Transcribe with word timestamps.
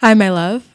Hi, 0.00 0.14
my 0.14 0.30
love. 0.30 0.69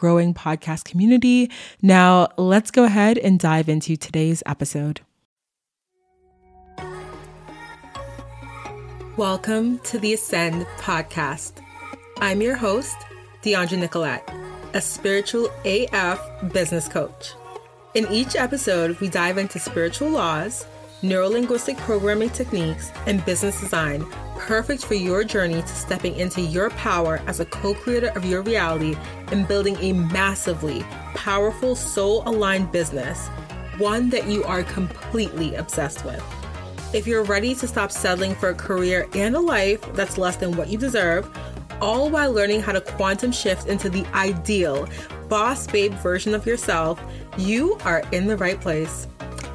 growing 0.00 0.32
podcast 0.32 0.84
community. 0.84 1.50
Now, 1.82 2.28
let's 2.38 2.70
go 2.70 2.84
ahead 2.84 3.18
and 3.18 3.38
dive 3.38 3.68
into 3.68 3.96
today's 3.96 4.42
episode. 4.46 5.02
Welcome 9.18 9.78
to 9.80 9.98
the 9.98 10.14
Ascend 10.14 10.64
podcast. 10.78 11.52
I'm 12.22 12.40
your 12.40 12.56
host, 12.56 12.96
Deandra 13.42 13.78
Nicolette, 13.78 14.26
a 14.72 14.80
spiritual 14.80 15.50
AF 15.66 16.18
business 16.50 16.88
coach. 16.88 17.34
In 17.92 18.06
each 18.10 18.34
episode, 18.36 18.98
we 19.00 19.10
dive 19.10 19.36
into 19.36 19.58
spiritual 19.58 20.08
laws, 20.08 20.64
neurolinguistic 21.02 21.76
programming 21.78 22.30
techniques, 22.30 22.90
and 23.06 23.24
business 23.24 23.60
design 23.60 24.04
perfect 24.36 24.84
for 24.84 24.94
your 24.94 25.22
journey 25.22 25.60
to 25.60 25.68
stepping 25.68 26.16
into 26.16 26.40
your 26.40 26.70
power 26.70 27.20
as 27.26 27.40
a 27.40 27.44
co 27.44 27.74
creator 27.74 28.08
of 28.16 28.24
your 28.24 28.42
reality 28.42 28.96
and 29.28 29.46
building 29.46 29.76
a 29.76 29.92
massively 29.92 30.82
powerful, 31.14 31.74
soul 31.76 32.22
aligned 32.26 32.72
business, 32.72 33.28
one 33.78 34.10
that 34.10 34.26
you 34.26 34.42
are 34.44 34.62
completely 34.64 35.54
obsessed 35.54 36.04
with. 36.04 36.22
If 36.92 37.06
you're 37.06 37.22
ready 37.22 37.54
to 37.54 37.68
stop 37.68 37.92
settling 37.92 38.34
for 38.34 38.48
a 38.48 38.54
career 38.54 39.06
and 39.14 39.36
a 39.36 39.40
life 39.40 39.80
that's 39.92 40.18
less 40.18 40.36
than 40.36 40.56
what 40.56 40.68
you 40.68 40.78
deserve, 40.78 41.30
all 41.80 42.10
while 42.10 42.32
learning 42.32 42.62
how 42.62 42.72
to 42.72 42.80
quantum 42.80 43.32
shift 43.32 43.68
into 43.68 43.88
the 43.88 44.04
ideal 44.14 44.88
boss 45.28 45.66
babe 45.66 45.92
version 45.94 46.34
of 46.34 46.44
yourself, 46.46 47.00
you 47.38 47.78
are 47.84 48.02
in 48.10 48.26
the 48.26 48.36
right 48.36 48.60
place. 48.60 49.06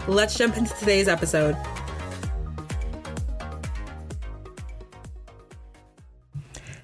Let's 0.07 0.37
jump 0.37 0.55
into 0.55 0.71
today's 0.75 1.07
episode. 1.07 1.57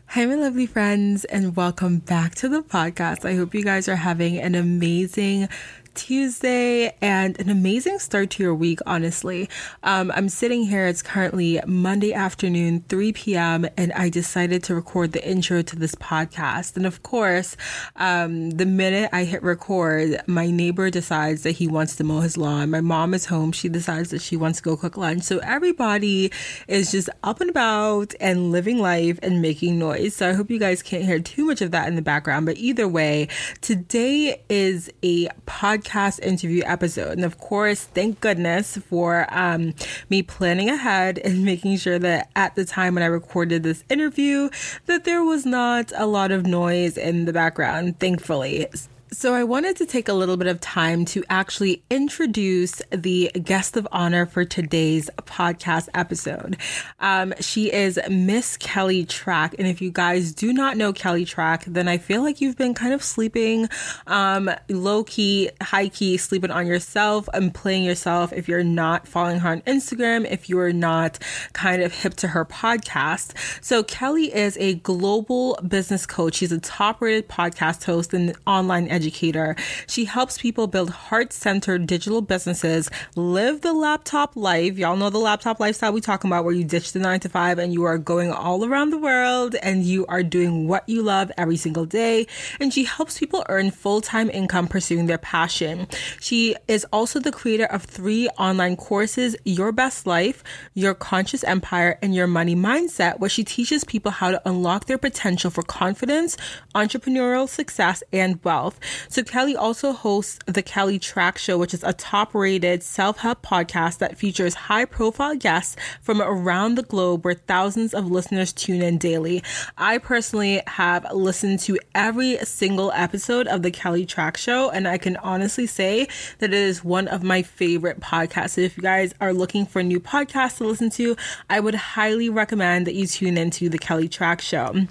Hi, 0.08 0.26
my 0.26 0.34
lovely 0.34 0.66
friends, 0.66 1.24
and 1.26 1.56
welcome 1.56 2.00
back 2.00 2.34
to 2.36 2.50
the 2.50 2.64
podcast. 2.64 3.24
I 3.24 3.36
hope 3.36 3.54
you 3.54 3.64
guys 3.64 3.88
are 3.88 3.96
having 3.96 4.40
an 4.40 4.56
amazing 4.56 5.50
Tuesday 5.94 6.96
and 7.02 7.40
an 7.40 7.50
amazing 7.50 8.00
start 8.00 8.30
to 8.32 8.44
your 8.44 8.56
week, 8.56 8.80
honestly. 8.86 9.50
Um, 9.84 10.12
I'm 10.16 10.30
sitting 10.30 10.64
here, 10.64 10.88
it's 10.88 11.02
currently 11.02 11.60
Monday 11.66 12.14
afternoon, 12.14 12.84
3 12.88 13.14
p.m., 13.14 13.68
and 13.78 13.92
I 13.94 14.10
decided 14.10 14.64
to 14.64 14.76
record 14.76 15.12
the 15.12 15.28
intro 15.28 15.62
to 15.62 15.76
this 15.76 15.96
podcast. 15.96 16.78
And 16.78 16.86
of 16.86 17.04
course, 17.04 17.58
um, 17.96 18.52
the 18.52 18.66
minute 18.66 19.10
I 19.12 19.24
hit 19.24 19.44
record, 19.44 20.22
my 20.28 20.50
neighbor 20.50 20.90
decides 20.90 21.44
that 21.44 21.52
he 21.52 21.68
wants 21.68 21.96
to 21.98 22.04
mow 22.04 22.22
his 22.22 22.38
lawn. 22.38 22.70
My 22.70 22.82
mom 22.82 23.14
is 23.14 23.26
home, 23.26 23.52
she 23.52 23.68
decides 23.68 24.12
that 24.12 24.22
she 24.22 24.38
wants 24.38 24.60
to 24.60 24.64
go 24.64 24.78
cook 24.78 24.98
lunch. 24.98 25.24
So 25.24 25.40
everybody 25.40 26.32
is 26.68 26.92
just 26.92 27.10
up 27.24 27.42
and 27.42 27.50
about 27.50 28.14
and 28.20 28.52
living 28.52 28.80
life 28.80 29.20
and 29.22 29.42
making 29.42 29.78
noise. 29.78 30.16
So 30.16 30.30
I 30.30 30.34
hope 30.34 30.50
you 30.50 30.60
guys 30.60 30.82
can't 30.82 31.04
hear 31.04 31.20
too 31.20 31.46
much 31.46 31.62
of 31.62 31.72
that 31.72 31.88
in 31.88 31.96
the 31.96 32.02
background. 32.02 32.46
But 32.46 32.58
either 32.58 32.88
way, 32.88 33.28
today 33.62 34.42
is 34.48 34.90
a 35.04 35.28
podcast 35.48 35.81
podcast 35.82 36.20
interview 36.22 36.64
episode. 36.66 37.14
And 37.14 37.26
of 37.26 37.38
course, 37.38 37.84
thank 37.84 38.20
goodness 38.22 38.78
for 38.78 39.26
um, 39.30 39.74
me 40.10 40.22
planning 40.22 40.70
ahead 40.70 41.18
and 41.20 41.44
making 41.52 41.78
sure 41.78 42.00
that 42.00 42.30
at 42.36 42.56
the 42.56 42.66
time 42.66 42.96
when 42.96 43.04
I 43.04 43.08
recorded 43.08 43.64
this 43.64 43.84
interview, 43.90 44.50
that 44.86 45.04
there 45.04 45.24
was 45.24 45.46
not 45.46 45.92
a 45.96 46.06
lot 46.06 46.32
of 46.32 46.46
noise 46.46 46.98
in 46.98 47.26
the 47.26 47.34
background, 47.34 48.00
thankfully. 48.00 48.68
So, 49.14 49.34
I 49.34 49.44
wanted 49.44 49.76
to 49.76 49.86
take 49.86 50.08
a 50.08 50.14
little 50.14 50.38
bit 50.38 50.48
of 50.48 50.62
time 50.62 51.04
to 51.08 51.22
actually 51.30 51.84
introduce 51.90 52.82
the 52.92 53.30
guest 53.44 53.76
of 53.76 53.86
honor 53.92 54.26
for 54.26 54.46
today's 54.46 55.10
podcast 55.24 55.90
episode. 55.94 56.56
Um, 57.02 57.34
she 57.42 57.74
is 57.74 58.00
Miss 58.10 58.56
Kelly 58.56 59.06
Trach. 59.06 59.54
And 59.60 59.68
if 59.68 59.82
you 59.82 59.92
guys 59.92 60.32
do 60.32 60.54
not 60.54 60.78
know 60.78 60.94
Kelly 60.94 61.26
Trach, 61.26 61.66
then 61.66 61.90
I 61.90 61.98
feel 61.98 62.22
like 62.22 62.40
you've 62.40 62.56
been 62.56 62.74
kind 62.74 62.94
of 62.94 63.04
sleeping 63.04 63.68
um, 64.08 64.50
low 64.70 65.04
key, 65.04 65.50
high 65.62 65.90
key, 65.90 66.16
sleeping 66.16 66.50
on 66.50 66.66
yourself 66.66 67.28
and 67.34 67.54
playing 67.54 67.84
yourself 67.84 68.32
if 68.32 68.48
you're 68.48 68.64
not 68.64 69.10
following 69.10 69.40
her 69.40 69.50
on 69.50 69.60
Instagram, 69.64 70.26
if 70.32 70.48
you're 70.48 70.72
not 70.72 71.20
kind 71.52 71.84
of 71.84 71.94
hip 71.94 72.14
to 72.14 72.30
her 72.30 72.46
podcast. 72.46 73.34
So, 73.62 73.84
Kelly 73.84 74.34
is 74.34 74.56
a 74.58 74.76
global 74.76 75.60
business 75.68 76.06
coach. 76.06 76.36
She's 76.36 76.54
a 76.54 76.62
top 76.62 77.02
rated 77.02 77.28
podcast 77.28 77.84
host 77.84 78.14
and 78.14 78.34
online 78.48 78.88
educator 78.88 79.01
educator. 79.02 79.56
She 79.88 80.06
helps 80.06 80.38
people 80.38 80.68
build 80.68 80.92
heart 80.92 81.34
centered 81.34 81.88
digital 81.88 82.22
businesses, 82.22 82.88
live 83.16 83.62
the 83.62 83.74
laptop 83.74 84.36
life. 84.36 84.78
Y'all 84.78 84.96
know 84.96 85.10
the 85.10 85.18
laptop 85.18 85.60
lifestyle 85.60 85.92
we 85.92 86.02
talking 86.02 86.30
about 86.30 86.46
where 86.46 86.54
you 86.54 86.64
ditch 86.64 86.94
the 86.94 87.00
nine 87.00 87.20
to 87.22 87.30
five 87.30 87.58
and 87.58 87.74
you 87.74 87.84
are 87.84 87.98
going 87.98 88.32
all 88.32 88.64
around 88.64 88.92
the 88.92 89.00
world 89.00 89.56
and 89.64 89.84
you 89.84 90.06
are 90.06 90.22
doing 90.22 90.68
what 90.68 90.88
you 90.88 91.02
love 91.02 91.32
every 91.36 91.58
single 91.58 91.86
day. 91.86 92.28
And 92.60 92.72
she 92.72 92.84
helps 92.84 93.18
people 93.18 93.44
earn 93.50 93.72
full 93.72 94.02
time 94.02 94.30
income 94.30 94.68
pursuing 94.68 95.08
their 95.08 95.18
passion. 95.18 95.88
She 96.20 96.56
is 96.68 96.86
also 96.94 97.20
the 97.20 97.32
creator 97.32 97.66
of 97.66 97.84
three 97.84 98.28
online 98.38 98.76
courses 98.76 99.36
Your 99.46 99.72
Best 99.72 100.06
Life, 100.06 100.44
Your 100.76 100.94
Conscious 100.94 101.44
Empire, 101.44 101.98
and 102.04 102.14
Your 102.14 102.28
Money 102.28 102.56
Mindset, 102.56 103.20
where 103.20 103.32
she 103.32 103.44
teaches 103.44 103.84
people 103.84 104.12
how 104.12 104.30
to 104.30 104.42
unlock 104.48 104.86
their 104.86 105.00
potential 105.00 105.50
for 105.50 105.64
confidence, 105.64 106.38
entrepreneurial 106.76 107.50
success, 107.50 108.04
and 108.14 108.44
wealth. 108.44 108.80
So 109.10 109.24
Kelly 109.24 109.56
also 109.56 109.94
hosts 109.94 110.40
the 110.46 110.62
Kelly 110.62 111.00
Trach 111.00 111.38
Show, 111.38 111.58
which 111.58 111.74
is 111.74 111.84
a 111.84 111.94
top 111.94 112.34
rated 112.34 112.84
self 112.84 113.20
help 113.20 113.42
podcast 113.42 114.00
that 114.00 114.18
features 114.18 114.54
high 114.54 114.86
profile 114.86 115.36
guests 115.36 115.76
from 116.02 116.22
around 116.22 116.76
the 116.76 116.84
globe 116.84 117.26
where 117.26 117.34
thousands 117.34 117.94
of 117.94 118.10
listeners 118.10 118.54
tune 118.54 118.82
in 118.82 118.98
daily. 118.98 119.44
I 119.78 119.98
personally 119.98 120.62
have 120.68 121.06
listened 121.14 121.60
to 121.62 121.80
every 121.96 122.38
single 122.44 122.92
episode 122.94 123.48
of 123.48 123.62
the 123.62 123.72
Kelly 123.72 124.06
Trach 124.06 124.38
Show, 124.38 124.70
and 124.70 124.88
I 124.88 124.98
can 124.98 125.18
honestly 125.18 125.68
say 125.68 126.08
that 126.40 126.52
it 126.52 126.54
is 126.54 126.84
one 126.84 127.08
of 127.08 127.24
my 127.24 127.42
favorite 127.42 128.00
podcasts. 128.00 128.52
So 128.52 128.62
if 128.62 128.78
you 128.78 128.84
guys 128.84 129.14
are 129.22 129.34
looking 129.34 129.66
for 129.66 129.84
new 129.84 130.00
podcasts 130.00 130.58
to 130.58 130.66
listen 130.66 130.90
to, 130.92 131.16
I 131.50 131.60
would 131.60 131.76
highly 131.76 132.30
recommend 132.30 132.88
that 132.88 132.96
you 132.96 133.08
tune 133.08 133.38
into 133.38 133.70
the 133.70 133.78
Kelly 133.78 134.10
Trach 134.10 134.42
Show. 134.42 134.88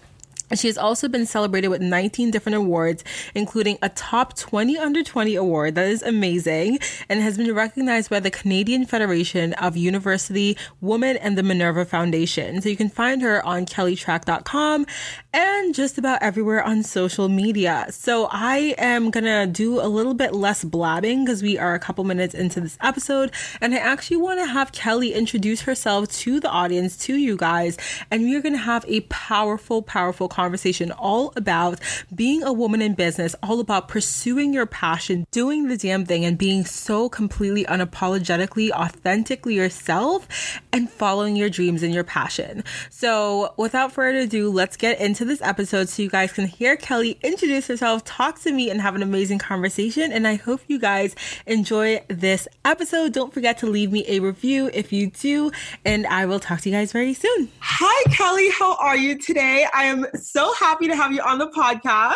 She 0.55 0.67
has 0.67 0.77
also 0.77 1.09
been 1.09 1.27
celebrated 1.27 1.69
with 1.69 1.81
19 1.81 2.31
different 2.33 2.57
awards, 2.57 3.05
including 3.35 3.79
a 3.83 3.89
top 3.89 4.37
20 4.37 4.77
under 4.79 5.03
20 5.05 5.37
award. 5.37 5.77
That 5.77 5.87
is 5.87 6.03
amazing 6.03 6.81
and 7.09 7.21
has 7.21 7.37
been 7.37 7.55
recognized 7.55 8.11
by 8.11 8.19
the 8.19 8.31
Canadian 8.31 8.85
Federation 8.85 9.53
of 9.55 9.77
University 9.77 10.57
Women 10.81 11.17
and 11.19 11.39
the 11.39 11.45
Minerva 11.45 11.85
Foundation. 11.85 12.61
So 12.61 12.69
you 12.69 12.77
can 12.77 12.89
find 12.89 13.23
her 13.23 13.45
on 13.47 13.65
kellytrach.com 13.65 14.87
and 15.33 15.75
just 15.75 15.99
about 15.99 16.21
everywhere 16.21 16.65
on 16.65 16.83
social 16.83 17.29
media. 17.29 17.87
So 17.91 18.29
I 18.33 18.75
am 18.77 19.11
gonna 19.11 19.47
do 19.47 19.81
a 19.81 19.87
little 19.87 20.15
bit 20.15 20.35
less 20.35 20.65
blabbing 20.65 21.25
because 21.25 21.43
we 21.43 21.59
are 21.59 21.75
a 21.75 21.79
couple 21.79 22.03
minutes 22.03 22.35
into 22.35 22.61
this 22.61 22.77
episode 22.81 23.31
and 23.61 23.73
I 23.73 23.79
actually 23.79 24.17
want 24.17 24.41
to 24.41 24.47
have 24.47 24.73
Kelly 24.73 25.15
introduce 25.15 25.63
herself 25.63 26.11
to 26.19 26.41
the 26.41 26.51
audience, 26.51 26.97
to 26.99 27.15
you 27.15 27.37
guys, 27.37 27.77
and 28.11 28.25
we 28.25 28.35
are 28.35 28.41
gonna 28.41 28.59
have 28.59 28.85
a 28.89 29.03
powerful, 29.03 29.83
powerful 29.83 30.27
conversation 30.27 30.40
conversation 30.41 30.91
all 30.93 31.35
about 31.37 31.79
being 32.15 32.43
a 32.43 32.53
woman 32.53 32.81
in 32.81 32.95
business, 32.95 33.35
all 33.43 33.61
about 33.61 33.89
pursuing 33.89 34.55
your 34.55 34.65
passion, 34.65 35.27
doing 35.31 35.69
the 35.69 35.77
damn 35.77 36.07
thing, 36.07 36.25
and 36.25 36.39
being 36.39 36.65
so 36.65 37.11
completely 37.11 37.65
unapologetically, 37.67 38.71
authentically 38.71 39.55
yourself 39.55 40.27
and 40.73 40.89
following 40.89 41.37
your 41.37 41.51
dreams 41.51 41.83
and 41.83 41.93
your 41.93 42.05
passion. 42.05 42.65
So, 42.89 43.53
without 43.59 43.93
further 43.93 44.21
ado, 44.21 44.51
let's 44.51 44.79
get 44.79 44.99
into 44.99 45.27
this 45.27 45.43
episode 45.43 45.91
so 45.91 46.03
you 46.03 46.09
guys 46.09 46.33
can 46.33 46.47
hear 46.47 46.75
Kelly 46.77 47.19
introduce 47.23 47.67
herself, 47.67 48.03
talk 48.05 48.41
to 48.41 48.53
me, 48.53 48.71
and 48.71 48.81
have 48.81 48.95
an 48.95 49.03
amazing 49.03 49.39
conversation. 49.39 50.11
And 50.11 50.27
I 50.27 50.37
hope 50.37 50.63
you 50.69 50.79
guys 50.79 51.15
enjoy 51.47 52.03
this 52.09 52.49
episode. 52.65 53.13
Don't 53.13 53.35
forget 53.35 53.59
to 53.59 53.67
leave 53.67 53.93
me 53.93 54.05
a 54.09 54.21
review 54.21 54.71
if 54.73 54.91
you 54.91 55.11
do, 55.11 55.53
and 55.85 56.07
I 56.07 56.25
will 56.25 56.41
talk 56.41 56.63
to 56.63 56.71
you 56.71 56.75
guys 56.75 56.93
very 56.93 57.13
soon. 57.13 57.51
Hi, 57.61 58.13
Kelly. 58.13 58.51
How 58.51 58.77
are 58.77 58.97
you 58.97 59.19
today? 59.19 59.67
I 59.75 59.85
am 59.85 60.07
so 60.31 60.53
happy 60.55 60.89
to 60.89 60.97
have 60.97 61.13
you 61.13 61.23
on 61.23 61.39
the 61.39 61.49
podcast. 61.49 62.15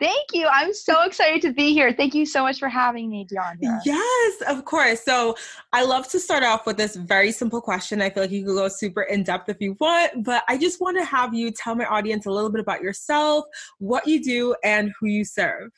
Thank 0.00 0.32
you. 0.32 0.48
I'm 0.50 0.72
so 0.72 1.02
excited 1.02 1.42
to 1.42 1.52
be 1.52 1.74
here. 1.74 1.92
Thank 1.92 2.14
you 2.14 2.24
so 2.24 2.42
much 2.42 2.58
for 2.58 2.70
having 2.70 3.10
me, 3.10 3.26
Deandra. 3.30 3.80
Yes, 3.84 4.42
of 4.48 4.64
course. 4.64 5.04
So 5.04 5.36
I 5.74 5.84
love 5.84 6.08
to 6.08 6.18
start 6.18 6.42
off 6.42 6.64
with 6.64 6.78
this 6.78 6.96
very 6.96 7.30
simple 7.30 7.60
question. 7.60 8.00
I 8.00 8.08
feel 8.08 8.22
like 8.22 8.30
you 8.30 8.42
could 8.46 8.54
go 8.54 8.68
super 8.68 9.02
in 9.02 9.24
depth 9.24 9.50
if 9.50 9.58
you 9.60 9.76
want, 9.78 10.24
but 10.24 10.42
I 10.48 10.56
just 10.56 10.80
want 10.80 10.96
to 10.98 11.04
have 11.04 11.34
you 11.34 11.50
tell 11.50 11.74
my 11.74 11.84
audience 11.84 12.24
a 12.24 12.30
little 12.30 12.48
bit 12.48 12.62
about 12.62 12.80
yourself, 12.80 13.44
what 13.78 14.06
you 14.06 14.22
do, 14.22 14.54
and 14.64 14.90
who 14.98 15.06
you 15.06 15.22
serve. 15.22 15.70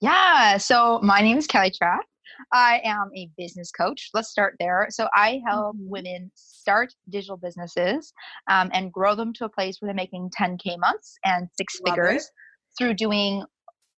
Yeah. 0.00 0.56
So 0.58 1.00
my 1.02 1.20
name 1.20 1.36
is 1.38 1.48
Kelly 1.48 1.72
Trach. 1.72 1.98
I 2.52 2.80
am 2.84 3.10
a 3.14 3.30
business 3.36 3.70
coach. 3.70 4.10
Let's 4.14 4.28
start 4.28 4.56
there. 4.58 4.86
So 4.90 5.08
I 5.14 5.40
help 5.46 5.76
mm-hmm. 5.76 5.88
women 5.88 6.30
start 6.34 6.92
digital 7.08 7.36
businesses 7.36 8.12
um, 8.50 8.70
and 8.72 8.92
grow 8.92 9.14
them 9.14 9.32
to 9.34 9.44
a 9.44 9.48
place 9.48 9.78
where 9.80 9.88
they're 9.88 9.94
making 9.94 10.30
10K 10.38 10.78
months 10.78 11.16
and 11.24 11.48
six 11.56 11.80
Love 11.86 11.94
figures. 11.94 12.24
It 12.24 12.30
through 12.78 12.94
doing 12.94 13.44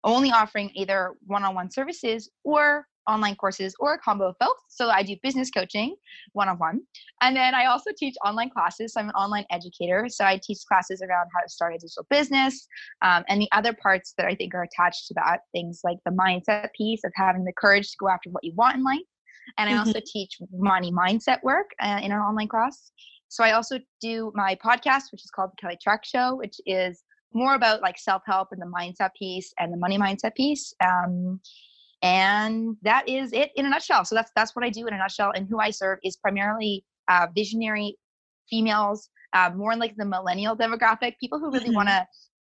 only 0.05 0.31
offering 0.31 0.71
either 0.75 1.15
one-on-one 1.27 1.71
services 1.71 2.31
or 2.45 2.87
online 3.09 3.37
courses 3.37 3.75
or 3.79 3.95
a 3.95 3.99
combo 3.99 4.29
of 4.29 4.37
both. 4.41 4.57
So 4.69 4.89
I 4.89 5.03
do 5.03 5.17
business 5.23 5.51
coaching 5.51 5.97
one 6.33 6.49
on 6.49 6.59
one. 6.59 6.81
And 7.21 7.37
then 7.37 7.55
I 7.55 7.67
also 7.67 7.91
teach 7.97 8.15
online 8.25 8.51
classes. 8.51 8.93
So 8.93 9.01
I'm 9.01 9.09
an 9.09 9.15
online 9.15 9.45
educator. 9.51 10.07
So 10.09 10.25
I 10.25 10.41
teach 10.43 10.59
classes 10.69 11.03
around 11.03 11.29
how 11.35 11.43
to 11.43 11.49
start 11.49 11.75
a 11.75 11.79
digital 11.79 12.07
business 12.11 12.67
um, 13.03 13.25
and 13.29 13.41
the 13.41 13.49
other 13.53 13.73
parts 13.73 14.15
that 14.19 14.27
I 14.27 14.35
think 14.35 14.55
are 14.55 14.65
attached 14.65 15.07
to 15.09 15.15
that 15.15 15.41
things 15.53 15.81
like 15.85 15.99
the 16.05 16.13
mindset 16.13 16.69
piece 16.77 17.03
of 17.05 17.13
having 17.15 17.45
the 17.45 17.53
courage 17.57 17.91
to 17.91 17.97
go 17.99 18.09
after 18.09 18.31
what 18.31 18.45
you 18.45 18.53
want 18.55 18.77
in 18.77 18.85
life. 18.85 19.01
And 19.59 19.71
I 19.71 19.75
mm-hmm. 19.75 19.89
also 19.89 20.01
teach 20.05 20.39
money 20.53 20.91
mindset 20.91 21.43
work 21.43 21.71
uh, 21.81 22.01
in 22.03 22.13
an 22.13 22.19
online 22.19 22.49
class. 22.49 22.91
So 23.29 23.45
I 23.45 23.53
also 23.53 23.79
do 24.01 24.33
my 24.35 24.57
podcast, 24.65 25.13
which 25.13 25.25
is 25.25 25.31
called 25.35 25.51
The 25.53 25.61
Kelly 25.61 25.79
Trach 25.87 26.05
Show, 26.05 26.37
which 26.37 26.57
is 26.67 27.03
more 27.33 27.55
about 27.55 27.83
like 27.83 27.99
self 27.99 28.23
help 28.27 28.49
and 28.53 28.61
the 28.61 28.67
mindset 28.67 29.11
piece 29.19 29.53
and 29.59 29.73
the 29.73 29.77
money 29.77 29.99
mindset 29.99 30.35
piece. 30.35 30.73
Um, 30.85 31.41
and 32.07 32.77
that 32.83 33.09
is 33.09 33.33
it 33.33 33.51
in 33.57 33.67
a 33.67 33.69
nutshell. 33.69 34.05
So 34.05 34.15
that's 34.15 34.31
that's 34.37 34.55
what 34.55 34.65
I 34.65 34.71
do 34.71 34.87
in 34.87 34.95
a 34.95 34.99
nutshell. 34.99 35.33
And 35.35 35.49
who 35.49 35.59
I 35.59 35.71
serve 35.71 35.99
is 36.05 36.17
primarily 36.17 36.85
uh, 37.09 37.27
visionary 37.35 37.97
females, 38.49 39.11
uh, 39.33 39.51
more 39.57 39.75
like 39.75 39.97
the 39.97 40.05
millennial 40.05 40.57
demographic, 40.57 41.15
people 41.19 41.41
who 41.41 41.51
really 41.51 41.67
mm-hmm. 41.67 41.75
want 41.75 41.89
to 41.89 42.07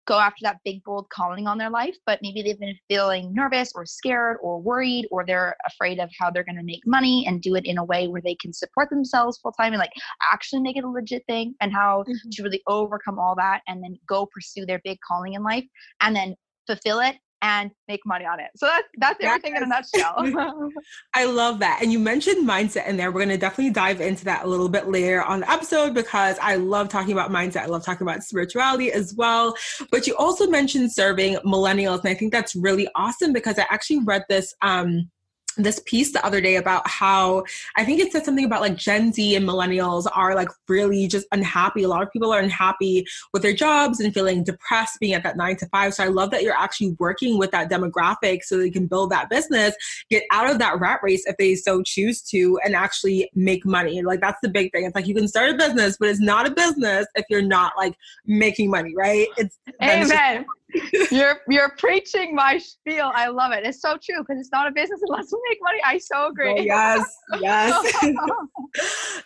go 0.05 0.19
after 0.19 0.39
that 0.41 0.57
big 0.65 0.83
bold 0.83 1.07
calling 1.09 1.47
on 1.47 1.57
their 1.57 1.69
life 1.69 1.95
but 2.05 2.19
maybe 2.21 2.41
they've 2.41 2.59
been 2.59 2.75
feeling 2.89 3.33
nervous 3.33 3.71
or 3.73 3.85
scared 3.85 4.35
or 4.41 4.59
worried 4.59 5.07
or 5.11 5.25
they're 5.25 5.55
afraid 5.65 5.97
of 5.97 6.09
how 6.19 6.29
they're 6.29 6.43
going 6.43 6.57
to 6.57 6.63
make 6.63 6.81
money 6.85 7.23
and 7.25 7.41
do 7.41 7.55
it 7.55 7.65
in 7.65 7.77
a 7.77 7.83
way 7.85 8.09
where 8.09 8.19
they 8.21 8.35
can 8.35 8.51
support 8.51 8.89
themselves 8.89 9.37
full 9.37 9.53
time 9.53 9.71
and 9.71 9.79
like 9.79 9.93
actually 10.33 10.61
make 10.61 10.75
it 10.75 10.83
a 10.83 10.89
legit 10.89 11.23
thing 11.25 11.55
and 11.61 11.71
how 11.71 12.03
mm-hmm. 12.03 12.29
to 12.33 12.43
really 12.43 12.61
overcome 12.67 13.17
all 13.17 13.33
that 13.33 13.61
and 13.69 13.81
then 13.81 13.97
go 14.05 14.27
pursue 14.33 14.65
their 14.65 14.81
big 14.83 14.97
calling 15.07 15.35
in 15.35 15.41
life 15.41 15.63
and 16.01 16.13
then 16.13 16.35
fulfill 16.67 16.99
it 16.99 17.15
and 17.43 17.71
make 17.89 17.99
money 18.05 18.25
on 18.25 18.39
it. 18.39 18.47
So 18.55 18.65
that's 18.65 18.87
that's 18.97 19.23
everything 19.23 19.55
in 19.57 19.63
a 19.63 19.65
nutshell. 19.65 20.15
I 21.13 21.25
love 21.25 21.59
that. 21.59 21.79
And 21.81 21.91
you 21.91 21.99
mentioned 21.99 22.47
mindset 22.47 22.87
in 22.87 22.95
there. 22.95 23.11
We're 23.11 23.19
gonna 23.19 23.37
definitely 23.37 23.73
dive 23.73 23.99
into 23.99 24.23
that 24.25 24.45
a 24.45 24.47
little 24.47 24.69
bit 24.69 24.87
later 24.87 25.21
on 25.21 25.41
the 25.41 25.51
episode 25.51 25.93
because 25.93 26.37
I 26.41 26.55
love 26.55 26.87
talking 26.87 27.11
about 27.11 27.31
mindset. 27.31 27.63
I 27.63 27.65
love 27.65 27.85
talking 27.85 28.07
about 28.07 28.23
spirituality 28.23 28.91
as 28.93 29.13
well. 29.13 29.55
But 29.91 30.07
you 30.07 30.15
also 30.15 30.47
mentioned 30.47 30.93
serving 30.93 31.35
millennials, 31.45 31.99
and 31.99 32.09
I 32.09 32.13
think 32.13 32.31
that's 32.31 32.55
really 32.55 32.87
awesome 32.95 33.33
because 33.33 33.59
I 33.59 33.65
actually 33.69 33.99
read 33.99 34.23
this 34.29 34.55
um 34.61 35.11
this 35.57 35.81
piece 35.85 36.11
the 36.11 36.25
other 36.25 36.41
day 36.41 36.55
about 36.55 36.87
how 36.87 37.43
I 37.75 37.85
think 37.85 37.99
it 37.99 38.11
said 38.11 38.25
something 38.25 38.45
about 38.45 38.61
like 38.61 38.75
Gen 38.75 39.11
Z 39.13 39.35
and 39.35 39.47
millennials 39.47 40.07
are 40.13 40.35
like 40.35 40.49
really 40.67 41.07
just 41.07 41.27
unhappy. 41.31 41.83
A 41.83 41.87
lot 41.87 42.01
of 42.01 42.11
people 42.11 42.33
are 42.33 42.39
unhappy 42.39 43.05
with 43.33 43.41
their 43.41 43.53
jobs 43.53 43.99
and 43.99 44.13
feeling 44.13 44.43
depressed 44.43 44.99
being 44.99 45.13
at 45.13 45.23
that 45.23 45.37
nine 45.37 45.55
to 45.57 45.67
five. 45.67 45.93
So 45.93 46.03
I 46.03 46.07
love 46.07 46.31
that 46.31 46.43
you're 46.43 46.57
actually 46.57 46.95
working 46.99 47.37
with 47.37 47.51
that 47.51 47.69
demographic 47.69 48.43
so 48.43 48.57
they 48.57 48.69
can 48.69 48.87
build 48.87 49.11
that 49.11 49.29
business, 49.29 49.75
get 50.09 50.23
out 50.31 50.49
of 50.49 50.59
that 50.59 50.79
rat 50.79 50.99
race 51.03 51.23
if 51.25 51.37
they 51.37 51.55
so 51.55 51.81
choose 51.83 52.21
to, 52.23 52.59
and 52.63 52.75
actually 52.75 53.29
make 53.35 53.65
money. 53.65 54.01
Like 54.01 54.21
that's 54.21 54.39
the 54.41 54.49
big 54.49 54.71
thing. 54.71 54.85
It's 54.85 54.95
like 54.95 55.07
you 55.07 55.15
can 55.15 55.27
start 55.27 55.51
a 55.51 55.55
business, 55.55 55.97
but 55.99 56.09
it's 56.09 56.19
not 56.19 56.47
a 56.47 56.51
business 56.51 57.07
if 57.15 57.25
you're 57.29 57.41
not 57.41 57.73
like 57.77 57.95
making 58.25 58.69
money, 58.69 58.93
right? 58.95 59.27
It's 59.37 59.59
Amen 59.81 60.45
you're 61.11 61.41
you're 61.47 61.71
preaching 61.77 62.35
my 62.35 62.57
spiel. 62.57 63.11
I 63.13 63.27
love 63.27 63.51
it. 63.51 63.65
It's 63.65 63.81
so 63.81 63.97
true 64.03 64.19
because 64.19 64.39
it's 64.39 64.51
not 64.51 64.67
a 64.67 64.71
business 64.71 64.99
unless 65.07 65.31
we 65.31 65.39
make 65.49 65.59
money. 65.61 65.79
I 65.85 65.97
so 65.97 66.27
agree. 66.27 66.51
Oh, 66.51 66.61
yes, 66.61 67.17
yes. 67.39 68.05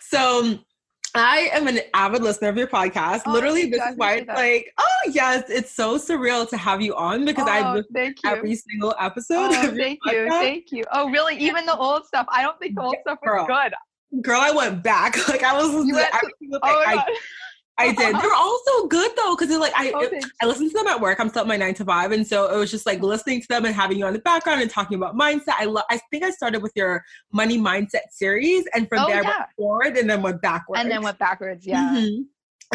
so 0.00 0.58
I 1.14 1.50
am 1.52 1.66
an 1.66 1.80
avid 1.94 2.22
listener 2.22 2.48
of 2.48 2.56
your 2.56 2.66
podcast. 2.66 3.22
Oh, 3.26 3.32
Literally, 3.32 3.70
this 3.70 3.82
is 3.82 3.96
why 3.96 4.16
it's 4.16 4.28
like, 4.28 4.72
oh 4.78 5.10
yes, 5.10 5.44
it's 5.48 5.70
so 5.70 5.98
surreal 5.98 6.48
to 6.50 6.56
have 6.56 6.82
you 6.82 6.94
on 6.94 7.24
because 7.24 7.46
oh, 7.48 7.50
I've 7.50 7.74
listened 7.74 8.18
every 8.24 8.54
single 8.54 8.94
episode. 9.00 9.50
Oh, 9.52 9.74
thank 9.76 9.98
you, 10.04 10.28
thank 10.28 10.70
you. 10.70 10.84
Oh, 10.92 11.10
really? 11.10 11.36
Even 11.38 11.66
the 11.66 11.76
old 11.76 12.04
stuff. 12.06 12.26
I 12.30 12.42
don't 12.42 12.58
think 12.58 12.74
the 12.74 12.82
old 12.82 12.96
stuff 13.02 13.18
was 13.22 13.46
good. 13.46 14.22
Girl, 14.22 14.40
I 14.40 14.50
went 14.50 14.82
back. 14.82 15.16
Like 15.28 15.42
I 15.42 15.54
was 15.54 15.68
listening 15.68 15.94
to 15.94 16.14
every 16.14 16.32
single 16.38 16.60
oh 16.62 16.84
thing. 16.84 16.98
Oh, 16.98 17.14
I, 17.78 17.86
I 17.86 17.92
did. 17.92 18.16
They're 18.16 18.34
all 18.34 18.60
so 18.64 18.86
good 18.87 18.87
though, 18.87 18.87
because 19.48 19.60
like 19.60 19.72
I 19.76 19.92
oh, 19.94 20.20
I 20.42 20.46
listen 20.46 20.68
to 20.68 20.74
them 20.74 20.86
at 20.86 21.00
work. 21.00 21.18
I'm 21.18 21.28
still 21.28 21.42
at 21.42 21.48
my 21.48 21.56
nine 21.56 21.74
to 21.74 21.84
five, 21.84 22.12
and 22.12 22.26
so 22.26 22.52
it 22.52 22.56
was 22.56 22.70
just 22.70 22.86
like 22.86 23.00
listening 23.00 23.40
to 23.40 23.48
them 23.48 23.64
and 23.64 23.74
having 23.74 23.98
you 23.98 24.06
on 24.06 24.12
the 24.12 24.18
background 24.18 24.60
and 24.60 24.70
talking 24.70 24.96
about 24.96 25.16
mindset. 25.16 25.54
I 25.58 25.64
love. 25.64 25.84
I 25.90 25.98
think 26.10 26.24
I 26.24 26.30
started 26.30 26.62
with 26.62 26.72
your 26.76 27.04
money 27.32 27.58
mindset 27.58 28.10
series, 28.10 28.64
and 28.74 28.88
from 28.88 29.00
oh, 29.00 29.06
there 29.06 29.22
yeah. 29.22 29.38
went 29.38 29.50
forward 29.56 29.96
and 29.96 30.08
then 30.08 30.22
went 30.22 30.42
backwards. 30.42 30.82
And 30.82 30.90
then 30.90 31.02
went 31.02 31.18
backwards. 31.18 31.66
Yeah. 31.66 31.94
Mm-hmm. 31.96 32.22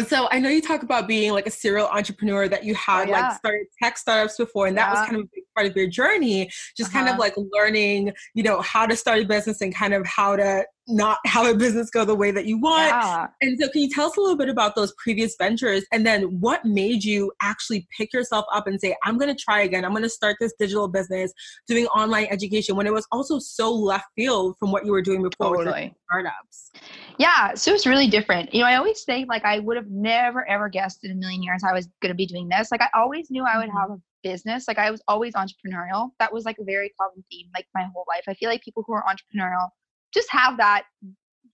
So 0.06 0.26
I 0.32 0.40
know 0.40 0.48
you 0.48 0.60
talk 0.60 0.82
about 0.82 1.06
being 1.06 1.32
like 1.32 1.46
a 1.46 1.52
serial 1.52 1.86
entrepreneur 1.86 2.48
that 2.48 2.64
you 2.64 2.74
had 2.74 3.06
oh, 3.06 3.10
yeah. 3.10 3.28
like 3.28 3.38
started 3.38 3.66
tech 3.80 3.96
startups 3.96 4.36
before, 4.36 4.66
and 4.66 4.76
that 4.76 4.90
was 4.90 5.06
kind 5.06 5.16
of 5.16 5.22
a 5.22 5.28
big 5.32 5.44
part 5.54 5.68
of 5.68 5.76
your 5.76 5.86
journey. 5.86 6.50
Just 6.76 6.90
uh-huh. 6.90 6.98
kind 6.98 7.08
of 7.08 7.12
uh-huh. 7.12 7.20
like 7.20 7.34
learning, 7.52 8.12
you 8.34 8.42
know, 8.42 8.60
how 8.60 8.86
to 8.86 8.96
start 8.96 9.20
a 9.20 9.24
business 9.24 9.60
and 9.60 9.72
kind 9.72 9.94
of 9.94 10.04
how 10.04 10.34
to 10.34 10.64
not 10.86 11.18
have 11.24 11.46
a 11.46 11.54
business 11.54 11.90
go 11.90 12.04
the 12.04 12.14
way 12.14 12.30
that 12.30 12.46
you 12.46 12.58
want. 12.58 12.88
Yeah. 12.88 13.26
And 13.40 13.58
so, 13.58 13.68
can 13.68 13.82
you 13.82 13.90
tell 13.90 14.06
us 14.06 14.16
a 14.16 14.20
little 14.20 14.36
bit 14.36 14.48
about 14.48 14.74
those 14.74 14.92
previous 14.98 15.34
ventures 15.36 15.84
and 15.92 16.04
then 16.04 16.40
what 16.40 16.64
made 16.64 17.04
you 17.04 17.32
actually 17.40 17.86
pick 17.96 18.12
yourself 18.12 18.44
up 18.52 18.66
and 18.66 18.80
say, 18.80 18.94
I'm 19.04 19.18
going 19.18 19.34
to 19.34 19.42
try 19.42 19.62
again? 19.62 19.84
I'm 19.84 19.92
going 19.92 20.02
to 20.02 20.10
start 20.10 20.36
this 20.40 20.52
digital 20.58 20.88
business 20.88 21.32
doing 21.66 21.86
online 21.86 22.26
education 22.30 22.76
when 22.76 22.86
it 22.86 22.92
was 22.92 23.06
also 23.12 23.38
so 23.38 23.72
left 23.72 24.06
field 24.16 24.56
from 24.58 24.72
what 24.72 24.84
you 24.84 24.92
were 24.92 25.02
doing 25.02 25.22
before 25.22 25.56
totally. 25.56 25.94
startups? 26.10 26.72
Yeah, 27.18 27.54
so 27.54 27.72
it's 27.72 27.86
really 27.86 28.08
different. 28.08 28.52
You 28.52 28.60
know, 28.60 28.66
I 28.66 28.76
always 28.76 29.02
think 29.04 29.28
like 29.28 29.44
I 29.44 29.60
would 29.60 29.76
have 29.76 29.90
never 29.90 30.46
ever 30.48 30.68
guessed 30.68 31.04
in 31.04 31.12
a 31.12 31.14
million 31.14 31.42
years 31.42 31.62
I 31.64 31.72
was 31.72 31.88
going 32.02 32.10
to 32.10 32.16
be 32.16 32.26
doing 32.26 32.48
this. 32.48 32.70
Like, 32.70 32.82
I 32.82 32.88
always 32.94 33.30
knew 33.30 33.44
I 33.44 33.58
would 33.58 33.68
mm-hmm. 33.68 33.78
have 33.78 33.90
a 33.90 34.00
business. 34.22 34.64
Like, 34.68 34.78
I 34.78 34.90
was 34.90 35.02
always 35.08 35.34
entrepreneurial. 35.34 36.10
That 36.18 36.32
was 36.32 36.44
like 36.44 36.56
a 36.58 36.64
very 36.64 36.92
common 37.00 37.24
theme, 37.30 37.46
like 37.54 37.66
my 37.74 37.84
whole 37.94 38.04
life. 38.08 38.24
I 38.28 38.34
feel 38.34 38.50
like 38.50 38.62
people 38.62 38.84
who 38.86 38.92
are 38.92 39.04
entrepreneurial 39.04 39.68
just 40.14 40.28
have 40.30 40.56
that 40.58 40.84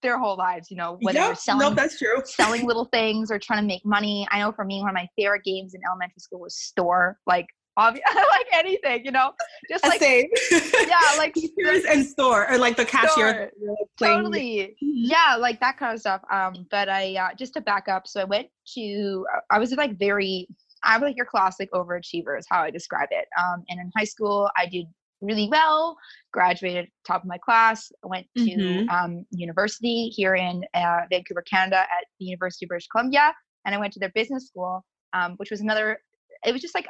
their 0.02 0.18
whole 0.18 0.36
lives, 0.36 0.70
you 0.70 0.76
know, 0.76 0.96
whether 1.00 1.18
yep, 1.18 1.36
selling, 1.36 1.68
no, 1.68 1.74
that's 1.74 1.98
true. 1.98 2.22
selling 2.24 2.66
little 2.66 2.86
things 2.86 3.30
or 3.30 3.38
trying 3.38 3.62
to 3.62 3.66
make 3.66 3.84
money. 3.84 4.26
I 4.30 4.40
know 4.40 4.52
for 4.52 4.64
me, 4.64 4.80
one 4.80 4.90
of 4.90 4.94
my 4.94 5.08
favorite 5.16 5.44
games 5.44 5.74
in 5.74 5.80
elementary 5.86 6.20
school 6.20 6.40
was 6.40 6.56
store. 6.56 7.18
Like, 7.26 7.46
obvious, 7.76 8.04
like 8.14 8.46
anything, 8.52 9.04
you 9.04 9.10
know, 9.10 9.32
just 9.68 9.84
like 9.84 10.00
Same. 10.00 10.26
yeah, 10.50 10.98
like 11.18 11.34
teachers 11.34 11.84
and 11.84 12.04
store 12.04 12.50
or 12.50 12.58
like 12.58 12.76
the 12.76 12.84
cashier. 12.84 13.52
Totally, 13.98 14.74
mm-hmm. 14.82 14.88
yeah, 14.94 15.36
like 15.38 15.60
that 15.60 15.76
kind 15.76 15.94
of 15.94 16.00
stuff. 16.00 16.22
Um, 16.30 16.66
but 16.70 16.88
I 16.88 17.16
uh, 17.16 17.34
just 17.34 17.54
to 17.54 17.60
back 17.60 17.88
up, 17.88 18.06
so 18.06 18.20
I 18.20 18.24
went 18.24 18.48
to 18.74 19.26
I 19.50 19.58
was 19.58 19.72
like 19.72 19.98
very 19.98 20.48
I 20.82 20.96
was 20.96 21.08
like 21.08 21.16
your 21.16 21.26
classic 21.26 21.70
overachievers, 21.72 22.44
how 22.48 22.62
I 22.62 22.70
describe 22.70 23.08
it. 23.10 23.28
Um, 23.38 23.64
and 23.68 23.80
in 23.80 23.90
high 23.96 24.04
school, 24.04 24.50
I 24.56 24.66
did 24.66 24.86
really 25.20 25.48
well, 25.50 25.96
graduated 26.32 26.88
top 27.06 27.22
of 27.22 27.28
my 27.28 27.38
class, 27.38 27.90
went 28.02 28.26
to 28.36 28.44
mm-hmm. 28.44 28.88
um, 28.88 29.24
university 29.30 30.08
here 30.08 30.34
in 30.34 30.64
uh, 30.74 31.00
Vancouver, 31.10 31.42
Canada 31.42 31.80
at 31.80 32.06
the 32.18 32.26
University 32.26 32.64
of 32.64 32.68
British 32.68 32.88
Columbia. 32.88 33.34
And 33.64 33.74
I 33.74 33.78
went 33.78 33.92
to 33.94 34.00
their 34.00 34.12
business 34.14 34.46
school, 34.46 34.84
um, 35.12 35.34
which 35.36 35.50
was 35.50 35.60
another, 35.60 36.00
it 36.44 36.52
was 36.52 36.62
just 36.62 36.74
like, 36.74 36.88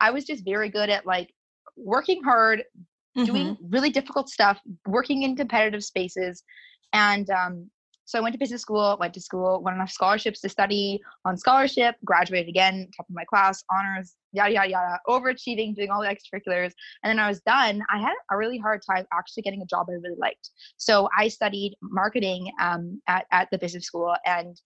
I 0.00 0.10
was 0.10 0.24
just 0.24 0.44
very 0.44 0.68
good 0.68 0.90
at 0.90 1.06
like 1.06 1.32
working 1.76 2.22
hard, 2.22 2.64
mm-hmm. 3.16 3.24
doing 3.24 3.56
really 3.70 3.90
difficult 3.90 4.28
stuff, 4.28 4.60
working 4.86 5.22
in 5.22 5.36
competitive 5.36 5.82
spaces. 5.82 6.42
And 6.92 7.28
um, 7.30 7.70
so 8.04 8.18
I 8.18 8.22
went 8.22 8.32
to 8.34 8.38
business 8.38 8.62
school, 8.62 8.96
went 8.98 9.14
to 9.14 9.20
school, 9.20 9.62
went 9.62 9.80
on 9.80 9.86
scholarships 9.86 10.40
to 10.40 10.48
study 10.48 11.00
on 11.24 11.36
scholarship, 11.36 11.94
graduated 12.04 12.48
again, 12.48 12.88
top 12.96 13.08
of 13.08 13.14
my 13.14 13.24
class, 13.24 13.62
honors, 13.70 14.16
yada 14.32 14.52
yada 14.52 14.70
yada, 14.70 14.98
overachieving, 15.08 15.74
doing 15.74 15.90
all 15.90 16.02
the 16.02 16.08
extracurriculars. 16.08 16.72
And 17.02 17.10
then 17.10 17.18
I 17.18 17.28
was 17.28 17.40
done. 17.40 17.82
I 17.90 18.00
had 18.00 18.14
a 18.30 18.36
really 18.36 18.58
hard 18.58 18.82
time 18.88 19.06
actually 19.12 19.44
getting 19.44 19.62
a 19.62 19.66
job 19.66 19.86
I 19.88 19.92
really 19.94 20.16
liked. 20.18 20.50
So 20.76 21.08
I 21.16 21.28
studied 21.28 21.76
marketing 21.80 22.50
um, 22.60 23.00
at 23.08 23.26
at 23.30 23.48
the 23.52 23.58
business 23.58 23.84
school, 23.84 24.14
and 24.26 24.60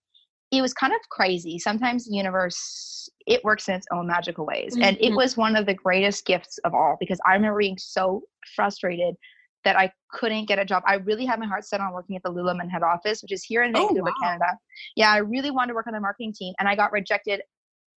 it 0.51 0.61
was 0.61 0.73
kind 0.73 0.93
of 0.93 0.99
crazy. 1.09 1.59
Sometimes 1.59 2.05
the 2.05 2.15
universe 2.15 3.09
it 3.27 3.43
works 3.43 3.67
in 3.67 3.75
its 3.75 3.87
own 3.91 4.07
magical 4.07 4.45
ways, 4.45 4.73
mm-hmm. 4.73 4.83
and 4.83 4.97
it 4.97 5.07
mm-hmm. 5.07 5.15
was 5.15 5.37
one 5.37 5.55
of 5.55 5.65
the 5.65 5.73
greatest 5.73 6.25
gifts 6.25 6.57
of 6.63 6.73
all 6.73 6.97
because 6.99 7.19
I 7.25 7.33
remember 7.33 7.59
being 7.59 7.77
so 7.77 8.23
frustrated 8.55 9.15
that 9.63 9.75
I 9.75 9.91
couldn't 10.11 10.45
get 10.45 10.59
a 10.59 10.65
job. 10.65 10.83
I 10.85 10.95
really 10.95 11.25
had 11.25 11.39
my 11.39 11.45
heart 11.45 11.65
set 11.65 11.81
on 11.81 11.91
working 11.93 12.15
at 12.15 12.23
the 12.23 12.31
Lululemon 12.31 12.69
head 12.69 12.83
office, 12.83 13.21
which 13.21 13.31
is 13.31 13.43
here 13.43 13.63
in 13.63 13.75
oh, 13.75 13.79
Vancouver, 13.79 14.09
oh, 14.09 14.13
wow. 14.21 14.27
Canada. 14.27 14.57
Yeah, 14.95 15.11
I 15.11 15.17
really 15.17 15.51
wanted 15.51 15.69
to 15.69 15.73
work 15.75 15.87
on 15.87 15.93
the 15.93 15.99
marketing 15.99 16.33
team, 16.33 16.53
and 16.59 16.69
I 16.69 16.75
got 16.75 16.91
rejected 16.91 17.41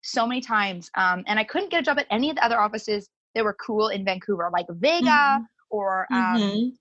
so 0.03 0.27
many 0.27 0.41
times. 0.41 0.91
Um, 0.97 1.23
and 1.27 1.39
I 1.39 1.45
couldn't 1.45 1.71
get 1.71 1.81
a 1.81 1.83
job 1.83 1.99
at 1.99 2.07
any 2.11 2.31
of 2.31 2.37
the 2.37 2.45
other 2.45 2.59
offices 2.59 3.09
that 3.35 3.45
were 3.45 3.57
cool 3.65 3.89
in 3.89 4.05
Vancouver, 4.05 4.51
like 4.53 4.67
Vega 4.71 5.07
Mhm. 5.41 5.47
or 5.71 6.07
um, 6.13 6.41
Mhm. 6.41 6.73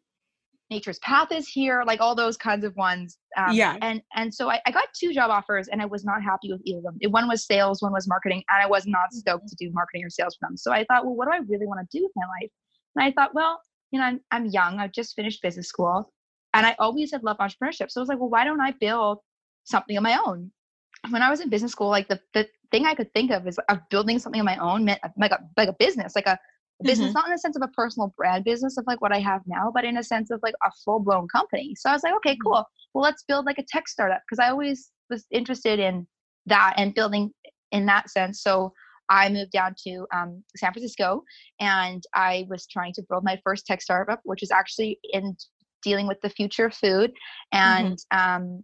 Nature's 0.72 1.00
Path 1.00 1.32
is 1.32 1.48
here, 1.48 1.84
like 1.84 2.00
all 2.00 2.14
those 2.16 2.38
kinds 2.38 2.64
of 2.64 2.76
ones. 2.76 3.18
Um, 3.36 3.54
Yeah. 3.56 3.76
And 3.82 4.02
and 4.16 4.34
so 4.34 4.50
I, 4.50 4.62
I 4.66 4.72
got 4.72 4.88
two 4.94 5.14
job 5.14 5.32
offers, 5.32 5.68
and 5.68 5.82
I 5.82 5.86
was 5.86 6.06
not 6.06 6.22
happy 6.24 6.52
with 6.52 6.62
either 6.64 6.78
of 6.80 6.84
them. 7.00 7.12
One 7.12 7.28
was 7.28 7.46
sales, 7.46 7.82
one 7.82 7.92
was 7.92 8.08
marketing, 8.08 8.44
and 8.50 8.64
I 8.64 8.68
was 8.68 8.86
not 8.88 9.12
stoked 9.12 9.48
to 9.50 9.56
do 9.56 9.72
marketing 9.74 10.06
or 10.06 10.10
sales 10.10 10.36
for 10.40 10.48
them. 10.48 10.58
So 10.58 10.72
I 10.72 10.86
thought, 10.86 11.06
well, 11.06 11.16
what 11.16 11.26
do 11.26 11.32
I 11.34 11.40
really 11.48 11.66
want 11.68 11.80
to 11.90 11.98
do 11.98 12.04
with 12.04 12.12
my 12.16 12.26
life? 12.26 12.52
And 12.96 13.04
I 13.06 13.12
thought, 13.12 13.34
well, 13.34 13.60
you 13.92 14.00
know, 14.00 14.06
I'm 14.06 14.20
I'm 14.32 14.46
young. 14.48 14.80
I've 14.80 14.92
just 14.92 15.16
finished 15.16 15.42
business 15.42 15.68
school, 15.68 16.12
and 16.54 16.66
I 16.66 16.76
always 16.80 17.12
had 17.12 17.24
loved 17.24 17.40
entrepreneurship. 17.40 17.90
So 17.90 18.00
I 18.00 18.02
was 18.02 18.10
like, 18.10 18.20
well, 18.20 18.30
why 18.30 18.44
don't 18.46 18.62
I 18.62 18.72
build 18.80 19.20
something 19.64 19.98
of 19.98 20.04
my 20.04 20.20
own? 20.26 20.52
When 21.10 21.22
I 21.22 21.30
was 21.30 21.40
in 21.40 21.50
business 21.50 21.72
school, 21.72 21.90
like 21.90 22.08
the 22.08 22.20
the 22.34 22.48
thing 22.72 22.86
I 22.86 22.96
could 22.96 23.12
think 23.14 23.32
of 23.32 23.48
is 23.48 23.60
of 23.70 23.80
building 23.90 24.20
something 24.20 24.42
of 24.42 24.46
my 24.46 24.58
own 24.58 24.86
meant 24.86 25.02
like 25.18 25.32
a 25.32 25.40
like 25.58 25.70
a 25.70 25.76
business, 25.80 26.16
like 26.16 26.28
a 26.28 26.38
business, 26.84 27.14
not 27.14 27.26
in 27.26 27.32
the 27.32 27.38
sense 27.38 27.56
of 27.56 27.62
a 27.64 27.68
personal 27.70 28.14
brand 28.18 28.44
business 28.46 28.78
of 28.78 28.86
like 28.88 29.02
what 29.02 29.12
I 29.12 29.20
have 29.20 29.42
now, 29.48 29.72
but 29.74 29.84
in 29.86 29.98
a 29.98 30.04
sense 30.04 30.32
of 30.32 30.40
like 30.44 30.56
a 30.66 30.72
full 30.86 31.00
blown 31.00 31.28
company. 31.28 31.74
So 31.76 31.90
I 31.90 31.94
was 31.94 32.04
like, 32.04 32.14
okay, 32.18 32.36
Mhm. 32.36 32.44
cool. 32.44 32.66
Well, 32.94 33.04
let's 33.04 33.24
build 33.24 33.46
like 33.46 33.58
a 33.60 33.64
tech 33.68 33.88
startup 33.88 34.22
because 34.28 34.40
I 34.44 34.50
always 34.50 34.92
was 35.10 35.26
interested 35.32 35.80
in 35.80 36.08
that 36.46 36.74
and 36.78 36.94
building 36.94 37.32
in 37.72 37.86
that 37.88 38.10
sense. 38.10 38.42
So 38.42 38.74
I 39.10 39.30
moved 39.30 39.52
down 39.52 39.76
to 39.88 40.06
um, 40.14 40.44
San 40.56 40.72
Francisco 40.72 41.24
and 41.60 42.04
I 42.14 42.46
was 42.50 42.68
trying 42.68 42.94
to 42.94 43.04
build 43.10 43.24
my 43.24 43.40
first 43.44 43.66
tech 43.66 43.82
startup, 43.82 44.22
which 44.24 44.44
is 44.44 44.52
actually 44.52 45.00
in 45.12 45.36
dealing 45.82 46.08
with 46.08 46.22
the 46.22 46.30
future 46.30 46.66
of 46.66 46.74
food. 46.74 47.12
And 47.52 47.98
um, 48.12 48.62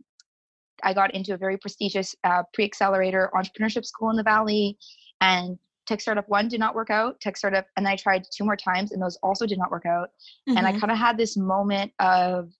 I 0.84 0.94
got 0.94 1.14
into 1.14 1.34
a 1.34 1.38
very 1.38 1.58
prestigious 1.58 2.16
uh, 2.24 2.44
pre 2.54 2.66
accelerator 2.66 3.32
entrepreneurship 3.34 3.86
school 3.86 4.10
in 4.10 4.18
the 4.18 4.24
Valley. 4.24 4.78
And 5.22 5.58
Tech 5.86 6.02
Startup 6.02 6.28
One 6.28 6.48
did 6.48 6.60
not 6.60 6.76
work 6.76 6.90
out. 6.90 7.20
Tech 7.22 7.38
Startup, 7.38 7.66
and 7.78 7.88
I 7.88 7.96
tried 7.96 8.24
two 8.36 8.44
more 8.44 8.58
times, 8.58 8.92
and 8.92 9.02
those 9.02 9.18
also 9.18 9.46
did 9.46 9.58
not 9.58 9.72
work 9.72 9.86
out. 9.86 10.10
And 10.48 10.66
I 10.68 10.74
Mhm. 10.74 10.80
kind 10.80 10.92
of 10.92 10.98
had 10.98 11.18
this 11.18 11.38
moment 11.38 11.92
of 12.00 12.52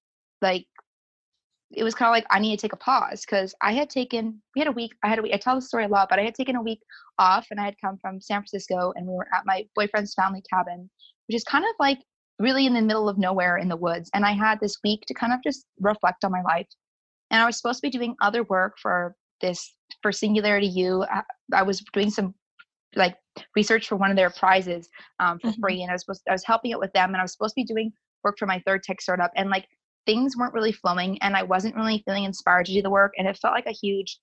like, 0.42 0.68
it 1.76 1.84
was 1.84 1.96
kind 1.96 2.08
of 2.08 2.14
like 2.14 2.26
I 2.30 2.40
need 2.40 2.56
to 2.58 2.62
take 2.62 2.74
a 2.74 2.78
pause 2.78 3.22
because 3.26 3.54
I 3.62 3.74
had 3.74 3.90
taken, 3.90 4.42
we 4.56 4.60
had 4.62 4.68
a 4.68 4.72
week, 4.72 4.94
I 5.04 5.08
had 5.10 5.20
a 5.20 5.22
week, 5.22 5.34
I 5.34 5.38
tell 5.38 5.56
the 5.56 5.62
story 5.62 5.86
a 5.86 5.88
lot, 5.88 6.10
but 6.10 6.20
I 6.20 6.24
had 6.24 6.36
taken 6.36 6.56
a 6.56 6.62
week 6.62 6.80
off 7.20 7.48
and 7.52 7.60
I 7.60 7.66
had 7.66 7.76
come 7.84 7.98
from 8.02 8.22
San 8.22 8.40
Francisco 8.42 8.94
and 8.96 9.06
we 9.06 9.14
were 9.14 9.28
at 9.34 9.46
my 9.46 9.66
boyfriend's 9.76 10.14
family 10.14 10.42
cabin, 10.52 10.90
which 11.28 11.36
is 11.36 11.44
kind 11.44 11.66
of 11.66 11.72
like 11.80 12.00
really 12.40 12.66
in 12.66 12.74
the 12.74 12.82
middle 12.82 13.08
of 13.10 13.18
nowhere 13.18 13.58
in 13.58 13.70
the 13.70 13.78
woods. 13.78 14.10
And 14.14 14.26
I 14.26 14.32
had 14.34 14.60
this 14.60 14.78
week 14.84 15.04
to 15.08 15.14
kind 15.14 15.34
of 15.34 15.40
just 15.44 15.66
reflect 15.80 16.24
on 16.24 16.32
my 16.32 16.42
life. 16.42 16.68
And 17.32 17.42
I 17.42 17.46
was 17.46 17.58
supposed 17.58 17.80
to 17.82 17.88
be 17.88 17.92
doing 17.92 18.16
other 18.22 18.44
work 18.44 18.76
for 18.82 19.16
this, 19.42 19.76
for 20.02 20.12
Singularity 20.12 20.68
U. 20.68 21.04
I, 21.12 21.22
I 21.54 21.64
was 21.64 21.84
doing 21.94 22.10
some 22.10 22.34
like 22.96 23.16
research 23.56 23.88
for 23.88 23.96
one 23.98 24.12
of 24.12 24.18
their 24.18 24.30
prizes 24.30 24.90
um, 25.20 25.40
for 25.40 25.52
Mhm. 25.52 25.60
free. 25.62 25.82
And 25.82 25.92
I 25.92 25.96
was 25.96 26.02
supposed, 26.02 26.22
I 26.30 26.32
was 26.34 26.46
helping 26.46 26.72
it 26.72 26.80
with 26.80 26.94
them 26.94 27.10
and 27.10 27.18
I 27.18 27.22
was 27.24 27.34
supposed 27.34 27.56
to 27.56 27.62
be 27.62 27.66
doing 27.66 27.92
work 28.24 28.38
for 28.40 28.46
my 28.46 28.62
third 28.66 28.84
tech 28.84 29.02
startup. 29.02 29.32
And 29.36 29.50
like 29.50 29.68
things 30.06 30.38
weren't 30.38 30.54
really 30.54 30.72
flowing 30.72 31.18
and 31.22 31.36
I 31.36 31.44
wasn't 31.44 31.76
really 31.76 32.04
feeling 32.06 32.24
inspired 32.24 32.66
to 32.68 32.74
do 32.74 32.82
the 32.82 32.90
work. 32.90 33.14
And 33.18 33.28
it 33.28 33.38
felt 33.38 33.54
like 33.54 33.66
a 33.66 33.72
huge 33.72 34.20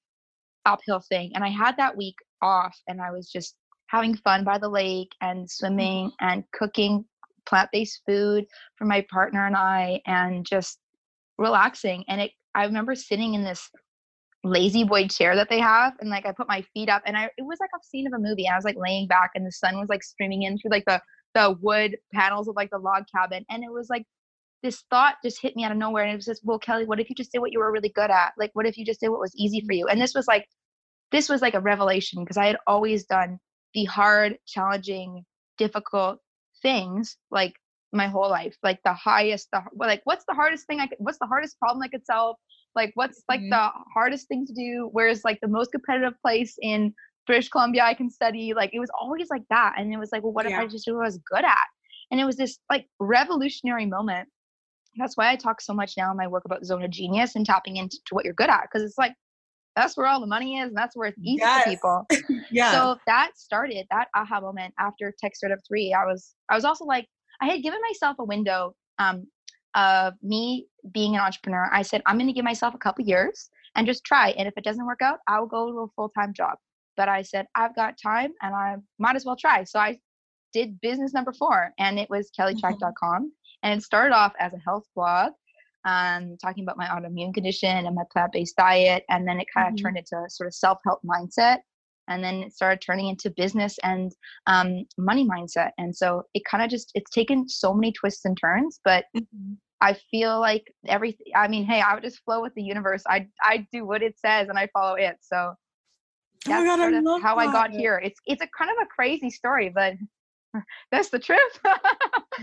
uphill 0.64 1.00
thing. 1.08 1.32
And 1.34 1.44
I 1.44 1.48
had 1.48 1.76
that 1.76 1.96
week 1.96 2.16
off 2.40 2.76
and 2.88 3.00
I 3.00 3.10
was 3.10 3.30
just 3.30 3.56
having 3.88 4.16
fun 4.16 4.44
by 4.44 4.58
the 4.58 4.68
lake 4.68 5.10
and 5.20 5.44
mm. 5.44 5.50
swimming 5.50 6.12
and 6.20 6.44
cooking 6.52 7.04
plant 7.46 7.68
based 7.72 8.00
food 8.06 8.44
for 8.76 8.84
my 8.84 9.04
partner 9.10 9.46
and 9.46 9.56
I 9.56 10.00
and 10.06 10.46
just 10.46 10.78
relaxing. 11.38 12.04
And 12.08 12.20
it, 12.20 12.32
I 12.54 12.64
remember 12.64 12.94
sitting 12.94 13.34
in 13.34 13.44
this 13.44 13.68
lazy 14.44 14.82
boy 14.84 15.06
chair 15.06 15.36
that 15.36 15.48
they 15.48 15.60
have 15.60 15.92
and 16.00 16.10
like 16.10 16.26
I 16.26 16.32
put 16.32 16.48
my 16.48 16.62
feet 16.74 16.88
up 16.88 17.02
and 17.06 17.16
I 17.16 17.26
it 17.38 17.42
was 17.42 17.58
like 17.60 17.70
a 17.76 17.84
scene 17.84 18.06
of 18.06 18.12
a 18.12 18.18
movie. 18.18 18.48
I 18.48 18.56
was 18.56 18.64
like 18.64 18.76
laying 18.76 19.06
back 19.06 19.30
and 19.34 19.46
the 19.46 19.52
sun 19.52 19.78
was 19.78 19.88
like 19.88 20.02
streaming 20.02 20.42
in 20.42 20.58
through 20.58 20.72
like 20.72 20.84
the 20.86 21.00
the 21.34 21.56
wood 21.60 21.96
panels 22.12 22.48
of 22.48 22.56
like 22.56 22.70
the 22.70 22.78
log 22.78 23.04
cabin 23.14 23.44
and 23.50 23.62
it 23.62 23.72
was 23.72 23.88
like 23.88 24.04
this 24.62 24.84
thought 24.90 25.16
just 25.24 25.40
hit 25.42 25.56
me 25.56 25.64
out 25.64 25.72
of 25.72 25.78
nowhere 25.78 26.04
and 26.04 26.12
it 26.12 26.16
was 26.16 26.24
just 26.26 26.42
well 26.44 26.58
kelly 26.58 26.84
what 26.84 27.00
if 27.00 27.08
you 27.10 27.16
just 27.16 27.32
did 27.32 27.40
what 27.40 27.52
you 27.52 27.58
were 27.58 27.72
really 27.72 27.88
good 27.90 28.10
at? 28.10 28.32
Like 28.38 28.50
what 28.54 28.66
if 28.66 28.76
you 28.76 28.84
just 28.84 29.00
did 29.00 29.08
what 29.08 29.20
was 29.20 29.34
easy 29.36 29.60
for 29.66 29.72
you? 29.72 29.86
And 29.88 30.00
this 30.00 30.14
was 30.14 30.26
like 30.26 30.46
this 31.12 31.28
was 31.28 31.42
like 31.42 31.54
a 31.54 31.60
revelation 31.60 32.24
because 32.24 32.36
i 32.36 32.46
had 32.46 32.56
always 32.66 33.04
done 33.04 33.38
the 33.74 33.84
hard 33.84 34.36
challenging 34.46 35.24
difficult 35.58 36.18
things 36.62 37.16
like 37.30 37.52
my 37.92 38.06
whole 38.08 38.28
life 38.28 38.56
like 38.62 38.80
the 38.84 38.94
highest 38.94 39.48
the 39.52 39.60
like 39.76 40.00
what's 40.04 40.24
the 40.26 40.34
hardest 40.34 40.66
thing 40.66 40.80
i 40.80 40.86
could 40.86 40.96
what's 40.98 41.18
the 41.18 41.26
hardest 41.26 41.58
problem 41.58 41.82
i 41.82 41.88
could 41.88 42.04
solve? 42.04 42.36
Like 42.74 42.92
what's 42.94 43.22
like 43.28 43.40
Mhm. 43.40 43.50
the 43.50 43.70
hardest 43.92 44.28
thing 44.28 44.46
to 44.46 44.54
do? 44.54 44.88
Where's 44.92 45.24
like 45.24 45.38
the 45.42 45.48
most 45.48 45.72
competitive 45.72 46.14
place 46.22 46.56
in 46.62 46.94
british 47.26 47.50
columbia 47.50 47.84
i 47.84 47.94
can 47.94 48.08
study? 48.10 48.54
Like 48.54 48.70
it 48.72 48.80
was 48.80 48.90
always 48.98 49.28
like 49.28 49.46
that 49.50 49.74
and 49.76 49.92
it 49.92 49.98
was 49.98 50.10
like 50.10 50.22
well 50.22 50.32
what 50.32 50.46
if 50.46 50.54
i 50.58 50.66
just 50.66 50.86
do 50.86 50.94
what 50.94 51.02
i 51.02 51.04
was 51.04 51.18
good 51.30 51.44
at? 51.44 51.66
And 52.10 52.18
it 52.20 52.24
was 52.24 52.36
this 52.36 52.58
like 52.70 52.86
revolutionary 52.98 53.86
moment 53.86 54.28
that's 54.96 55.16
why 55.16 55.30
I 55.30 55.36
talk 55.36 55.60
so 55.60 55.72
much 55.72 55.94
now 55.96 56.10
in 56.10 56.16
my 56.16 56.26
work 56.26 56.44
about 56.44 56.64
zone 56.64 56.82
of 56.82 56.90
genius 56.90 57.34
and 57.36 57.46
tapping 57.46 57.76
into 57.76 57.98
what 58.10 58.24
you're 58.24 58.34
good 58.34 58.50
at 58.50 58.62
because 58.62 58.82
it's 58.86 58.98
like 58.98 59.14
that's 59.74 59.96
where 59.96 60.06
all 60.06 60.20
the 60.20 60.26
money 60.26 60.58
is 60.58 60.68
and 60.68 60.76
that's 60.76 60.94
where 60.96 61.08
it's 61.08 61.18
easy 61.18 61.38
Yes. 61.40 61.64
for 61.64 61.70
people. 61.70 62.06
yeah. 62.50 62.72
So 62.72 62.96
that 63.06 63.30
started 63.36 63.86
that 63.90 64.08
aha 64.14 64.40
moment 64.40 64.74
after 64.78 65.14
Tech 65.18 65.34
Startup 65.34 65.58
Three. 65.66 65.94
I 65.94 66.04
was 66.04 66.34
I 66.50 66.54
was 66.54 66.64
also 66.64 66.84
like 66.84 67.06
I 67.40 67.46
had 67.46 67.62
given 67.62 67.80
myself 67.90 68.16
a 68.18 68.24
window 68.24 68.74
um, 68.98 69.26
of 69.74 70.14
me 70.22 70.66
being 70.92 71.14
an 71.14 71.22
entrepreneur. 71.22 71.70
I 71.72 71.82
said 71.82 72.02
I'm 72.06 72.16
going 72.16 72.26
to 72.26 72.32
give 72.34 72.44
myself 72.44 72.74
a 72.74 72.78
couple 72.78 73.04
years 73.04 73.48
and 73.74 73.86
just 73.86 74.04
try, 74.04 74.30
and 74.32 74.46
if 74.46 74.52
it 74.58 74.64
doesn't 74.64 74.84
work 74.86 75.00
out, 75.00 75.20
I'll 75.26 75.46
go 75.46 75.72
to 75.72 75.78
a 75.78 75.88
full 75.96 76.10
time 76.10 76.34
job. 76.34 76.58
But 76.98 77.08
I 77.08 77.22
said 77.22 77.46
I've 77.54 77.74
got 77.74 77.94
time 78.00 78.32
and 78.42 78.54
I 78.54 78.76
might 78.98 79.16
as 79.16 79.24
well 79.24 79.36
try. 79.36 79.64
So 79.64 79.78
I 79.78 79.98
did 80.52 80.78
business 80.82 81.14
number 81.14 81.32
four, 81.32 81.72
and 81.78 81.98
it 81.98 82.10
was 82.10 82.30
kellytrach.com. 82.38 83.32
And 83.62 83.78
it 83.78 83.82
started 83.82 84.14
off 84.14 84.32
as 84.38 84.52
a 84.52 84.58
health 84.58 84.84
blog, 84.94 85.32
um, 85.84 86.36
talking 86.42 86.64
about 86.64 86.76
my 86.76 86.86
autoimmune 86.86 87.34
condition 87.34 87.86
and 87.86 87.94
my 87.94 88.04
plant 88.12 88.32
based 88.32 88.56
diet. 88.56 89.04
And 89.08 89.26
then 89.26 89.40
it 89.40 89.46
kind 89.54 89.68
of 89.68 89.74
Mhm. 89.74 89.82
turned 89.82 89.98
into 89.98 90.24
sort 90.28 90.46
of 90.46 90.54
self 90.54 90.78
help 90.84 91.00
mindset. 91.02 91.58
And 92.08 92.22
then 92.22 92.42
it 92.42 92.52
started 92.52 92.80
turning 92.80 93.08
into 93.08 93.30
business 93.30 93.78
and 93.84 94.12
um, 94.46 94.84
money 94.98 95.24
mindset. 95.26 95.70
And 95.78 95.94
so 95.96 96.24
it 96.34 96.44
kind 96.44 96.62
of 96.64 96.68
just, 96.70 96.90
it's 96.94 97.10
taken 97.10 97.48
so 97.48 97.72
many 97.72 97.92
twists 97.92 98.24
and 98.24 98.36
turns, 98.36 98.80
but 98.84 99.04
Mhm. 99.16 99.56
I 99.80 99.94
feel 100.10 100.38
like 100.38 100.72
everything, 100.86 101.26
I 101.34 101.48
mean, 101.48 101.64
hey, 101.64 101.80
I 101.80 101.94
would 101.94 102.04
just 102.04 102.22
flow 102.24 102.40
with 102.40 102.54
the 102.54 102.62
universe. 102.62 103.02
I, 103.08 103.28
I 103.42 103.66
do 103.72 103.84
what 103.84 104.02
it 104.02 104.18
says 104.18 104.48
and 104.48 104.58
I 104.58 104.68
follow 104.72 104.94
it. 104.94 105.16
So 105.20 105.54
Oh 106.46 106.50
that's 106.50 106.64
God, 106.64 106.76
sort 106.76 106.94
of 106.94 107.04
love 107.04 107.22
how 107.22 107.36
I 107.36 107.46
got 107.52 107.70
here. 107.70 108.00
It's, 108.02 108.20
it's 108.26 108.42
a 108.42 108.48
kind 108.56 108.70
of 108.70 108.76
a 108.82 108.86
crazy 108.86 109.30
story, 109.30 109.70
but 109.70 109.94
that's 110.92 111.08
the 111.10 111.18
truth. 111.18 111.58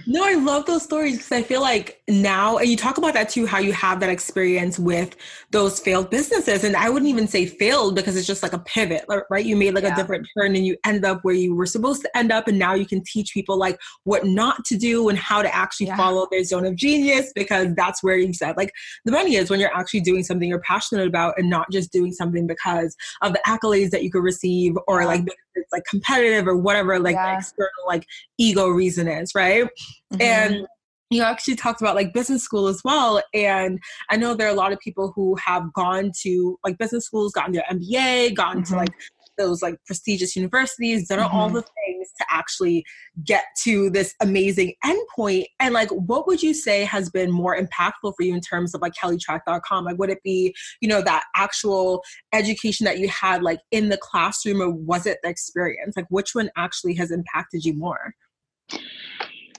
No, 0.05 0.23
I 0.23 0.35
love 0.35 0.65
those 0.67 0.83
stories 0.83 1.17
because 1.17 1.31
I 1.31 1.41
feel 1.41 1.61
like 1.61 2.01
now, 2.07 2.57
and 2.57 2.69
you 2.69 2.77
talk 2.77 2.99
about 2.99 3.15
that 3.15 3.27
too, 3.27 3.47
how 3.47 3.57
you 3.57 3.73
have 3.73 3.99
that 4.01 4.09
experience 4.09 4.77
with 4.77 5.15
those 5.49 5.79
failed 5.79 6.11
businesses. 6.11 6.63
And 6.63 6.75
I 6.75 6.89
wouldn't 6.89 7.09
even 7.09 7.27
say 7.27 7.47
failed 7.47 7.95
because 7.95 8.15
it's 8.15 8.27
just 8.27 8.43
like 8.43 8.53
a 8.53 8.59
pivot, 8.59 9.03
right? 9.31 9.43
You 9.43 9.55
made 9.55 9.73
like 9.73 9.83
Yeah. 9.83 9.93
a 9.93 9.95
different 9.95 10.27
turn 10.37 10.55
and 10.55 10.65
you 10.65 10.77
ended 10.85 11.05
up 11.05 11.19
where 11.23 11.33
you 11.33 11.55
were 11.55 11.65
supposed 11.65 12.03
to 12.03 12.17
end 12.17 12.31
up. 12.31 12.47
And 12.47 12.59
now 12.59 12.75
you 12.75 12.85
can 12.85 13.03
teach 13.03 13.33
people 13.33 13.57
like 13.57 13.79
what 14.03 14.25
not 14.25 14.63
to 14.65 14.77
do 14.77 15.09
and 15.09 15.17
how 15.17 15.41
to 15.41 15.53
actually 15.53 15.87
Yeah. 15.87 15.97
follow 15.97 16.27
their 16.29 16.43
zone 16.43 16.65
of 16.67 16.75
genius 16.75 17.31
because 17.33 17.73
that's 17.75 18.03
where 18.03 18.15
you 18.17 18.31
said 18.31 18.55
like 18.57 18.71
the 19.05 19.11
money 19.11 19.35
is 19.35 19.49
when 19.49 19.59
you're 19.59 19.75
actually 19.75 20.01
doing 20.01 20.23
something 20.23 20.47
you're 20.47 20.61
passionate 20.61 21.07
about 21.07 21.33
and 21.37 21.49
not 21.49 21.65
just 21.71 21.91
doing 21.91 22.11
something 22.13 22.45
because 22.45 22.95
of 23.23 23.33
the 23.33 23.41
accolades 23.47 23.89
that 23.89 24.03
you 24.03 24.11
could 24.11 24.23
receive 24.23 24.75
or 24.87 25.03
like 25.05 25.25
it's 25.59 25.71
like 25.71 25.83
competitive 25.89 26.47
or 26.47 26.57
whatever 26.57 26.99
like 26.99 27.15
Yeah. 27.15 27.37
external 27.37 27.69
like 27.87 28.05
ego 28.37 28.67
reason 28.67 29.07
is, 29.07 29.33
right? 29.35 29.67
Mhm. 30.13 30.21
And 30.21 30.67
you 31.11 31.23
actually 31.23 31.55
talked 31.55 31.81
about 31.81 31.95
like 31.95 32.13
business 32.13 32.43
school 32.43 32.67
as 32.67 32.81
well. 32.85 33.21
And 33.33 33.79
I 34.11 34.15
know 34.15 34.35
there 34.35 34.47
are 34.47 34.51
a 34.51 34.55
lot 34.55 34.71
of 34.71 34.79
people 34.79 35.11
who 35.15 35.35
have 35.43 35.73
gone 35.73 36.11
to 36.21 36.59
like 36.63 36.77
business 36.77 37.05
schools, 37.05 37.31
gotten 37.33 37.53
their 37.53 37.63
MBA, 37.69 38.35
gotten 38.35 38.63
to 38.63 38.73
Mhm. 38.73 38.77
like 38.77 38.89
those 39.39 39.63
like 39.63 39.75
prestigious 39.85 40.35
universities, 40.35 41.07
done 41.07 41.19
all 41.19 41.49
Mhm. 41.49 41.53
the 41.53 41.61
things 41.61 42.09
to 42.19 42.25
actually 42.29 42.85
get 43.23 43.45
to 43.63 43.89
this 43.89 44.13
amazing 44.21 44.73
endpoint. 44.85 45.45
And 45.59 45.73
like, 45.73 45.89
what 45.89 46.27
would 46.27 46.43
you 46.43 46.53
say 46.53 46.83
has 46.83 47.09
been 47.09 47.31
more 47.31 47.57
impactful 47.57 48.13
for 48.15 48.23
you 48.23 48.35
in 48.35 48.41
terms 48.41 48.75
of 48.75 48.81
like 48.81 48.93
kellytrach.com? 48.93 49.85
Like, 49.85 49.97
would 49.97 50.11
it 50.11 50.21
be, 50.23 50.53
you 50.81 50.89
know, 50.89 51.01
that 51.01 51.23
actual 51.35 52.03
education 52.33 52.83
that 52.85 52.99
you 52.99 53.07
had 53.09 53.41
like 53.41 53.59
in 53.71 53.89
the 53.89 53.97
classroom 53.97 54.61
or 54.61 54.69
was 54.69 55.05
it 55.07 55.17
the 55.23 55.29
experience? 55.29 55.95
Like, 55.95 56.07
which 56.09 56.35
one 56.35 56.51
actually 56.57 56.93
has 56.95 57.09
impacted 57.09 57.65
you 57.65 57.73
more? 57.73 58.13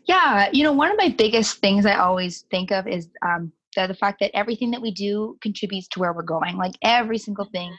Yeah, 0.06 0.48
you 0.52 0.62
know, 0.64 0.72
one 0.72 0.90
of 0.90 0.96
my 0.96 1.08
biggest 1.08 1.58
things 1.58 1.86
I 1.86 1.96
always 1.96 2.44
think 2.50 2.72
of 2.72 2.86
is 2.86 3.08
um, 3.22 3.52
the, 3.76 3.86
the 3.86 3.94
fact 3.94 4.18
that 4.20 4.30
everything 4.34 4.70
that 4.72 4.82
we 4.82 4.90
do 4.90 5.38
contributes 5.40 5.88
to 5.88 6.00
where 6.00 6.12
we're 6.12 6.22
going. 6.22 6.56
Like 6.56 6.74
every 6.82 7.18
single 7.18 7.46
thing. 7.46 7.72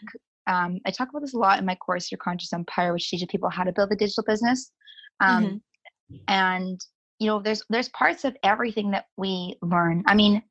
Um, 0.48 0.79
I 0.86 0.91
talk 0.91 1.10
about 1.10 1.21
this 1.21 1.33
a 1.33 1.38
lot 1.38 1.60
in 1.60 1.65
my 1.65 1.75
course, 1.75 2.12
Your 2.12 2.17
Conscious 2.17 2.53
Empire, 2.53 2.93
which 2.93 3.10
teaches 3.10 3.27
people 3.29 3.50
how 3.50 3.63
to 3.63 3.71
build 3.71 3.91
a 3.91 3.95
digital 3.95 4.24
business. 4.27 4.71
Um, 5.19 5.62
And 6.27 6.79
you 7.19 7.27
know, 7.27 7.39
there's 7.41 7.63
there's 7.69 7.89
parts 7.89 8.25
of 8.25 8.36
everything 8.43 8.91
that 8.91 9.05
we 9.17 9.57
learn. 9.62 10.03
I 10.07 10.15
mean, 10.15 10.41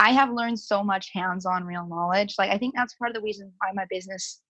I 0.00 0.10
have 0.12 0.30
learned 0.30 0.58
so 0.58 0.82
much 0.82 1.10
hands-on 1.14 1.64
real 1.64 1.86
knowledge. 1.86 2.34
Like 2.38 2.50
I 2.50 2.58
think 2.58 2.74
that's 2.74 2.94
part 2.94 3.10
of 3.10 3.14
the 3.14 3.22
reason 3.22 3.52
why 3.58 3.70
my 3.74 3.86
business 3.90 4.40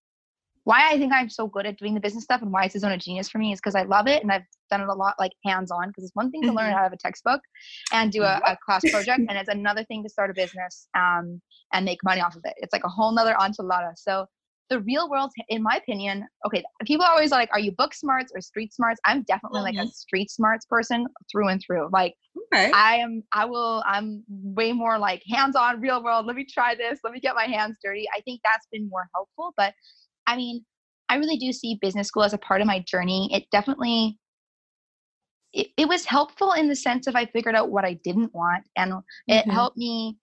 why 0.65 0.91
I 0.91 0.99
think 0.99 1.15
I'm 1.15 1.31
so 1.31 1.47
good 1.47 1.65
at 1.65 1.79
doing 1.79 1.95
the 1.95 2.01
business 2.01 2.25
stuff 2.25 2.43
and 2.43 2.53
why 2.53 2.65
it's 2.65 2.75
a 2.75 2.79
zone 2.79 2.93
of 2.93 3.01
genius 3.01 3.31
for 3.31 3.39
me 3.39 3.53
is 3.53 3.59
because 3.59 3.75
I 3.75 3.85
love 3.85 4.07
it 4.07 4.23
and 4.23 4.31
I've 4.31 4.43
done 4.71 4.83
it 4.83 4.89
a 4.89 4.93
lot 4.95 5.15
like 5.19 5.33
hands 5.43 5.71
on 5.71 5.89
because 5.89 6.05
it's 6.05 6.15
one 6.15 6.31
thing 6.31 6.43
to 6.43 6.53
learn 6.53 6.73
Mhm. 6.73 6.77
out 6.77 6.87
of 6.87 6.93
a 6.93 6.97
textbook 6.99 7.41
and 7.91 8.13
do 8.13 8.23
a, 8.23 8.39
a 8.47 8.55
class 8.67 8.83
project 8.91 9.21
and 9.31 9.39
it's 9.39 9.49
another 9.49 9.83
thing 9.85 10.03
to 10.03 10.11
start 10.11 10.29
a 10.31 10.35
business 10.35 10.87
um, 10.95 11.41
and 11.73 11.87
make 11.87 12.05
money 12.05 12.21
off 12.21 12.37
of 12.37 12.43
it. 12.45 12.53
It's 12.59 12.75
like 12.75 12.85
a 12.85 12.89
whole 12.89 13.13
nother 13.13 13.35
enchilada. 13.41 13.93
So 13.97 14.27
the 14.71 14.81
real 14.81 15.09
world, 15.09 15.31
in 15.49 15.63
my 15.63 15.77
opinion, 15.77 16.27
okay, 16.47 16.63
people 16.85 17.05
are 17.05 17.13
always 17.13 17.31
like, 17.31 17.49
are 17.53 17.61
you 17.61 17.73
book 17.73 17.95
smarts 17.95 18.33
or 18.35 18.41
street 18.41 18.73
smarts? 18.73 19.01
I'm 19.05 19.23
definitely 19.23 19.63
like 19.63 19.77
a 19.77 19.87
Mhm. 19.87 19.93
street 19.93 20.31
smarts 20.31 20.67
person 20.67 21.07
through 21.31 21.49
and 21.49 21.63
through. 21.63 21.89
Like 21.93 22.15
Okay. 22.53 22.71
I 22.73 22.97
am, 22.97 23.23
I 23.33 23.45
will, 23.45 23.83
I'm 23.87 24.25
way 24.29 24.73
more 24.73 24.99
like 24.99 25.23
hands 25.29 25.57
on 25.57 25.81
real 25.81 26.03
world. 26.03 26.27
Let 26.27 26.37
me 26.37 26.45
try 26.45 26.75
this. 26.75 27.01
Let 27.05 27.13
me 27.13 27.21
get 27.21 27.35
my 27.35 27.45
hands 27.45 27.79
dirty. 27.83 28.07
I 28.15 28.21
think 28.23 28.41
that's 28.45 28.67
been 28.73 28.89
more 28.89 29.09
helpful. 29.15 29.53
But 29.57 29.75
I 30.27 30.37
mean, 30.37 30.65
I 31.09 31.17
really 31.17 31.39
do 31.39 31.53
see 31.53 31.79
business 31.81 32.09
school 32.09 32.25
as 32.25 32.35
a 32.35 32.39
part 32.39 32.61
of 32.61 32.67
my 32.67 32.81
journey. 32.81 33.29
It 33.33 33.45
definitely, 33.51 34.19
it, 35.53 35.69
it 35.77 35.89
was 35.89 36.05
helpful 36.05 36.53
in 36.53 36.69
the 36.69 36.77
sense 36.77 37.07
of 37.07 37.17
I 37.17 37.27
figured 37.27 37.55
out 37.55 37.71
what 37.71 37.85
I 37.85 37.95
didn't 38.05 38.35
want 38.35 38.65
and 38.77 38.93
it 39.29 39.47
Mhm. 39.47 39.53
helped 39.53 39.77
me 39.79 40.19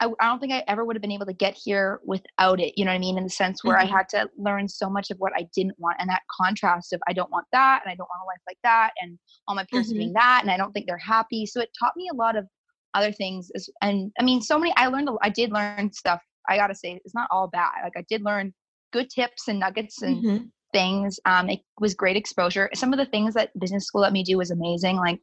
I, 0.00 0.06
I 0.20 0.26
don't 0.28 0.40
think 0.40 0.52
I 0.52 0.64
ever 0.66 0.84
would 0.84 0.96
have 0.96 1.02
been 1.02 1.12
able 1.12 1.26
to 1.26 1.32
get 1.32 1.54
here 1.54 2.00
without 2.04 2.58
it. 2.60 2.74
You 2.76 2.84
know 2.84 2.90
what 2.90 2.96
I 2.96 3.00
mean? 3.00 3.18
In 3.18 3.24
the 3.24 3.30
sense 3.30 3.62
where 3.62 3.76
Mhm. 3.76 3.82
I 3.82 3.84
had 3.84 4.08
to 4.10 4.28
learn 4.38 4.68
so 4.68 4.88
much 4.88 5.10
of 5.10 5.18
what 5.18 5.32
I 5.36 5.46
didn't 5.54 5.78
want, 5.78 5.96
and 6.00 6.08
that 6.08 6.22
contrast 6.30 6.92
of 6.92 7.00
I 7.08 7.12
don't 7.12 7.30
want 7.30 7.46
that, 7.52 7.82
and 7.84 7.92
I 7.92 7.94
don't 7.94 8.08
want 8.08 8.22
a 8.22 8.26
life 8.26 8.40
like 8.48 8.58
that, 8.62 8.92
and 9.02 9.18
all 9.46 9.54
my 9.54 9.64
peers 9.70 9.88
Mhm. 9.88 9.94
doing 9.94 10.12
that, 10.14 10.40
and 10.42 10.50
I 10.50 10.56
don't 10.56 10.72
think 10.72 10.86
they're 10.86 10.98
happy. 10.98 11.46
So 11.46 11.60
it 11.60 11.70
taught 11.78 11.96
me 11.96 12.08
a 12.12 12.16
lot 12.16 12.36
of 12.36 12.46
other 12.94 13.12
things. 13.12 13.50
As, 13.54 13.68
and 13.82 14.10
I 14.18 14.22
mean, 14.24 14.40
so 14.40 14.58
many. 14.58 14.74
I 14.76 14.86
learned. 14.88 15.10
I 15.22 15.28
did 15.28 15.52
learn 15.52 15.92
stuff. 15.92 16.22
I 16.48 16.56
gotta 16.56 16.74
say, 16.74 17.00
it's 17.04 17.14
not 17.14 17.28
all 17.30 17.48
bad. 17.48 17.70
Like 17.84 17.96
I 17.96 18.04
did 18.08 18.22
learn 18.22 18.52
good 18.92 19.08
tips 19.10 19.48
and 19.48 19.60
nuggets 19.60 20.02
and 20.02 20.22
Mhm. 20.24 20.50
things. 20.72 21.20
Um, 21.26 21.48
it 21.50 21.60
was 21.78 21.94
great 21.94 22.16
exposure. 22.16 22.70
Some 22.74 22.92
of 22.92 22.98
the 22.98 23.06
things 23.06 23.34
that 23.34 23.56
business 23.58 23.84
school 23.84 24.00
let 24.00 24.12
me 24.12 24.24
do 24.24 24.38
was 24.38 24.50
amazing, 24.50 24.96
like 24.96 25.20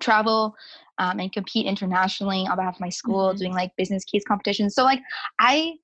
travel 0.00 0.54
um, 0.98 1.18
and 1.20 1.32
compete 1.32 1.66
internationally 1.66 2.46
on 2.46 2.56
behalf 2.56 2.76
of 2.76 2.80
my 2.80 2.88
school, 2.88 3.32
Mhm. 3.32 3.38
doing 3.38 3.52
like 3.52 3.72
business 3.76 4.04
case 4.04 4.22
competitions. 4.26 4.74
So 4.74 4.84
like 4.84 5.00
I, 5.38 5.74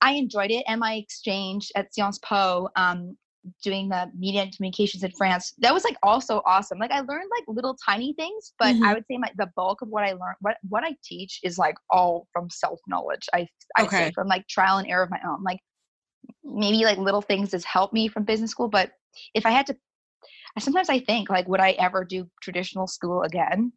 I 0.00 0.12
enjoyed 0.12 0.50
it, 0.50 0.64
and 0.68 0.80
my 0.80 0.94
exchange 0.94 1.72
at 1.74 1.92
Sciences 1.94 2.20
Po, 2.20 2.68
um, 2.76 3.16
doing 3.62 3.88
the 3.88 4.10
media 4.16 4.42
and 4.42 4.54
communications 4.54 5.02
in 5.02 5.10
France, 5.12 5.54
that 5.58 5.72
was 5.72 5.84
like 5.84 5.96
also 6.02 6.42
awesome. 6.44 6.78
Like 6.78 6.90
I 6.90 7.00
learned 7.00 7.30
like 7.36 7.44
little 7.48 7.76
tiny 7.84 8.12
things, 8.14 8.52
but 8.58 8.76
Mhm. 8.76 8.84
I 8.84 8.94
would 8.94 9.04
say 9.10 9.16
my 9.18 9.30
the 9.36 9.50
bulk 9.56 9.82
of 9.82 9.88
what 9.88 10.04
I 10.04 10.12
learned, 10.12 10.36
what 10.40 10.56
what 10.68 10.84
I 10.84 10.96
teach, 11.02 11.40
is 11.42 11.58
like 11.58 11.76
all 11.90 12.28
from 12.32 12.50
self 12.50 12.78
knowledge. 12.86 13.26
I 13.34 13.48
I 13.76 13.86
say 13.86 13.86
Okay. 13.86 14.12
from 14.14 14.28
like 14.28 14.46
trial 14.48 14.78
and 14.78 14.88
error 14.88 15.02
of 15.04 15.10
my 15.10 15.20
own. 15.26 15.42
Like 15.42 15.60
maybe 16.44 16.84
like 16.84 16.98
little 16.98 17.22
things 17.22 17.52
has 17.52 17.64
helped 17.64 17.94
me 17.94 18.08
from 18.08 18.24
business 18.24 18.50
school, 18.50 18.68
but 18.68 18.92
if 19.34 19.46
I 19.46 19.50
had 19.50 19.66
to, 19.66 19.76
sometimes 20.58 20.88
I 20.88 21.00
think 21.00 21.30
like, 21.30 21.48
would 21.48 21.60
I 21.60 21.72
ever 21.72 22.04
do 22.04 22.28
traditional 22.42 22.86
school 22.86 23.22
again? 23.22 23.72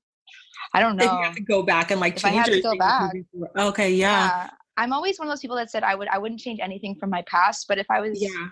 I 0.74 0.80
don't 0.80 1.00
If 1.00 1.06
know. 1.06 1.18
you 1.18 1.24
have 1.24 1.36
to 1.36 1.42
go 1.42 1.64
back 1.64 1.92
and 1.92 2.00
like 2.00 2.18
If 2.18 2.26
I 2.26 2.32
change 2.32 2.48
had 2.48 2.54
to 2.54 2.62
go 2.62 2.76
back. 2.78 3.14
Okay, 3.58 3.94
yeah. 3.94 4.28
yeah. 4.28 4.50
I'm 4.78 4.94
always 4.94 5.20
one 5.20 5.28
of 5.28 5.32
those 5.32 5.42
people 5.42 5.58
that 5.58 5.70
said 5.70 5.84
I 5.84 5.96
would 5.96 6.08
I 6.08 6.18
wouldn't 6.18 6.40
change 6.40 6.60
anything 6.62 6.96
from 6.96 7.10
my 7.10 7.24
past, 7.24 7.66
but 7.68 7.78
if 7.78 7.88
I 7.90 8.00
was 8.00 8.22
Yeah. 8.22 8.48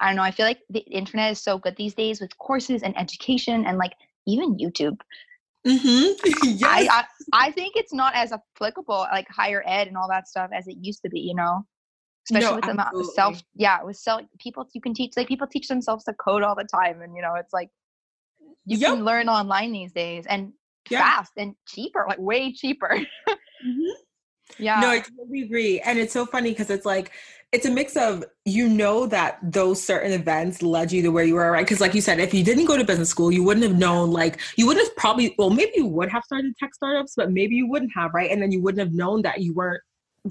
I 0.00 0.08
don't 0.08 0.16
know, 0.16 0.22
I 0.22 0.30
feel 0.30 0.46
like 0.46 0.60
the 0.70 0.80
internet 0.80 1.32
is 1.32 1.40
so 1.40 1.58
good 1.58 1.76
these 1.76 1.94
days 1.94 2.20
with 2.20 2.36
courses 2.38 2.82
and 2.82 2.96
education 2.98 3.64
and 3.66 3.78
like 3.78 3.92
even 4.26 4.56
YouTube. 4.56 4.98
Mm-hmm. 5.66 6.28
yes. 6.44 6.62
I, 6.64 6.88
I 6.90 7.04
I 7.32 7.50
think 7.52 7.74
it's 7.76 7.92
not 7.92 8.14
as 8.14 8.32
applicable 8.32 9.06
like 9.12 9.28
higher 9.28 9.62
ed 9.66 9.88
and 9.88 9.96
all 9.96 10.08
that 10.08 10.28
stuff 10.28 10.50
as 10.52 10.66
it 10.68 10.76
used 10.80 11.02
to 11.02 11.10
be, 11.10 11.20
you 11.20 11.34
know. 11.34 11.64
Especially 12.30 12.48
No, 12.50 12.54
with 12.56 12.64
the 12.64 12.70
amount 12.72 12.96
of 12.98 13.06
self 13.14 13.42
yeah, 13.54 13.82
with 13.82 13.96
self 13.96 14.22
people 14.38 14.66
you 14.72 14.80
can 14.80 14.94
teach 14.94 15.12
like 15.16 15.28
people 15.28 15.46
teach 15.46 15.68
themselves 15.68 16.04
to 16.04 16.14
code 16.14 16.42
all 16.42 16.54
the 16.54 16.64
time 16.64 17.02
and 17.02 17.14
you 17.14 17.22
know, 17.22 17.34
it's 17.34 17.52
like 17.52 17.70
you 18.66 18.78
Yep. 18.78 18.90
can 18.94 19.04
learn 19.04 19.28
online 19.28 19.72
these 19.72 19.92
days 19.92 20.24
and 20.26 20.52
Yeah. 20.90 21.00
fast 21.00 21.32
and 21.36 21.54
cheaper, 21.66 22.04
like 22.08 22.18
way 22.18 22.52
cheaper. 22.52 22.98
Mhm. 23.66 23.90
yeah. 24.58 24.80
No, 24.80 24.88
I 24.90 24.98
totally 25.00 25.42
agree. 25.42 25.80
And 25.80 25.98
it's 25.98 26.12
so 26.12 26.26
funny 26.26 26.50
because 26.50 26.68
it's 26.68 26.84
like 26.84 27.12
it's 27.52 27.64
a 27.66 27.70
mix 27.70 27.96
of 27.96 28.24
you 28.44 28.68
know 28.68 29.06
that 29.06 29.38
those 29.42 29.82
certain 29.82 30.12
events 30.12 30.60
led 30.60 30.92
you 30.92 31.00
to 31.02 31.08
where 31.08 31.24
you 31.24 31.36
are, 31.36 31.50
right? 31.52 31.64
Because 31.64 31.80
like 31.80 31.94
you 31.94 32.00
said, 32.02 32.20
if 32.20 32.34
you 32.34 32.44
didn't 32.44 32.66
go 32.66 32.76
to 32.76 32.84
business 32.84 33.08
school, 33.08 33.32
you 33.32 33.42
wouldn't 33.42 33.64
have 33.64 33.78
known 33.78 34.10
like 34.10 34.40
you 34.56 34.66
wouldn't 34.66 34.86
have 34.86 34.96
probably 34.96 35.34
well, 35.38 35.50
maybe 35.50 35.72
you 35.76 35.86
would 35.86 36.10
have 36.10 36.24
started 36.24 36.54
tech 36.58 36.74
startups, 36.74 37.14
but 37.16 37.30
maybe 37.32 37.54
you 37.54 37.66
wouldn't 37.66 37.92
have, 37.96 38.12
right? 38.12 38.30
And 38.30 38.42
then 38.42 38.52
you 38.52 38.60
wouldn't 38.60 38.80
have 38.80 38.92
known 38.92 39.22
that 39.22 39.40
you 39.40 39.54
weren't 39.54 39.82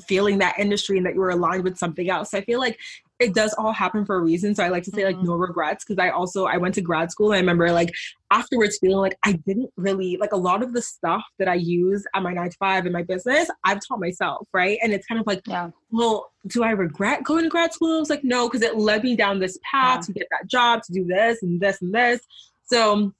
feeling 0.08 0.40
that 0.40 0.58
industry 0.58 0.98
and 0.98 1.06
that 1.06 1.14
you 1.14 1.20
were 1.20 1.30
aligned 1.30 1.64
with 1.64 1.78
something 1.78 2.10
else. 2.10 2.34
I 2.34 2.42
feel 2.42 2.60
like 2.60 2.80
it 3.20 3.34
does 3.34 3.54
all 3.58 3.72
happen 3.72 4.06
for 4.06 4.16
a 4.16 4.20
reason. 4.22 4.56
So 4.56 4.64
I 4.64 4.70
like 4.70 4.84
to 4.84 4.92
say 4.92 5.06
like 5.06 5.16
Mhm. 5.18 5.26
no 5.26 5.36
regrets 5.36 5.86
because 5.86 6.00
I 6.04 6.10
also 6.10 6.46
I 6.46 6.58
went 6.58 6.74
to 6.76 6.82
grad 6.82 7.12
school 7.12 7.28
and 7.32 7.36
I 7.36 7.40
remember 7.40 7.72
like 7.72 7.94
afterwards 8.32 8.80
feeling 8.82 8.98
like 8.98 9.18
I 9.24 9.34
didn't 9.34 9.70
really 9.78 10.18
like 10.20 10.32
a 10.34 10.38
lot 10.38 10.64
of 10.64 10.74
the 10.74 10.82
stuff 10.82 11.24
that 11.38 11.48
I 11.48 11.54
use 11.54 12.04
at 12.16 12.24
my 12.24 12.34
nine 12.34 12.50
to 12.50 12.58
five 12.58 12.86
in 12.88 12.92
my 12.92 13.04
business, 13.04 13.50
I've 13.64 13.80
taught 13.88 14.00
myself, 14.00 14.48
right? 14.52 14.80
And 14.82 14.92
it's 14.94 15.06
kind 15.06 15.22
of 15.22 15.28
like, 15.28 15.42
yeah. 15.46 15.70
well, 15.92 16.32
do 16.48 16.64
I 16.64 16.72
regret 16.72 17.24
going 17.24 17.44
to 17.44 17.50
grad 17.50 17.72
school? 17.72 17.96
I 17.96 18.00
was 18.00 18.10
like, 18.10 18.24
no, 18.24 18.50
because 18.50 18.64
it 18.64 18.78
led 18.78 19.04
me 19.04 19.16
down 19.16 19.40
this 19.40 19.60
path 19.70 19.98
Yeah. 19.98 20.06
to 20.08 20.14
get 20.14 20.28
that 20.32 20.48
job, 20.50 20.82
to 20.84 20.92
do 20.92 21.06
this 21.06 21.44
and 21.44 21.62
this 21.62 21.82
and 21.82 21.94
this. 21.94 22.20
So 22.66 23.14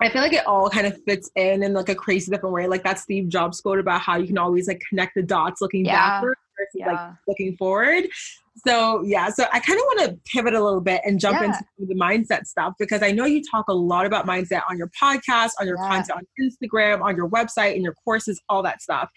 I 0.00 0.10
feel 0.10 0.20
like 0.22 0.32
it 0.32 0.46
all 0.46 0.68
kind 0.68 0.86
of 0.86 1.02
fits 1.04 1.30
in 1.36 1.62
in 1.62 1.72
like 1.72 1.88
a 1.88 1.94
crazy 1.94 2.30
different 2.30 2.54
way. 2.54 2.66
Like 2.66 2.84
that 2.84 2.98
Steve 2.98 3.28
Jobs 3.28 3.60
quote 3.60 3.78
about 3.78 4.00
how 4.02 4.16
you 4.16 4.26
can 4.26 4.38
always 4.38 4.68
like 4.68 4.82
connect 4.88 5.14
the 5.14 5.22
dots 5.22 5.60
looking 5.60 5.86
Yeah. 5.86 5.94
backward 6.20 6.36
versus 6.58 6.86
like 6.86 7.14
looking 7.26 7.56
forward. 7.56 8.04
So 8.66 9.02
yeah, 9.04 9.28
so 9.28 9.44
I 9.52 9.60
kind 9.60 9.78
of 9.78 9.84
want 9.84 10.00
to 10.10 10.18
pivot 10.32 10.54
a 10.54 10.62
little 10.62 10.80
bit 10.80 11.02
and 11.04 11.20
jump 11.20 11.40
Yeah. 11.40 11.46
into 11.46 11.64
the 11.78 11.94
mindset 11.94 12.46
stuff 12.46 12.74
because 12.78 13.02
I 13.02 13.10
know 13.10 13.24
you 13.26 13.42
talk 13.50 13.66
a 13.68 13.74
lot 13.74 14.06
about 14.06 14.26
mindset 14.26 14.62
on 14.68 14.78
your 14.78 14.90
podcast, 15.00 15.50
on 15.60 15.66
your 15.66 15.76
Yeah. 15.82 15.88
content 15.88 16.10
on 16.18 16.26
Instagram, 16.40 17.02
on 17.02 17.16
your 17.16 17.28
website, 17.28 17.76
in 17.76 17.82
your 17.82 17.94
courses, 18.04 18.40
all 18.48 18.62
that 18.62 18.80
stuff. 18.82 19.10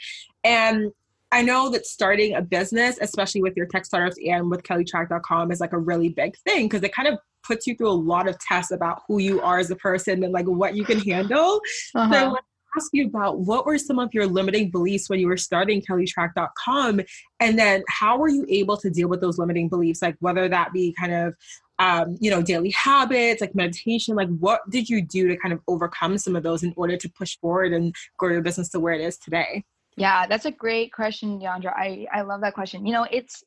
And 0.43 0.91
I 1.31 1.41
know 1.43 1.69
that 1.69 1.85
starting 1.85 2.35
a 2.35 2.41
business, 2.41 2.97
especially 3.01 3.41
with 3.41 3.55
your 3.55 3.67
tech 3.67 3.85
startups 3.85 4.17
and 4.25 4.49
with 4.49 4.63
kellytrach.com, 4.63 5.51
is 5.51 5.59
like 5.59 5.73
a 5.73 5.77
really 5.77 6.09
big 6.09 6.35
thing 6.39 6.67
because 6.67 6.83
it 6.83 6.93
kind 6.93 7.07
of 7.07 7.19
puts 7.45 7.67
you 7.67 7.75
through 7.75 7.89
a 7.89 7.93
lot 7.93 8.27
of 8.27 8.37
tests 8.39 8.71
about 8.71 9.01
who 9.07 9.19
you 9.19 9.39
are 9.41 9.59
as 9.59 9.69
a 9.71 9.75
person 9.75 10.23
and 10.23 10.33
like 10.33 10.45
what 10.47 10.75
you 10.75 10.83
can 10.83 10.99
handle. 10.99 11.61
So 11.93 11.99
I 11.99 12.03
Uh-huh. 12.03 12.25
want 12.31 12.37
to 12.39 12.79
ask 12.79 12.89
you 12.93 13.05
about 13.07 13.39
what 13.39 13.65
were 13.65 13.77
some 13.77 13.97
of 13.99 14.13
your 14.13 14.27
limiting 14.27 14.69
beliefs 14.69 15.09
when 15.09 15.19
you 15.19 15.27
were 15.27 15.37
starting 15.37 15.81
kellytrach.com 15.81 17.01
and 17.39 17.57
then 17.57 17.83
how 17.87 18.17
were 18.17 18.27
you 18.29 18.45
able 18.47 18.77
to 18.77 18.89
deal 18.89 19.07
with 19.07 19.21
those 19.21 19.37
limiting 19.39 19.69
beliefs 19.69 20.01
like 20.03 20.15
whether 20.19 20.47
that 20.47 20.71
be 20.71 20.93
kind 20.99 21.11
of 21.13 21.33
um, 21.79 22.15
you 22.19 22.29
know 22.29 22.41
daily 22.43 22.69
habits 22.71 23.41
like 23.41 23.55
meditation 23.55 24.15
like 24.15 24.29
what 24.39 24.61
did 24.69 24.87
you 24.87 25.01
do 25.01 25.27
to 25.29 25.37
kind 25.37 25.51
of 25.53 25.59
overcome 25.67 26.17
some 26.19 26.35
of 26.35 26.43
those 26.43 26.61
in 26.61 26.73
order 26.75 26.95
to 26.97 27.09
push 27.09 27.37
forward 27.39 27.73
and 27.73 27.95
grow 28.17 28.29
your 28.31 28.41
business 28.41 28.69
to 28.69 28.79
where 28.79 28.93
it 28.93 29.01
is 29.01 29.17
today 29.17 29.63
Yeah, 29.97 30.28
that's 30.28 30.45
a 30.45 30.52
great 30.52 30.93
question, 30.93 31.39
Deandra. 31.39 31.73
I, 31.75 32.06
I 32.13 32.21
love 32.21 32.41
that 32.41 32.54
question. 32.54 32.86
You 32.86 32.93
know, 32.93 33.08
it's 33.12 33.43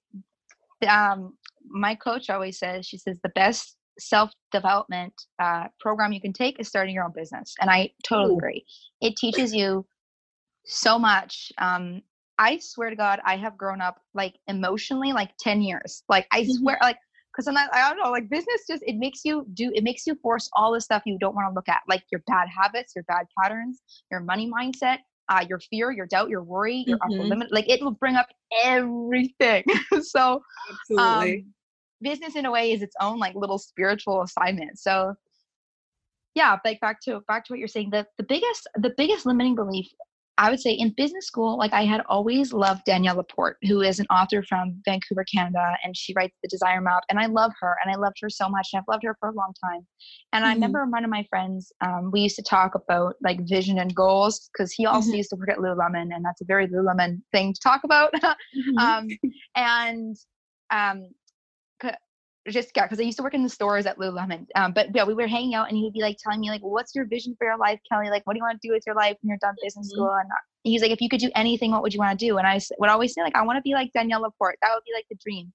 um 0.88 1.35
my 1.64 1.94
coach 1.94 2.28
always 2.28 2.59
says, 2.59 2.87
she 2.87 2.98
says 2.98 3.16
the 3.22 3.31
best 3.31 3.76
self-development 3.98 5.12
uh, 5.38 5.64
program 5.81 6.12
you 6.12 6.20
can 6.20 6.33
take 6.33 6.59
is 6.59 6.68
starting 6.68 6.94
your 6.94 7.05
own 7.05 7.12
business. 7.14 7.55
And 7.61 7.70
I 7.70 7.90
totally 8.05 8.35
agree. 8.35 8.64
It 9.00 9.16
teaches 9.16 9.55
you 9.55 9.87
so 10.64 10.98
much. 10.98 11.52
Um, 11.59 12.02
I 12.38 12.59
swear 12.59 12.90
to 12.90 12.96
God, 12.96 13.20
I 13.24 13.37
have 13.37 13.57
grown 13.57 13.81
up 13.81 14.00
like 14.14 14.35
emotionally 14.48 15.12
like 15.12 15.31
10 15.38 15.62
years. 15.62 16.02
Like 16.09 16.26
I 16.33 16.42
Mhm. 16.42 16.59
swear, 16.59 16.78
like 16.83 16.98
because 17.33 17.46
I'm 17.46 17.55
not, 17.55 17.72
I 17.74 17.88
don't 17.88 18.02
know, 18.02 18.11
like 18.11 18.28
business 18.28 18.62
just 18.68 18.83
it 18.87 18.96
makes 18.96 19.24
you 19.24 19.46
do 19.55 19.70
it 19.74 19.85
makes 19.85 20.07
you 20.07 20.14
force 20.16 20.50
all 20.55 20.72
the 20.72 20.81
stuff 20.81 21.02
you 21.07 21.18
don't 21.18 21.35
want 21.35 21.48
to 21.48 21.55
look 21.55 21.68
at, 21.68 21.83
like 21.88 22.05
your 22.11 22.22
bad 22.26 22.48
habits, 22.48 22.94
your 22.94 23.05
bad 23.05 23.26
patterns, 23.40 23.81
your 24.11 24.20
money 24.20 24.50
mindset, 24.50 24.98
uh, 25.28 25.44
your 25.48 25.61
fear, 25.61 25.90
your 25.90 26.06
doubt, 26.06 26.28
your 26.28 26.42
worry, 26.42 26.85
your 26.87 26.98
upper 27.02 27.14
Mhm. 27.14 27.30
limit. 27.30 27.52
Like 27.52 27.68
it 27.68 27.82
will 27.82 27.92
bring 27.92 28.16
up 28.16 28.26
everything. 28.64 29.64
so 30.02 30.42
absolutely 30.70 31.35
um, 31.44 31.54
business 32.00 32.37
in 32.37 32.46
a 32.46 32.50
way 32.50 32.72
is 32.72 32.82
its 32.82 32.96
own 33.00 33.18
like 33.18 33.35
little 33.35 33.58
spiritual 33.58 34.22
assignment. 34.22 34.78
So 34.78 35.14
yeah, 36.35 36.56
like 36.64 36.80
back 36.80 37.00
to 37.02 37.20
back 37.28 37.44
to 37.44 37.52
what 37.52 37.58
you're 37.58 37.68
saying. 37.68 37.90
The 37.90 38.06
the 38.16 38.24
biggest 38.24 38.68
the 38.76 38.92
biggest 38.96 39.26
limiting 39.26 39.54
belief 39.54 39.88
I 40.42 40.50
would 40.50 40.59
say 40.59 40.72
in 40.72 40.90
business 40.96 41.24
school, 41.28 41.57
like 41.57 41.72
I 41.72 41.85
had 41.85 42.00
always 42.09 42.52
loved 42.52 42.83
Danielle 42.85 43.14
Laporte, 43.14 43.59
who 43.62 43.81
is 43.81 44.00
an 44.00 44.07
author 44.11 44.42
from 44.42 44.83
Vancouver, 44.85 45.24
Canada, 45.33 45.76
and 45.85 45.96
she 45.96 46.12
writes 46.14 46.37
the 46.42 46.48
Desire 46.48 46.81
Map. 46.81 47.05
And 47.09 47.20
I 47.20 47.26
love 47.26 47.52
her, 47.61 47.76
and 47.85 47.94
I 47.94 47.96
loved 47.96 48.16
her 48.22 48.28
so 48.28 48.48
much, 48.48 48.70
and 48.72 48.81
I've 48.81 48.88
loved 48.92 49.05
her 49.05 49.16
for 49.20 49.28
a 49.28 49.33
long 49.33 49.55
time. 49.64 49.87
And 50.33 50.44
I 50.44 50.50
Mhm. 50.50 50.55
remember 50.55 50.85
one 50.87 51.05
of 51.05 51.11
my 51.11 51.24
friends, 51.31 51.72
um, 51.81 52.11
we 52.11 52.22
used 52.22 52.35
to 52.37 52.42
talk 52.42 52.74
about 52.74 53.14
like 53.22 53.46
vision 53.48 53.78
and 53.78 53.94
goals 53.94 54.50
because 54.52 54.72
he 54.72 54.85
also 54.85 55.12
Mhm. 55.12 55.16
used 55.18 55.31
to 55.31 55.37
work 55.37 55.50
at 55.50 55.59
Lululemon, 55.59 56.12
and 56.12 56.24
that's 56.24 56.40
a 56.40 56.44
very 56.44 56.66
Lululemon 56.66 57.22
thing 57.31 57.52
to 57.55 57.61
talk 57.61 57.85
about. 57.85 58.12
Mhm. 58.57 58.78
um, 58.78 59.09
and 59.55 60.16
um, 60.70 61.11
just 62.48 62.70
yeah, 62.74 62.85
because 62.85 62.98
I 62.98 63.02
used 63.05 63.18
to 63.18 63.22
work 63.22 63.35
in 63.35 63.42
the 63.42 63.48
stores 63.48 63.87
at 63.87 63.98
Lululemon. 63.98 64.46
Um, 64.55 64.72
but 64.72 64.88
yeah, 64.94 65.05
we 65.05 65.14
were 65.14 65.26
hanging 65.26 65.55
out, 65.55 65.68
and 65.68 65.76
he 65.76 65.85
would 65.85 65.92
be 65.92 66.00
like 66.00 66.18
telling 66.18 66.40
me 66.40 66.50
like, 66.50 66.62
"What's 66.62 66.94
your 66.94 67.05
vision 67.05 67.35
for 67.38 67.46
your 67.46 67.57
life, 67.57 67.81
Kelly? 67.90 68.11
Like, 68.11 68.26
what 68.26 68.35
do 68.35 68.38
you 68.38 68.44
want 68.44 68.61
to 68.61 68.68
do 68.68 68.72
with 68.72 68.83
your 68.87 68.96
life 68.96 69.16
when 69.20 69.28
you're 69.28 69.38
done 69.38 69.55
business 69.62 69.88
Mhm. 69.88 69.90
school?" 69.90 70.11
And 70.12 70.28
he's 70.64 70.83
like, 70.83 70.90
"If 70.90 71.00
you 71.00 71.09
could 71.09 71.20
do 71.20 71.31
anything, 71.35 71.70
what 71.70 71.83
would 71.83 71.94
you 71.94 72.00
want 72.00 72.18
to 72.18 72.26
do?" 72.26 72.38
And 72.38 72.46
I 72.46 72.61
would 72.78 72.90
always 72.90 73.14
say 73.14 73.22
like, 73.22 73.37
"I 73.37 73.42
want 73.42 73.59
to 73.59 73.62
be 73.62 73.74
like 73.74 73.92
Danielle 73.92 74.22
Laporte. 74.22 74.59
That 74.62 74.70
would 74.74 74.85
be 74.85 74.92
like 74.94 75.07
the 75.09 75.16
dream." 75.16 75.52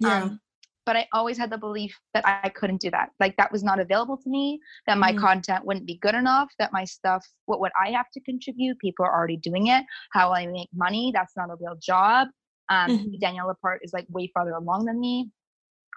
yeah 0.00 0.22
Um, 0.24 0.40
but 0.86 0.96
I 0.96 1.08
always 1.12 1.38
had 1.38 1.50
the 1.50 1.58
belief 1.58 1.98
that 2.12 2.26
I 2.26 2.48
couldn't 2.50 2.80
do 2.80 2.90
that. 2.90 3.10
Like 3.18 3.36
that 3.36 3.50
was 3.50 3.62
not 3.62 3.80
available 3.80 4.16
to 4.18 4.28
me, 4.28 4.60
that 4.86 4.98
my 4.98 5.12
mm 5.12 5.20
content 5.20 5.64
wouldn't 5.64 5.86
be 5.86 5.96
good 5.98 6.14
enough, 6.14 6.50
that 6.58 6.72
my 6.72 6.84
stuff, 6.84 7.26
what 7.46 7.60
would 7.60 7.72
I 7.82 7.90
have 7.92 8.10
to 8.12 8.20
contribute? 8.20 8.78
People 8.78 9.06
are 9.06 9.12
already 9.14 9.36
doing 9.38 9.68
it. 9.68 9.84
How 10.12 10.28
will 10.28 10.34
I 10.34 10.46
make 10.46 10.68
money? 10.74 11.10
That's 11.14 11.36
not 11.36 11.50
a 11.50 11.56
real 11.60 11.76
job. 11.80 12.28
Um, 12.68 12.90
mm-hmm. 12.90 13.18
Danielle 13.20 13.46
Laporte 13.46 13.80
is 13.82 13.92
like 13.92 14.06
way 14.10 14.30
farther 14.34 14.52
along 14.52 14.84
than 14.86 15.00
me. 15.00 15.30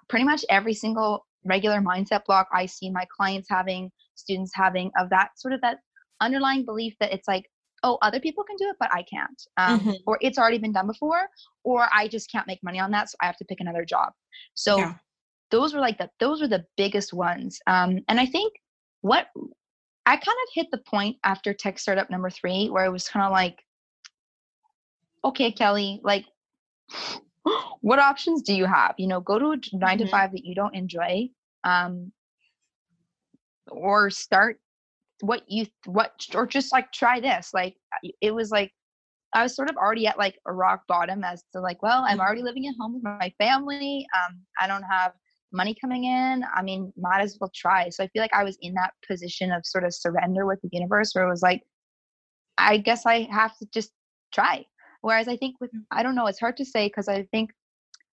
Pretty 0.10 0.26
much 0.26 0.44
every 0.50 0.74
single 0.74 1.26
regular 1.46 1.80
mindset 1.80 2.26
block 2.26 2.48
I 2.54 2.66
see 2.66 2.90
my 2.90 3.06
clients 3.16 3.48
having, 3.50 3.92
students 4.16 4.52
having 4.54 4.92
of 4.98 5.10
that 5.10 5.30
sort 5.38 5.54
of 5.54 5.62
that 5.62 5.78
underlying 6.22 6.66
belief 6.66 6.96
that 7.00 7.14
it's 7.14 7.28
like, 7.28 7.46
oh, 7.84 7.98
other 8.02 8.20
people 8.20 8.44
can 8.44 8.58
do 8.58 8.70
it, 8.70 8.76
but 8.80 8.90
I 8.92 9.04
can't. 9.04 9.42
Um, 9.58 9.80
mm-hmm. 9.80 9.92
Or 10.06 10.18
it's 10.22 10.38
already 10.38 10.58
been 10.58 10.72
done 10.72 10.88
before, 10.88 11.28
or 11.64 11.88
I 11.94 12.08
just 12.08 12.32
can't 12.32 12.48
make 12.48 12.60
money 12.64 12.80
on 12.80 12.92
that, 12.92 13.10
so 13.10 13.16
I 13.22 13.28
have 13.28 13.38
to 13.38 13.46
pick 13.46 13.60
another 13.60 13.86
job. 13.86 14.14
So 14.56 14.78
yeah. 14.78 14.94
those 15.52 15.74
were 15.74 15.80
like 15.80 15.98
the 15.98 16.10
those 16.20 16.42
were 16.42 16.48
the 16.48 16.66
biggest 16.76 17.14
ones. 17.14 17.60
Um, 17.68 18.00
and 18.08 18.20
I 18.20 18.26
think 18.26 18.54
what 19.02 19.28
I 20.06 20.16
kind 20.16 20.22
of 20.28 20.54
hit 20.54 20.68
the 20.72 20.80
point 20.80 21.18
after 21.24 21.54
tech 21.54 21.80
startup 21.80 22.10
number 22.10 22.30
three 22.30 22.70
where 22.70 22.86
it 22.86 22.92
was 22.92 23.08
kind 23.08 23.26
of 23.26 23.32
like, 23.32 23.60
okay, 25.24 25.52
Kelly, 25.52 26.00
like 26.04 26.26
what 27.82 28.00
options 28.00 28.42
do 28.42 28.54
you 28.54 28.66
have? 28.66 28.96
You 28.98 29.08
know, 29.08 29.22
go 29.22 29.40
to 29.40 29.52
a 29.52 29.56
9 29.56 29.62
mm-hmm. 29.62 29.98
to 29.98 30.08
five 30.08 30.32
that 30.32 30.46
you 30.46 30.56
don't 30.56 30.76
enjoy, 30.76 31.30
um, 31.64 32.12
or 33.70 34.10
start 34.10 34.60
what 35.22 35.44
you 35.48 35.66
what 35.86 36.12
or 36.36 36.46
just 36.46 36.72
like 36.72 36.92
try 36.92 37.20
this. 37.20 37.52
Like 37.54 37.76
it 38.22 38.34
was 38.34 38.52
like 38.52 38.72
I 39.34 39.44
was 39.44 39.56
sort 39.56 39.70
of 39.70 39.76
already 39.78 40.08
at 40.08 40.18
like 40.18 40.40
a 40.46 40.54
rock 40.54 40.84
bottom 40.88 41.24
as 41.24 41.44
to 41.54 41.60
like, 41.60 41.82
well, 41.84 42.04
I'm 42.08 42.20
already 42.20 42.42
living 42.42 42.68
at 42.68 42.76
home 42.80 42.94
with 42.96 43.04
my 43.04 43.32
family. 43.38 44.06
Um, 44.16 44.40
I 44.60 44.68
don't 44.68 44.84
have 44.84 45.12
money 45.52 45.76
coming 45.80 46.06
in. 46.06 46.44
I 46.56 46.62
mean, 46.62 46.94
might 46.98 47.22
as 47.22 47.38
well 47.40 47.52
try. 47.54 47.90
So 47.90 48.04
I 48.04 48.08
feel 48.08 48.22
like 48.22 48.34
I 48.34 48.44
was 48.44 48.58
in 48.62 48.74
that 48.76 48.94
position 49.08 49.52
of 49.52 49.66
sort 49.66 49.84
of 49.84 49.94
surrender 49.94 50.46
with 50.46 50.62
the 50.62 50.70
universe 50.72 51.12
where 51.14 51.26
it 51.26 51.30
was 51.30 51.42
like, 51.42 51.62
I 52.58 52.78
guess 52.78 53.06
I 53.06 53.28
have 53.32 53.58
to 53.58 53.68
just 53.74 53.92
try. 54.34 54.66
Whereas 55.02 55.28
I 55.28 55.38
think 55.38 55.56
with, 55.60 55.72
I 55.92 56.04
don't 56.04 56.16
know, 56.16 56.28
it's 56.28 56.40
hard 56.40 56.58
to 56.58 56.66
say 56.66 56.88
because 56.88 57.08
I 57.08 57.24
think 57.32 57.52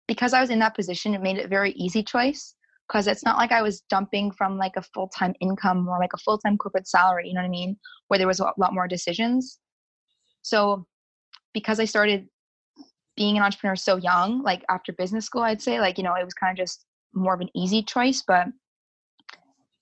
because 0.07 0.33
I 0.33 0.41
was 0.41 0.49
in 0.49 0.59
that 0.59 0.75
position, 0.75 1.13
it 1.13 1.21
made 1.21 1.37
it 1.37 1.45
a 1.45 1.49
very 1.49 1.71
easy 1.73 2.03
choice 2.03 2.55
because 2.87 3.07
it's 3.07 3.23
not 3.23 3.37
like 3.37 3.51
I 3.51 3.61
was 3.61 3.83
jumping 3.89 4.31
from 4.31 4.57
like 4.57 4.75
a 4.75 4.81
full 4.81 5.07
time 5.09 5.35
income 5.39 5.87
or 5.87 5.99
like 5.99 6.13
a 6.13 6.17
full 6.17 6.37
time 6.39 6.57
corporate 6.57 6.87
salary, 6.87 7.27
you 7.27 7.33
know 7.33 7.41
what 7.41 7.47
I 7.47 7.49
mean? 7.49 7.77
Where 8.07 8.17
there 8.17 8.27
was 8.27 8.39
a 8.39 8.51
lot 8.57 8.73
more 8.73 8.87
decisions. 8.87 9.59
So 10.41 10.85
because 11.53 11.79
I 11.79 11.85
started 11.85 12.27
being 13.15 13.37
an 13.37 13.43
entrepreneur 13.43 13.75
so 13.75 13.97
young, 13.97 14.41
like 14.43 14.63
after 14.69 14.93
business 14.93 15.25
school, 15.25 15.41
I'd 15.41 15.61
say, 15.61 15.79
like, 15.79 15.97
you 15.97 16.03
know, 16.03 16.15
it 16.15 16.23
was 16.23 16.33
kind 16.33 16.57
of 16.57 16.57
just 16.57 16.85
more 17.13 17.33
of 17.33 17.41
an 17.41 17.49
easy 17.55 17.83
choice. 17.83 18.23
But 18.25 18.47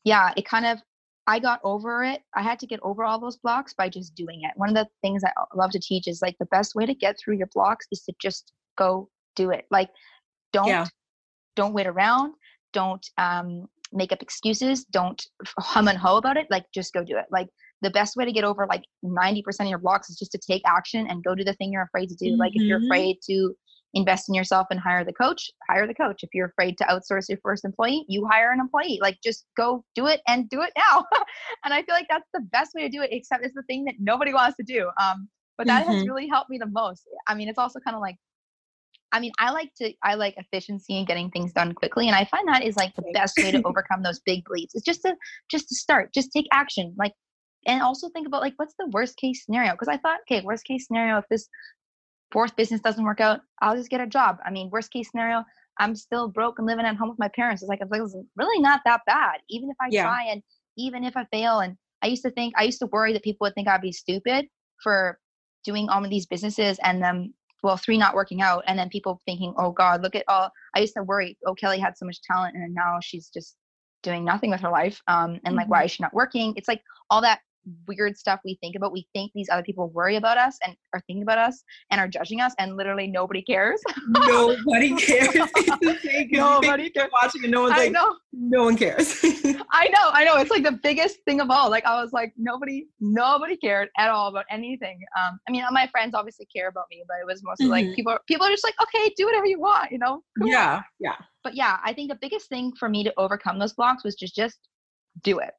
yeah, 0.04 0.34
it 0.36 0.46
kind 0.46 0.66
of, 0.66 0.80
I 1.28 1.40
got 1.40 1.60
over 1.64 2.04
it. 2.04 2.22
I 2.36 2.42
had 2.42 2.58
to 2.60 2.68
get 2.68 2.80
over 2.84 3.04
all 3.04 3.20
those 3.20 3.38
blocks 3.38 3.74
by 3.74 3.90
just 3.90 4.16
doing 4.16 4.44
it. 4.44 4.52
One 4.56 4.70
of 4.70 4.76
the 4.76 4.88
things 5.02 5.24
I 5.24 5.32
love 5.54 5.72
to 5.72 5.80
teach 5.80 6.08
is 6.08 6.22
like 6.22 6.38
the 6.40 6.46
best 6.48 6.74
way 6.74 6.86
to 6.86 6.94
get 6.94 7.18
through 7.20 7.38
your 7.38 7.50
blocks 7.54 7.86
is 7.92 8.02
to 8.04 8.14
just 8.22 8.54
go 8.78 9.10
do 9.36 9.52
it. 9.52 9.66
Like, 9.70 9.90
don't 10.54 10.68
yeah. 10.68 10.86
don't 11.56 11.74
wait 11.74 11.88
around. 11.88 12.34
Don't 12.72 13.06
um, 13.18 13.68
make 13.92 14.14
up 14.14 14.22
excuses. 14.22 14.86
Don't 14.86 15.22
hum 15.60 15.90
and 15.90 15.98
ho 15.98 16.16
about 16.16 16.38
it. 16.38 16.48
Like, 16.50 16.66
just 16.74 16.94
go 16.94 17.04
do 17.04 17.18
it. 17.18 17.26
Like, 17.30 17.50
the 17.82 17.90
best 17.92 18.16
way 18.16 18.26
to 18.26 18.32
get 18.32 18.44
over 18.44 18.66
like 18.66 18.84
90% 19.04 19.44
of 19.60 19.68
your 19.68 19.78
blocks 19.78 20.10
is 20.10 20.18
just 20.18 20.32
to 20.32 20.40
take 20.40 20.64
action 20.66 21.08
and 21.08 21.24
go 21.24 21.36
do 21.36 21.44
the 21.44 21.54
thing 21.54 21.72
you're 21.72 21.84
afraid 21.84 22.10
to 22.10 22.16
do. 22.16 22.32
Mm-hmm. 22.32 22.40
Like 22.40 22.56
if 22.56 22.64
you're 22.64 22.80
mm-hmm. 22.80 22.88
afraid 22.88 23.18
to 23.28 23.56
invest 23.94 24.30
in 24.30 24.36
yourself 24.36 24.68
and 24.70 24.80
hire 24.80 25.04
the 25.04 25.14
coach, 25.14 25.50
hire 25.70 25.88
the 25.88 25.94
coach. 25.94 26.24
If 26.24 26.30
you're 26.34 26.48
afraid 26.48 26.78
to 26.78 26.84
outsource 26.86 27.30
your 27.30 27.40
first 27.44 27.66
employee, 27.66 28.06
you 28.08 28.28
hire 28.30 28.52
an 28.52 28.60
employee. 28.60 29.00
Like 29.02 29.18
just 29.24 29.46
go 29.56 29.84
do 29.96 30.08
it 30.08 30.22
and 30.28 30.50
do 30.50 30.62
it 30.62 30.72
now. 30.78 31.06
and 31.66 31.74
I 31.74 31.84
feel 31.84 31.96
like 31.96 32.08
that's 32.10 32.28
the 32.34 32.42
best 32.52 32.72
way 32.76 32.84
to 32.84 32.90
do 32.90 33.02
it, 33.02 33.10
except 33.12 33.46
it's 33.46 33.56
the 33.56 33.64
thing 33.64 33.86
that 33.86 33.96
nobody 34.00 34.34
wants 34.34 34.58
to 34.58 34.64
do. 34.64 34.90
Um, 35.02 35.30
but 35.58 35.68
that 35.68 35.86
mm-hmm. 35.86 35.94
has 35.94 36.08
really 36.08 36.28
helped 36.28 36.50
me 36.50 36.58
the 36.58 36.68
most. 36.68 37.04
I 37.28 37.34
mean, 37.34 37.50
it's 37.50 37.58
also 37.58 37.80
kind 37.80 37.96
of 37.96 38.02
like 38.02 38.16
I 39.14 39.22
mean, 39.22 39.32
I 39.40 39.52
like 39.52 39.74
to 39.78 39.94
I 40.04 40.16
like 40.16 40.36
efficiency 40.38 40.98
and 40.98 41.08
getting 41.08 41.32
things 41.32 41.54
done 41.54 41.74
quickly, 41.74 42.08
and 42.08 42.16
I 42.16 42.26
find 42.26 42.46
that 42.50 42.64
is 42.64 42.76
like 42.76 42.94
the 42.96 43.06
best 43.14 43.38
way 43.38 43.52
to 43.52 43.62
overcome 43.64 44.04
those 44.04 44.20
big 44.20 44.44
beliefs. 44.44 44.76
It's 44.76 44.84
just 44.84 45.02
to 45.04 45.16
just 45.50 45.70
to 45.70 45.76
start, 45.76 46.14
just 46.14 46.32
take 46.34 46.46
action. 46.52 46.94
Like 46.98 47.14
and 47.68 47.82
also 47.82 48.10
think 48.10 48.28
about 48.28 48.42
like 48.42 48.54
what's 48.58 48.74
the 48.80 48.88
worst 48.92 49.18
case 49.18 49.44
scenario 49.46 49.74
because 49.74 49.88
i 49.88 49.98
thought 49.98 50.20
okay 50.22 50.42
worst 50.44 50.66
case 50.66 50.88
scenario 50.88 51.18
if 51.18 51.26
this 51.30 51.48
fourth 52.32 52.56
business 52.56 52.82
doesn't 52.82 53.04
work 53.04 53.22
out 53.22 53.42
i'll 53.62 53.76
just 53.76 53.90
get 53.90 54.02
a 54.02 54.08
job 54.08 54.38
i 54.46 54.52
mean 54.52 54.70
worst 54.72 54.92
case 54.92 55.10
scenario 55.12 55.44
i'm 55.80 55.96
still 55.96 56.28
broke 56.28 56.60
and 56.60 56.68
living 56.68 56.86
at 56.86 56.96
home 56.96 57.10
with 57.10 57.20
my 57.20 57.30
parents 57.30 57.62
it's 57.62 57.70
like 57.70 57.80
it's 57.82 58.16
really 58.36 58.62
not 58.62 58.82
that 58.86 59.02
bad 59.06 59.40
even 59.50 59.70
if 59.70 59.78
i 59.82 59.88
yeah. 59.90 60.04
try 60.04 60.26
and 60.30 60.42
even 60.78 61.04
if 61.04 61.16
i 61.16 61.26
fail 61.32 61.60
and 61.60 61.76
i 62.02 62.08
used 62.08 62.24
to 62.24 62.32
think 62.32 62.54
i 62.58 62.64
used 62.64 62.80
to 62.80 62.88
worry 62.88 63.14
that 63.14 63.24
people 63.24 63.46
would 63.46 63.54
think 63.56 63.68
i'd 63.68 63.82
be 63.82 63.92
stupid 63.92 64.46
for 64.84 65.18
doing 65.64 65.90
all 65.90 66.04
of 66.04 66.10
these 66.10 66.26
businesses 66.26 66.80
and 66.84 67.02
then 67.02 67.34
well 67.64 67.78
three 67.78 67.98
not 67.98 68.16
working 68.16 68.42
out 68.42 68.64
and 68.68 68.78
then 68.78 68.90
people 68.90 69.20
thinking 69.26 69.54
oh 69.58 69.72
god 69.72 70.02
look 70.02 70.16
at 70.16 70.24
all 70.28 70.50
i 70.76 70.80
used 70.80 70.94
to 70.96 71.04
worry 71.04 71.38
oh 71.46 71.56
kelly 71.56 71.80
had 71.80 71.98
so 71.98 72.06
much 72.06 72.22
talent 72.22 72.56
and 72.56 72.74
now 72.74 72.98
she's 73.02 73.30
just 73.30 73.56
doing 74.04 74.24
nothing 74.24 74.52
with 74.52 74.62
her 74.62 74.70
life 74.70 75.02
um, 75.08 75.40
and 75.44 75.56
like 75.56 75.66
mm-hmm. 75.66 75.72
why 75.72 75.84
is 75.84 75.92
she 75.92 76.04
not 76.04 76.14
working 76.14 76.54
it's 76.56 76.68
like 76.68 76.82
all 77.10 77.22
that 77.22 77.40
weird 77.88 78.18
stuff 78.18 78.40
we 78.46 78.58
think 78.62 78.76
about. 78.76 78.92
We 78.92 79.08
think 79.14 79.32
these 79.34 79.50
other 79.50 79.64
people 79.64 79.90
worry 79.90 80.16
about 80.16 80.38
us 80.38 80.58
and 80.66 80.76
are 80.94 81.02
thinking 81.08 81.24
about 81.24 81.38
us 81.38 81.64
and 81.92 82.00
are 82.00 82.08
judging 82.08 82.42
us, 82.42 82.54
and 82.60 82.78
literally 82.78 83.08
nobody 83.08 83.42
cares. 83.42 83.82
nobody 84.08 84.96
cares. 84.98 85.36
nobody 86.32 86.90
cares. 86.90 87.10
Watching 87.22 87.44
and 87.44 87.52
no 87.52 87.64
one's 87.64 87.74
I 87.74 87.78
like, 87.78 87.92
know. 87.92 88.16
no 88.32 88.64
one 88.64 88.78
cares. 88.78 89.20
I 89.72 89.88
know, 89.90 90.10
I 90.12 90.24
know. 90.26 90.38
It's 90.38 90.52
like 90.52 90.64
the 90.64 90.80
biggest 90.84 91.18
thing 91.26 91.42
of 91.42 91.50
all. 91.50 91.70
Like 91.70 91.86
I 91.86 92.02
was 92.02 92.14
like, 92.14 92.34
nobody, 92.38 92.88
nobody 93.00 93.58
cared 93.58 93.90
at 93.98 94.10
all 94.10 94.30
about 94.30 94.46
anything. 94.50 95.00
Um, 95.18 95.40
I 95.48 95.52
mean, 95.52 95.64
my 95.72 95.88
friends 95.88 96.14
obviously 96.14 96.46
care 96.46 96.68
about 96.68 96.86
me, 96.90 97.04
but 97.08 97.18
it 97.22 97.26
was 97.26 97.44
mostly 97.44 97.66
mm-hmm. 97.66 97.88
like 97.88 97.96
people. 97.96 98.18
People 98.28 98.46
are 98.46 98.52
just 98.52 98.64
like, 98.64 98.76
okay, 98.82 99.12
do 99.18 99.26
whatever 99.26 99.46
you 99.46 99.60
want, 99.60 99.92
you 99.92 99.98
know. 99.98 100.22
Cool. 100.40 100.50
Yeah, 100.50 100.82
yeah. 101.00 101.16
But 101.44 101.56
yeah, 101.56 101.78
I 101.84 101.94
think 101.94 102.10
the 102.10 102.18
biggest 102.20 102.50
thing 102.50 102.74
for 102.78 102.90
me 102.90 103.04
to 103.04 103.14
overcome 103.18 103.60
those 103.60 103.74
blocks 103.74 104.04
was 104.04 104.16
just 104.16 104.36
just 104.36 104.60
do 105.24 105.40
it 105.40 105.52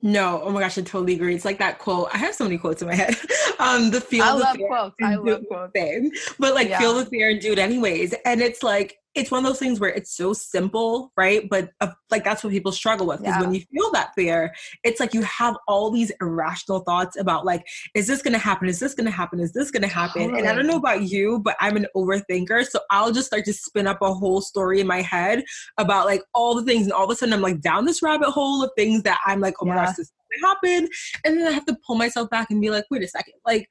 no, 0.00 0.42
oh 0.44 0.50
my 0.50 0.60
gosh, 0.60 0.78
I 0.78 0.82
totally 0.82 1.14
agree. 1.14 1.34
It's 1.34 1.44
like 1.44 1.58
that 1.58 1.78
quote. 1.78 2.08
I 2.12 2.18
have 2.18 2.34
so 2.34 2.44
many 2.44 2.56
quotes 2.56 2.82
in 2.82 2.88
my 2.88 2.94
head. 2.94 3.16
Um, 3.60 3.90
the 3.90 4.00
feel 4.00 4.22
I 4.22 4.32
the 4.34 4.38
love 4.38 4.56
quotes. 4.68 4.96
I 5.02 5.14
love 5.16 5.42
quotes. 5.48 5.72
Thing. 5.72 6.12
But 6.38 6.54
like 6.54 6.68
yeah. 6.68 6.78
feel 6.78 6.94
the 6.94 7.06
fear 7.06 7.30
and 7.30 7.40
do 7.40 7.50
it 7.50 7.58
anyways. 7.58 8.14
And 8.24 8.40
it's 8.40 8.62
like 8.62 9.00
it's 9.18 9.30
one 9.30 9.44
of 9.44 9.50
those 9.50 9.58
things 9.58 9.80
where 9.80 9.90
it's 9.90 10.16
so 10.16 10.32
simple, 10.32 11.12
right? 11.16 11.48
But 11.50 11.70
uh, 11.80 11.88
like 12.10 12.24
that's 12.24 12.44
what 12.44 12.52
people 12.52 12.70
struggle 12.70 13.06
with 13.06 13.18
because 13.18 13.34
yeah. 13.34 13.40
when 13.40 13.54
you 13.54 13.62
feel 13.72 13.90
that 13.92 14.14
fear, 14.14 14.54
it's 14.84 15.00
like 15.00 15.12
you 15.12 15.22
have 15.22 15.56
all 15.66 15.90
these 15.90 16.12
irrational 16.20 16.80
thoughts 16.80 17.18
about 17.18 17.44
like, 17.44 17.66
is 17.94 18.06
this 18.06 18.22
going 18.22 18.32
to 18.32 18.38
happen? 18.38 18.68
Is 18.68 18.78
this 18.78 18.94
going 18.94 19.06
to 19.06 19.10
happen? 19.10 19.40
Is 19.40 19.52
this 19.52 19.70
going 19.72 19.82
to 19.82 19.88
happen? 19.88 20.22
Totally. 20.22 20.40
And 20.40 20.48
I 20.48 20.54
don't 20.54 20.68
know 20.68 20.76
about 20.76 21.02
you, 21.02 21.40
but 21.40 21.56
I'm 21.60 21.76
an 21.76 21.86
overthinker, 21.96 22.64
so 22.64 22.78
I'll 22.90 23.10
just 23.10 23.26
start 23.26 23.44
to 23.46 23.52
spin 23.52 23.86
up 23.86 24.00
a 24.00 24.14
whole 24.14 24.40
story 24.40 24.80
in 24.80 24.86
my 24.86 25.02
head 25.02 25.44
about 25.78 26.06
like 26.06 26.22
all 26.32 26.54
the 26.54 26.64
things, 26.64 26.84
and 26.84 26.92
all 26.92 27.04
of 27.04 27.10
a 27.10 27.16
sudden 27.16 27.34
I'm 27.34 27.42
like 27.42 27.60
down 27.60 27.84
this 27.84 28.02
rabbit 28.02 28.30
hole 28.30 28.62
of 28.62 28.70
things 28.76 29.02
that 29.02 29.18
I'm 29.26 29.40
like, 29.40 29.54
oh 29.60 29.66
my 29.66 29.74
gosh, 29.74 29.96
this 29.96 30.06
is 30.06 30.12
going 30.30 30.40
to 30.40 30.46
happen, 30.46 30.88
and 31.24 31.38
then 31.38 31.48
I 31.48 31.50
have 31.50 31.66
to 31.66 31.76
pull 31.84 31.96
myself 31.96 32.30
back 32.30 32.50
and 32.50 32.60
be 32.60 32.70
like, 32.70 32.84
wait 32.90 33.02
a 33.02 33.08
second, 33.08 33.34
like. 33.44 33.68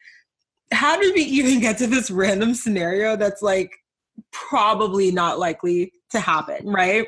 How 0.74 1.00
did 1.00 1.16
we 1.16 1.22
even 1.22 1.62
get 1.62 1.78
to 1.78 1.88
this 1.88 2.12
random 2.12 2.54
scenario 2.54 3.16
that's 3.16 3.42
like 3.42 3.72
probably 4.32 5.12
not 5.12 5.40
likely 5.40 5.92
to 6.12 6.20
happen, 6.20 6.68
right? 6.68 7.06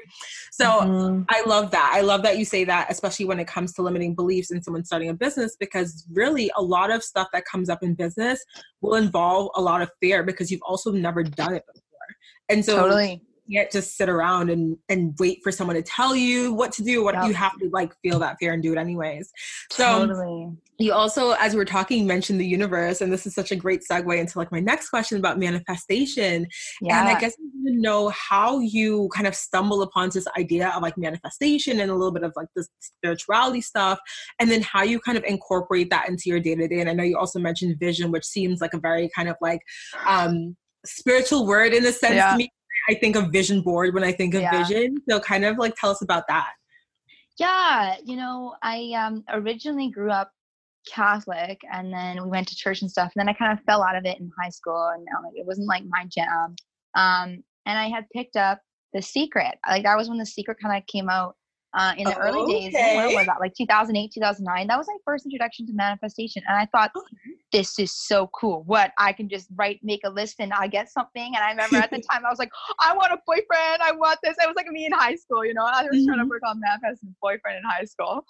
So 0.51 0.65
mm-hmm. 0.65 1.23
I 1.29 1.43
love 1.45 1.71
that. 1.71 1.91
I 1.93 2.01
love 2.01 2.23
that 2.23 2.37
you 2.37 2.45
say 2.45 2.63
that, 2.65 2.87
especially 2.89 3.25
when 3.25 3.39
it 3.39 3.47
comes 3.47 3.73
to 3.73 3.81
limiting 3.81 4.13
beliefs 4.15 4.51
in 4.51 4.61
someone 4.61 4.83
starting 4.83 5.09
a 5.09 5.13
business, 5.13 5.55
because 5.59 6.05
really 6.11 6.51
a 6.57 6.61
lot 6.61 6.91
of 6.91 7.03
stuff 7.03 7.27
that 7.33 7.45
comes 7.45 7.69
up 7.69 7.81
in 7.81 7.93
business 7.93 8.43
will 8.81 8.95
involve 8.95 9.49
a 9.55 9.61
lot 9.61 9.81
of 9.81 9.89
fear 10.01 10.23
because 10.23 10.51
you've 10.51 10.61
also 10.67 10.91
never 10.91 11.23
done 11.23 11.53
it 11.53 11.63
before. 11.65 11.83
And 12.49 12.65
so 12.65 12.77
totally 12.77 13.21
can't 13.51 13.71
just 13.71 13.97
sit 13.97 14.09
around 14.09 14.49
and 14.49 14.77
and 14.89 15.15
wait 15.19 15.39
for 15.43 15.51
someone 15.51 15.75
to 15.75 15.81
tell 15.81 16.15
you 16.15 16.53
what 16.53 16.71
to 16.71 16.83
do 16.83 17.03
what 17.03 17.15
yep. 17.15 17.27
you 17.27 17.33
have 17.33 17.57
to 17.59 17.69
like 17.71 17.93
feel 18.01 18.19
that 18.19 18.37
fear 18.39 18.53
and 18.53 18.63
do 18.63 18.71
it 18.71 18.77
anyways 18.77 19.31
so 19.71 20.05
totally. 20.05 20.49
you 20.77 20.93
also 20.93 21.31
as 21.31 21.55
we 21.55 21.61
are 21.61 21.65
talking 21.65 22.05
mentioned 22.05 22.39
the 22.39 22.45
universe 22.45 23.01
and 23.01 23.11
this 23.11 23.25
is 23.25 23.33
such 23.33 23.51
a 23.51 23.55
great 23.55 23.81
segue 23.89 24.17
into 24.17 24.37
like 24.37 24.51
my 24.51 24.59
next 24.59 24.89
question 24.89 25.17
about 25.17 25.39
manifestation 25.39 26.47
yeah. 26.81 26.99
and 26.99 27.09
i 27.09 27.19
guess 27.19 27.33
i 27.39 27.69
to 27.69 27.75
know 27.75 28.09
how 28.09 28.59
you 28.59 29.09
kind 29.13 29.27
of 29.27 29.35
stumble 29.35 29.81
upon 29.81 30.09
this 30.09 30.27
idea 30.37 30.69
of 30.69 30.81
like 30.81 30.97
manifestation 30.97 31.79
and 31.79 31.91
a 31.91 31.93
little 31.95 32.11
bit 32.11 32.23
of 32.23 32.33
like 32.35 32.47
the 32.55 32.65
spirituality 32.79 33.61
stuff 33.61 33.99
and 34.39 34.49
then 34.49 34.61
how 34.61 34.83
you 34.83 34.99
kind 34.99 35.17
of 35.17 35.23
incorporate 35.25 35.89
that 35.89 36.07
into 36.07 36.23
your 36.25 36.39
day-to-day 36.39 36.79
and 36.79 36.89
i 36.89 36.93
know 36.93 37.03
you 37.03 37.17
also 37.17 37.39
mentioned 37.39 37.77
vision 37.79 38.11
which 38.11 38.25
seems 38.25 38.61
like 38.61 38.73
a 38.73 38.79
very 38.79 39.09
kind 39.15 39.29
of 39.29 39.35
like 39.41 39.61
um 40.05 40.55
spiritual 40.85 41.45
word 41.45 41.73
in 41.73 41.85
a 41.85 41.91
sense 41.91 42.15
yeah. 42.15 42.31
to 42.31 42.37
me 42.37 42.49
I 42.89 42.95
think 42.95 43.15
of 43.15 43.31
vision 43.31 43.61
board 43.61 43.93
when 43.93 44.03
I 44.03 44.11
think 44.11 44.33
of 44.33 44.41
yeah. 44.41 44.63
vision. 44.63 44.97
So 45.07 45.19
kind 45.19 45.45
of 45.45 45.57
like 45.57 45.75
tell 45.75 45.91
us 45.91 46.01
about 46.01 46.23
that. 46.27 46.53
Yeah, 47.37 47.95
you 48.03 48.17
know, 48.17 48.55
I 48.63 48.91
um, 48.97 49.23
originally 49.29 49.89
grew 49.89 50.11
up 50.11 50.31
Catholic 50.91 51.61
and 51.71 51.93
then 51.93 52.21
we 52.23 52.29
went 52.29 52.47
to 52.49 52.55
church 52.55 52.81
and 52.81 52.91
stuff. 52.91 53.11
And 53.15 53.21
then 53.21 53.29
I 53.29 53.37
kind 53.37 53.57
of 53.57 53.63
fell 53.65 53.83
out 53.83 53.95
of 53.95 54.05
it 54.05 54.19
in 54.19 54.31
high 54.41 54.49
school 54.49 54.91
and 54.93 55.05
like, 55.23 55.33
it 55.35 55.45
wasn't 55.45 55.67
like 55.67 55.83
my 55.87 56.05
jam. 56.05 56.55
Um, 56.95 57.43
and 57.65 57.77
I 57.77 57.87
had 57.87 58.05
picked 58.13 58.35
up 58.35 58.59
The 58.93 59.01
Secret. 59.01 59.55
Like 59.67 59.83
that 59.83 59.97
was 59.97 60.09
when 60.09 60.17
The 60.17 60.25
Secret 60.25 60.57
kind 60.61 60.75
of 60.75 60.85
came 60.87 61.09
out 61.09 61.35
uh, 61.73 61.93
in 61.97 62.05
the 62.05 62.17
oh, 62.17 62.21
early 62.21 62.53
days. 62.53 62.73
When 62.73 63.15
was 63.15 63.25
that? 63.25 63.39
Like 63.39 63.53
2008, 63.53 64.11
2009. 64.13 64.67
That 64.67 64.77
was 64.77 64.87
my 64.87 64.97
first 65.05 65.25
introduction 65.25 65.67
to 65.67 65.73
manifestation, 65.73 66.43
and 66.47 66.57
I 66.57 66.65
thought, 66.65 66.91
this 67.51 67.77
is 67.79 67.91
so 67.91 68.29
cool. 68.33 68.63
What 68.65 68.91
I 68.97 69.13
can 69.13 69.29
just 69.29 69.47
write, 69.55 69.79
make 69.83 70.01
a 70.03 70.09
list, 70.09 70.35
and 70.39 70.53
I 70.53 70.67
get 70.67 70.89
something. 70.89 71.33
And 71.35 71.43
I 71.43 71.51
remember 71.51 71.77
at 71.77 71.91
the 71.91 72.01
time 72.11 72.25
I 72.25 72.29
was 72.29 72.39
like, 72.39 72.51
I 72.79 72.95
want 72.95 73.11
a 73.11 73.17
boyfriend. 73.25 73.81
I 73.81 73.91
want 73.91 74.19
this. 74.23 74.35
It 74.41 74.47
was 74.47 74.55
like 74.55 74.67
me 74.67 74.85
in 74.85 74.91
high 74.91 75.15
school. 75.15 75.45
You 75.45 75.53
know, 75.53 75.65
I 75.65 75.83
was 75.83 75.97
mm-hmm. 75.97 76.07
trying 76.07 76.17
to 76.17 76.23
mm-hmm. 76.23 76.29
work 76.29 76.41
on 76.45 76.59
manifesting 76.59 77.15
boyfriend 77.21 77.57
in 77.57 77.63
high 77.63 77.85
school. 77.85 78.25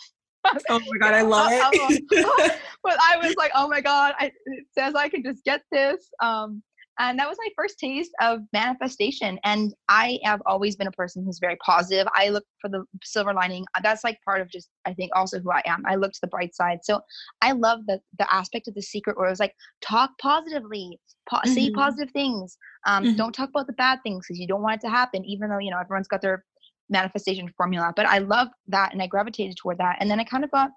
oh 0.70 0.80
my 0.80 0.98
god, 1.00 1.14
I 1.14 1.22
love 1.24 1.52
it. 1.52 2.04
but 2.84 2.98
I 3.02 3.18
was 3.18 3.36
like, 3.38 3.52
oh 3.56 3.68
my 3.68 3.82
god, 3.82 4.16
I, 4.20 4.32
it 4.46 4.66
says 4.78 4.96
I 4.96 5.10
can 5.10 5.24
just 5.24 5.44
get 5.44 5.62
this. 5.72 6.10
Um, 6.22 6.64
and 7.00 7.18
that 7.18 7.28
was 7.28 7.38
my 7.40 7.50
first 7.56 7.80
taste 7.80 8.12
of 8.22 8.42
manifestation 8.54 9.40
and 9.44 9.74
i 9.88 10.20
have 10.24 10.42
always 10.46 10.76
been 10.76 10.88
a 10.88 10.92
person 10.92 11.24
who's 11.24 11.40
very 11.40 11.56
positive 11.66 12.08
i 12.14 12.30
look 12.30 12.44
for 12.62 12.70
the 12.70 12.84
silver 13.04 13.34
lining 13.34 13.66
that's 13.82 14.04
like 14.04 14.20
part 14.24 14.42
of 14.42 14.50
just 14.50 14.70
i 14.86 14.94
think 14.94 15.12
also 15.16 15.40
who 15.40 15.52
i 15.52 15.62
am 15.66 15.84
i 15.88 15.96
look 15.96 16.12
to 16.12 16.20
the 16.22 16.28
bright 16.28 16.54
side 16.54 16.80
so 16.84 17.00
i 17.42 17.52
love 17.52 17.80
the 17.88 18.00
the 18.20 18.34
aspect 18.34 18.68
of 18.68 18.76
the 18.76 18.82
secret 18.82 19.18
where 19.18 19.28
it 19.28 19.32
was 19.32 19.40
like 19.40 19.56
talk 19.82 20.12
positively 20.22 21.00
po- 21.30 21.38
mm-hmm. 21.38 21.54
say 21.54 21.72
positive 21.72 22.12
things 22.12 22.58
um, 22.86 23.04
mm-hmm. 23.04 23.16
don't 23.16 23.34
talk 23.34 23.50
about 23.50 23.68
the 23.68 23.74
bad 23.74 24.00
things 24.04 24.26
because 24.28 24.40
you 24.40 24.48
don't 24.48 24.62
want 24.62 24.76
it 24.76 24.86
to 24.86 24.92
happen 24.92 25.26
even 25.26 25.50
though 25.50 25.60
you 25.60 25.72
know 25.72 25.80
everyone's 25.80 26.08
got 26.08 26.22
their 26.22 26.44
manifestation 26.90 27.52
formula 27.56 27.94
but 27.96 28.06
i 28.06 28.18
love 28.18 28.48
that 28.68 28.92
and 28.94 29.02
i 29.02 29.08
gravitated 29.08 29.56
toward 29.58 29.78
that 29.78 29.96
and 30.00 30.10
then 30.10 30.20
i 30.20 30.24
kind 30.24 30.44
of 30.44 30.52
got 30.52 30.72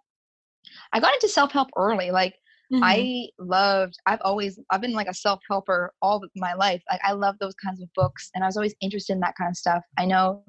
i 0.92 1.00
got 1.00 1.14
into 1.14 1.28
self-help 1.28 1.68
early 1.76 2.10
like 2.10 2.34
Mm-hmm. 2.72 2.84
I 2.84 3.28
loved, 3.38 3.94
I've 4.06 4.20
always, 4.22 4.58
I've 4.70 4.80
been 4.80 4.92
like 4.92 5.08
a 5.08 5.14
self 5.14 5.40
helper 5.50 5.92
all 6.00 6.22
my 6.36 6.54
life. 6.54 6.82
Like, 6.90 7.00
I 7.04 7.12
love 7.12 7.36
those 7.40 7.54
kinds 7.54 7.82
of 7.82 7.88
books 7.94 8.30
and 8.34 8.42
I 8.42 8.46
was 8.46 8.56
always 8.56 8.74
interested 8.80 9.12
in 9.12 9.20
that 9.20 9.34
kind 9.36 9.50
of 9.50 9.56
stuff. 9.56 9.82
I 9.98 10.06
know 10.06 10.44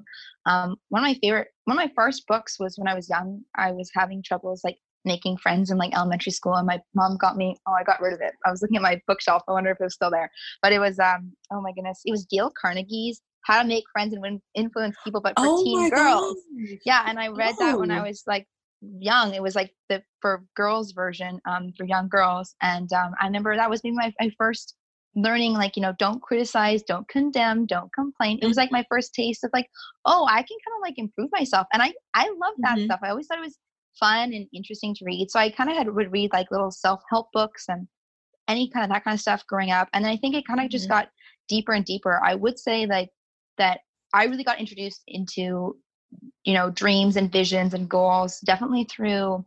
um, 0.46 0.76
one 0.88 1.02
of 1.02 1.06
my 1.06 1.18
favorite, 1.22 1.48
one 1.64 1.78
of 1.78 1.84
my 1.84 1.92
first 1.94 2.26
books 2.26 2.58
was 2.58 2.76
when 2.78 2.88
I 2.88 2.94
was 2.94 3.08
young. 3.08 3.42
I 3.56 3.72
was 3.72 3.90
having 3.94 4.22
troubles 4.22 4.62
like 4.64 4.78
making 5.04 5.36
friends 5.36 5.70
in 5.70 5.78
like 5.78 5.94
elementary 5.94 6.32
school 6.32 6.54
and 6.54 6.66
my 6.66 6.80
mom 6.94 7.16
got 7.18 7.36
me 7.36 7.54
oh 7.68 7.72
i 7.72 7.84
got 7.84 8.00
rid 8.00 8.12
of 8.12 8.20
it 8.20 8.32
i 8.46 8.50
was 8.50 8.62
looking 8.62 8.76
at 8.76 8.82
my 8.82 9.00
bookshelf 9.06 9.42
i 9.48 9.52
wonder 9.52 9.70
if 9.70 9.76
it 9.80 9.84
was 9.84 9.94
still 9.94 10.10
there 10.10 10.30
but 10.62 10.72
it 10.72 10.78
was 10.78 10.98
um 10.98 11.32
oh 11.52 11.60
my 11.60 11.72
goodness 11.72 12.00
it 12.04 12.10
was 12.10 12.24
dale 12.24 12.50
carnegie's 12.58 13.20
how 13.44 13.60
to 13.60 13.68
make 13.68 13.84
friends 13.92 14.14
and 14.14 14.22
win, 14.22 14.40
influence 14.54 14.96
people 15.04 15.20
but 15.20 15.34
for 15.38 15.44
oh 15.46 15.62
teen 15.62 15.90
girls 15.90 16.36
yeah 16.86 17.04
and 17.06 17.18
i 17.18 17.28
read 17.28 17.54
oh. 17.60 17.66
that 17.66 17.78
when 17.78 17.90
i 17.90 18.02
was 18.02 18.22
like 18.26 18.46
young. 18.98 19.34
It 19.34 19.42
was 19.42 19.54
like 19.54 19.72
the 19.88 20.02
for 20.20 20.44
girls 20.56 20.92
version 20.92 21.40
um, 21.48 21.72
for 21.76 21.84
young 21.84 22.08
girls, 22.08 22.54
and 22.62 22.92
um, 22.92 23.12
I 23.20 23.26
remember 23.26 23.56
that 23.56 23.70
was 23.70 23.82
maybe 23.84 23.96
my, 23.96 24.12
my 24.20 24.30
first 24.38 24.74
learning 25.16 25.52
like 25.52 25.76
you 25.76 25.82
know 25.82 25.94
don't 25.98 26.22
criticize 26.22 26.82
don't 26.82 27.08
condemn 27.08 27.66
don't 27.66 27.92
complain 27.92 28.38
it 28.42 28.46
was 28.46 28.56
like 28.56 28.72
my 28.72 28.84
first 28.90 29.14
taste 29.14 29.44
of 29.44 29.50
like 29.52 29.68
oh 30.06 30.26
i 30.28 30.38
can 30.42 30.58
kind 30.64 30.76
of 30.76 30.82
like 30.82 30.94
improve 30.96 31.30
myself 31.32 31.66
and 31.72 31.82
i 31.82 31.92
i 32.14 32.24
love 32.24 32.54
that 32.58 32.76
mm-hmm. 32.76 32.86
stuff 32.86 33.00
i 33.02 33.10
always 33.10 33.26
thought 33.26 33.38
it 33.38 33.42
was 33.42 33.58
fun 33.98 34.32
and 34.32 34.46
interesting 34.52 34.94
to 34.94 35.04
read 35.04 35.30
so 35.30 35.38
i 35.38 35.48
kind 35.48 35.70
of 35.70 35.76
had 35.76 35.88
would 35.88 36.10
read 36.10 36.32
like 36.32 36.50
little 36.50 36.70
self-help 36.70 37.28
books 37.32 37.66
and 37.68 37.86
any 38.48 38.68
kind 38.68 38.84
of 38.84 38.90
that 38.90 39.04
kind 39.04 39.14
of 39.14 39.20
stuff 39.20 39.44
growing 39.48 39.70
up 39.70 39.88
and 39.92 40.04
then 40.04 40.10
i 40.10 40.16
think 40.16 40.34
it 40.34 40.46
kind 40.46 40.58
of 40.58 40.64
mm-hmm. 40.64 40.70
just 40.70 40.88
got 40.88 41.08
deeper 41.48 41.72
and 41.72 41.84
deeper 41.84 42.20
i 42.24 42.34
would 42.34 42.58
say 42.58 42.86
like 42.86 43.08
that 43.56 43.80
i 44.14 44.24
really 44.24 44.44
got 44.44 44.58
introduced 44.58 45.02
into 45.06 45.76
you 46.44 46.54
know 46.54 46.70
dreams 46.70 47.16
and 47.16 47.30
visions 47.32 47.74
and 47.74 47.88
goals 47.88 48.40
definitely 48.40 48.84
through 48.84 49.44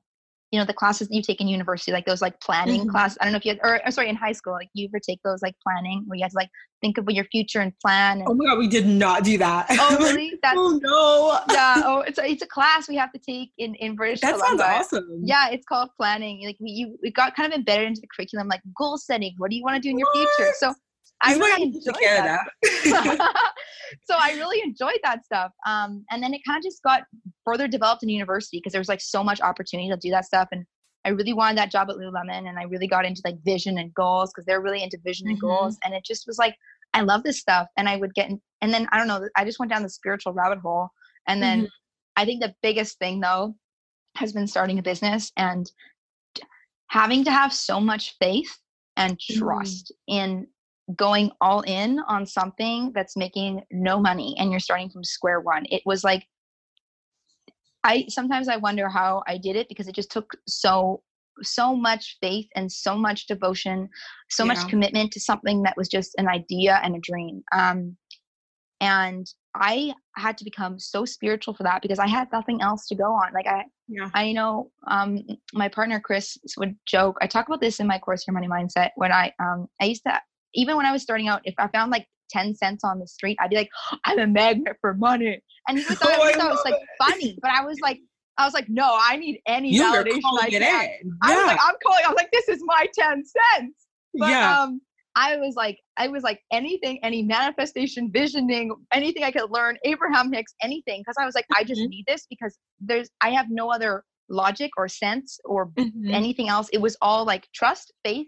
you 0.51 0.60
know 0.60 0.65
the 0.65 0.73
classes 0.73 1.10
that 1.10 1.15
you 1.15 1.21
take 1.21 1.41
in 1.41 1.47
university 1.47 1.91
like 1.91 2.06
those 2.06 2.21
like 2.21 2.39
planning 2.39 2.82
mm-hmm. 2.82 2.89
class 2.89 3.17
i 3.19 3.25
don't 3.25 3.34
know 3.34 3.38
if 3.38 3.45
you 3.45 3.51
had 3.51 3.60
or, 3.63 3.82
or, 3.86 3.91
sorry 3.91 4.08
in 4.10 4.15
high 4.15 4.32
school 4.32 4.53
like 4.53 4.69
you 4.73 4.88
ever 4.88 4.99
take 4.99 5.19
those 5.23 5.41
like 5.41 5.56
planning 5.62 6.03
where 6.08 6.17
you 6.17 6.23
have 6.23 6.32
to 6.32 6.38
like 6.38 6.49
think 6.82 6.97
of 6.97 7.10
your 7.10 7.25
future 7.25 7.60
and 7.60 7.73
plan 7.80 8.19
and, 8.19 8.27
oh 8.30 8.34
my 8.34 8.45
god 8.45 8.58
we 8.58 8.67
did 8.67 8.88
not 8.88 9.23
do 9.23 9.38
that 9.38 9.65
oh 9.71 9.97
really 9.99 10.34
That's, 10.41 10.56
oh 10.58 10.80
no 10.82 11.53
yeah 11.53 11.82
oh 11.86 11.99
it's 12.01 12.17
a, 12.17 12.25
it's 12.25 12.43
a 12.43 12.47
class 12.47 12.88
we 12.88 12.95
have 12.95 13.12
to 13.12 13.19
take 13.19 13.51
in 13.58 13.75
in 13.75 13.95
british 13.95 14.21
that 14.21 14.36
Columbia. 14.36 14.65
sounds 14.65 14.93
awesome 14.93 15.21
yeah 15.23 15.49
it's 15.49 15.65
called 15.65 15.89
planning 15.97 16.45
like 16.45 16.58
we 16.60 16.71
you 16.71 16.97
we 17.03 17.12
got 17.12 17.36
kind 17.36 17.51
of 17.51 17.58
embedded 17.58 17.88
into 17.88 18.01
the 18.01 18.08
curriculum 18.15 18.47
like 18.47 18.62
goal 18.77 18.97
setting 18.97 19.34
what 19.38 19.49
do 19.49 19.58
you 19.58 19.63
want 19.63 19.75
to 19.75 19.82
do 19.82 19.89
in 19.89 19.97
what? 19.97 20.15
your 20.15 20.27
future 20.38 20.53
so 20.58 20.73
I 21.21 21.36
really 21.36 21.63
enjoyed 21.63 21.95
that. 21.95 22.47
so 24.04 24.15
I 24.19 24.34
really 24.34 24.62
enjoyed 24.63 25.00
that 25.04 25.26
stuff. 25.26 25.52
Um, 25.65 26.06
and 26.12 26.21
then 26.21 26.34
it 26.34 26.41
kind 26.45 26.58
of 26.58 26.63
just 26.63 26.84
got 26.84 27.04
further 27.43 27.67
developed 27.67 28.04
in 28.04 28.10
university 28.10 28.58
because 28.58 28.71
there 28.71 28.82
was 28.82 28.89
like 28.89 29.02
so 29.02 29.23
much 29.23 29.41
opportunity 29.41 29.89
to 29.89 29.97
do 29.97 30.10
that 30.12 30.26
stuff. 30.26 30.47
And 30.52 30.65
I 31.06 31.10
really 31.10 31.34
wanted 31.34 31.58
that 31.58 31.71
job 31.71 31.89
at 31.89 31.95
Lululemon, 31.95 32.50
and 32.50 32.60
I 32.60 32.63
really 32.63 32.88
got 32.88 33.06
into 33.06 33.21
like 33.23 33.41
vision 33.43 33.78
and 33.78 33.93
goals 33.93 34.32
because 34.32 34.45
they're 34.45 34.62
really 34.62 34.84
into 34.84 34.97
vision 35.04 35.28
and 35.28 35.38
mm-hmm. 35.38 35.47
goals. 35.47 35.78
And 35.84 35.93
it 35.93 36.04
just 36.04 36.28
was 36.28 36.38
like 36.38 36.56
I 36.93 37.02
love 37.02 37.23
this 37.23 37.39
stuff, 37.39 37.67
and 37.78 37.88
I 37.88 37.97
would 37.97 38.13
get 38.13 38.30
in, 38.30 38.41
and 38.62 38.73
then 38.73 38.88
I 38.91 38.97
don't 38.97 39.08
know, 39.08 39.28
I 39.36 39.45
just 39.45 39.60
went 39.60 39.71
down 39.71 39.84
the 39.84 39.89
spiritual 39.89 40.34
rabbit 40.34 40.60
hole. 40.60 40.89
And 41.28 41.41
then 41.41 41.60
mm-hmm. 41.60 41.67
I 42.17 42.26
think 42.26 42.41
the 42.41 42.56
biggest 42.62 43.00
thing 43.00 43.19
though 43.19 43.56
has 44.15 44.34
been 44.34 44.47
starting 44.47 44.80
a 44.80 44.84
business 44.84 45.32
and 45.38 45.69
having 46.88 47.23
to 47.26 47.32
have 47.32 47.54
so 47.54 47.80
much 47.80 48.15
faith 48.19 48.58
and 48.95 49.17
mm-hmm. 49.17 49.39
trust 49.39 49.91
mm. 50.10 50.15
in 50.15 50.47
going 50.95 51.32
all 51.41 51.62
in 51.62 52.00
on 52.08 52.26
something 52.26 52.91
that's 52.93 53.17
making 53.17 53.62
no 53.71 54.00
money 54.00 54.36
and 54.38 54.52
you're 54.52 54.60
starting 54.60 54.89
from 54.89 55.04
square 55.04 55.41
one. 55.41 55.65
It 55.69 55.82
was 55.86 56.04
like 56.04 56.26
I 57.84 58.06
sometimes 58.10 58.47
I 58.47 58.58
wonder 58.58 58.89
how 58.89 59.23
I 59.28 59.38
did 59.38 59.56
it 59.56 59.69
because 59.69 59.88
it 59.88 59.95
just 59.95 60.12
took 60.12 60.32
so 60.47 61.02
so 61.43 61.76
much 61.76 62.17
faith 62.21 62.47
and 62.56 62.71
so 62.71 62.97
much 62.97 63.28
devotion, 63.28 63.89
so 64.30 64.43
yeah. 64.43 64.54
much 64.54 64.67
commitment 64.67 65.12
to 65.13 65.19
something 65.19 65.63
that 65.63 65.78
was 65.78 65.88
just 65.88 66.13
an 66.17 66.28
idea 66.28 66.80
and 66.84 66.95
a 66.95 67.00
dream. 67.00 67.43
Um, 67.52 67.95
and 68.80 69.28
I 69.56 69.93
had 70.15 70.38
to 70.38 70.43
become 70.43 70.80
so 70.80 71.06
spiritual 71.06 71.54
for 71.54 71.63
that 71.63 71.82
because 71.82 72.00
I 72.00 72.08
had 72.08 72.28
nothing 72.32 72.62
else 72.62 72.88
to 72.88 72.95
go 72.95 73.06
on. 73.06 73.34
Like 73.34 73.47
I, 73.47 73.65
yeah. 73.88 74.10
I 74.13 74.32
know 74.32 74.71
um, 74.88 75.23
my 75.54 75.67
partner 75.67 76.00
Chris 76.00 76.38
would 76.58 76.76
joke. 76.86 77.17
I 77.21 77.28
talk 77.28 77.47
about 77.47 77.62
this 77.62 77.80
in 77.80 77.88
my 77.88 77.97
course, 77.97 78.28
Your 78.28 78.34
Money 78.34 78.47
Mindset. 78.47 78.91
When 78.95 79.12
I, 79.12 79.34
um, 79.39 79.67
I 79.82 79.86
used 79.86 80.04
to 80.06 80.19
even 80.53 80.77
when 80.77 80.86
I 80.86 80.91
was 80.91 81.01
starting 81.01 81.27
out, 81.27 81.41
if 81.43 81.55
I 81.57 81.67
found 81.67 81.91
like 81.91 82.07
10 82.31 82.55
cents 82.55 82.83
on 82.83 82.99
the 82.99 83.07
street, 83.07 83.38
I'd 83.39 83.49
be 83.49 83.55
like, 83.55 83.69
I'm 84.05 84.19
a 84.19 84.27
magnet 84.27 84.77
for 84.81 84.93
money. 84.93 85.41
And 85.67 85.77
he 85.77 85.83
thought, 85.95 85.99
oh, 86.03 86.27
it 86.27 86.38
was 86.38 86.62
like 86.65 86.75
funny, 86.99 87.38
but 87.41 87.51
I 87.51 87.63
was 87.63 87.77
like, 87.81 87.99
I 88.38 88.45
was 88.45 88.53
like, 88.53 88.69
no, 88.69 88.97
I 89.01 89.17
need 89.17 89.41
any 89.47 89.73
you 89.73 89.83
validation 89.83 90.21
I. 90.39 90.47
Yeah. 90.49 90.88
I 91.23 91.36
was 91.36 91.47
like, 91.47 91.60
I'm 91.60 91.75
calling. 91.83 92.03
I 92.05 92.10
was 92.10 92.15
like, 92.15 92.29
this 92.31 92.47
is 92.49 92.62
my 92.63 92.86
10 92.93 93.23
cents. 93.25 93.88
But, 94.13 94.29
yeah. 94.29 94.62
um, 94.62 94.79
I 95.15 95.36
was 95.38 95.55
like, 95.55 95.79
I 95.97 96.07
was 96.07 96.21
like 96.21 96.41
anything, 96.51 96.99
any 97.03 97.23
manifestation, 97.23 98.12
visioning, 98.13 98.71
anything 98.93 99.23
I 99.23 99.31
could 99.31 99.49
learn, 99.49 99.77
Abraham 99.83 100.31
Hicks, 100.31 100.53
anything. 100.62 101.03
Cause 101.03 101.15
I 101.19 101.25
was 101.25 101.33
like, 101.33 101.45
mm-hmm. 101.45 101.62
I 101.62 101.63
just 101.63 101.81
mm-hmm. 101.81 101.89
need 101.89 102.05
this 102.07 102.27
because 102.29 102.55
there's, 102.79 103.10
I 103.21 103.31
have 103.31 103.47
no 103.49 103.71
other 103.71 104.03
logic 104.29 104.69
or 104.77 104.88
sense 104.88 105.39
or 105.43 105.69
mm-hmm. 105.69 106.13
anything 106.13 106.49
else. 106.49 106.69
It 106.71 106.81
was 106.81 106.95
all 107.01 107.25
like 107.25 107.47
trust, 107.55 107.91
faith, 108.05 108.27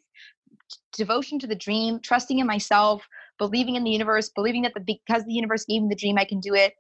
devotion 0.94 1.40
to 1.40 1.48
the 1.48 1.56
dream, 1.56 2.00
trusting 2.00 2.40
in 2.40 2.48
myself, 2.48 3.08
believing 3.38 3.76
in 3.76 3.84
the 3.84 3.92
universe, 3.92 4.30
believing 4.36 4.62
that 4.64 4.74
the 4.74 4.82
because 4.82 5.24
the 5.26 5.34
universe 5.34 5.66
gave 5.66 5.82
me 5.82 5.90
the 5.90 5.96
dream, 5.96 6.18
I 6.18 6.26
can 6.26 6.40
do 6.40 6.54
it. 6.54 6.74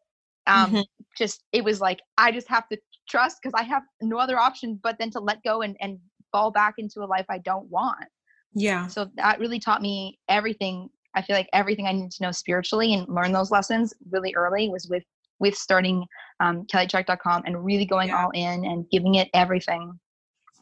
Um, 0.47 0.71
mm-hmm. 0.71 0.82
Just 1.17 1.43
it 1.52 1.63
was 1.63 1.82
like 1.82 1.99
I 2.17 2.32
just 2.32 2.47
have 2.49 2.67
to 2.69 2.78
trust 3.10 3.38
because 3.41 3.60
I 3.60 3.63
have 3.63 3.84
no 4.02 4.17
other 4.17 4.38
option 4.38 4.80
but 4.82 4.97
then 4.99 5.12
to 5.12 5.19
let 5.19 5.43
go 5.43 5.62
and 5.62 5.75
and 5.82 5.99
fall 6.32 6.52
back 6.52 6.75
into 6.78 7.02
a 7.02 7.06
life 7.06 7.25
I 7.30 7.39
don't 7.39 7.69
want. 7.69 8.06
Yeah. 8.54 8.88
So 8.88 9.08
that 9.15 9.39
really 9.39 9.60
taught 9.60 9.82
me 9.82 10.19
everything. 10.28 10.89
I 11.15 11.21
feel 11.21 11.36
like 11.36 11.49
everything 11.54 11.88
I 11.88 11.91
needed 11.91 12.12
to 12.12 12.23
know 12.23 12.32
spiritually 12.32 12.93
and 12.93 13.08
learn 13.13 13.32
those 13.32 13.52
lessons 13.52 13.93
really 14.12 14.34
early 14.36 14.69
was 14.69 14.88
with 14.88 15.04
with 15.39 15.56
starting 15.56 16.06
um, 16.41 16.65
kellytrach.com 16.65 17.43
and 17.45 17.63
really 17.63 17.86
going 17.86 18.10
yeah. 18.10 18.21
all 18.21 18.30
in 18.32 18.65
and 18.65 18.86
giving 18.91 19.15
it 19.15 19.30
everything. 19.34 19.97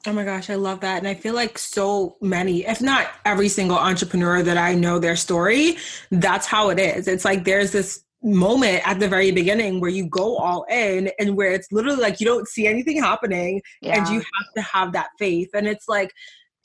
Oh 0.08 0.14
my 0.14 0.24
gosh, 0.24 0.50
I 0.50 0.56
love 0.56 0.80
that. 0.80 1.00
And 1.00 1.08
I 1.08 1.14
feel 1.14 1.36
like 1.36 1.58
so 1.58 2.16
many, 2.22 2.66
if 2.66 2.82
not 2.82 3.12
every 3.26 3.50
single 3.50 3.78
entrepreneur 3.78 4.42
that 4.42 4.58
I 4.58 4.74
know 4.74 5.00
their 5.00 5.18
story, 5.18 5.76
that's 6.12 6.48
how 6.48 6.70
it 6.70 6.80
is. 6.80 7.10
It's 7.10 7.26
like 7.26 7.44
there's 7.44 7.74
this 7.74 8.06
moment 8.24 8.88
at 8.88 9.00
the 9.00 9.08
very 9.08 9.32
beginning 9.32 9.82
where 9.82 9.90
you 9.90 10.08
go 10.08 10.38
all 10.38 10.66
in 10.70 11.12
and 11.20 11.36
where 11.36 11.52
it's 11.52 11.72
literally 11.74 12.00
like 12.00 12.22
you 12.22 12.26
don't 12.26 12.48
see 12.48 12.68
anything 12.68 13.02
happening 13.02 13.62
yeah. 13.82 13.98
and 13.98 14.08
you 14.08 14.20
have 14.20 14.54
to 14.56 14.62
have 14.62 14.94
that 14.94 15.10
faith. 15.20 15.50
And 15.54 15.68
it's 15.68 15.90
like 15.90 16.14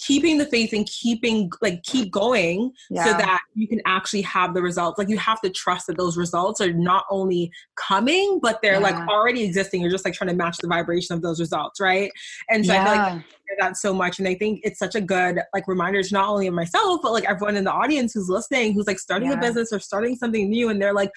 keeping 0.04 0.38
the 0.38 0.46
faith 0.46 0.72
and 0.72 0.86
keeping 0.86 1.50
like 1.60 1.82
keep 1.84 2.10
going 2.10 2.72
yeah. 2.90 3.04
so 3.04 3.12
that 3.12 3.40
you 3.54 3.68
can 3.68 3.80
actually 3.86 4.22
have 4.22 4.54
the 4.54 4.62
results 4.62 4.98
like 4.98 5.08
you 5.08 5.18
have 5.18 5.40
to 5.40 5.50
trust 5.50 5.86
that 5.86 5.96
those 5.96 6.16
results 6.16 6.60
are 6.60 6.72
not 6.72 7.04
only 7.10 7.52
coming 7.76 8.40
but 8.42 8.60
they're 8.62 8.74
yeah. 8.74 8.78
like 8.78 9.08
already 9.08 9.44
existing 9.44 9.80
you're 9.80 9.90
just 9.90 10.04
like 10.04 10.14
trying 10.14 10.28
to 10.28 10.34
match 10.34 10.56
the 10.58 10.68
vibration 10.68 11.14
of 11.14 11.22
those 11.22 11.38
results 11.38 11.80
right 11.80 12.10
and 12.50 12.66
so 12.66 12.72
yeah. 12.72 12.82
i 12.82 12.84
feel 12.84 13.14
like 13.14 13.24
that 13.58 13.76
so 13.76 13.92
much. 13.92 14.18
And 14.18 14.28
I 14.28 14.34
think 14.34 14.60
it's 14.64 14.78
such 14.78 14.94
a 14.94 15.00
good 15.00 15.40
like 15.54 15.68
reminder 15.68 16.02
to 16.02 16.14
not 16.14 16.28
only 16.28 16.46
of 16.46 16.54
myself, 16.54 17.00
but 17.02 17.12
like 17.12 17.28
everyone 17.28 17.56
in 17.56 17.64
the 17.64 17.72
audience 17.72 18.12
who's 18.12 18.28
listening, 18.28 18.72
who's 18.72 18.86
like 18.86 18.98
starting 18.98 19.30
yeah. 19.30 19.38
a 19.38 19.40
business 19.40 19.72
or 19.72 19.80
starting 19.80 20.16
something 20.16 20.48
new 20.48 20.68
and 20.68 20.80
they're 20.80 20.94
like, 20.94 21.10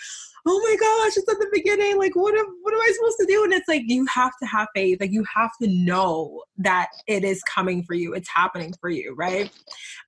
oh 0.48 0.60
my 0.60 0.76
gosh, 0.76 1.18
it's 1.18 1.30
at 1.30 1.40
the 1.40 1.50
beginning. 1.52 1.98
Like, 1.98 2.16
what 2.16 2.38
am, 2.38 2.46
what 2.62 2.74
am 2.74 2.80
I 2.80 2.92
supposed 2.96 3.18
to 3.20 3.26
do? 3.26 3.44
And 3.44 3.54
it's 3.54 3.68
like, 3.68 3.82
you 3.88 4.06
have 4.06 4.34
to 4.42 4.48
have 4.48 4.68
faith. 4.76 5.00
Like, 5.02 5.12
you 5.12 5.26
have 5.34 5.52
to 5.62 5.68
know 5.68 6.44
that 6.58 6.90
it 7.08 7.24
is 7.24 7.42
coming 7.44 7.84
for 7.84 7.96
you. 7.96 8.14
It's 8.14 8.30
happening 8.30 8.74
for 8.80 8.90
you, 8.90 9.16
right? 9.16 9.52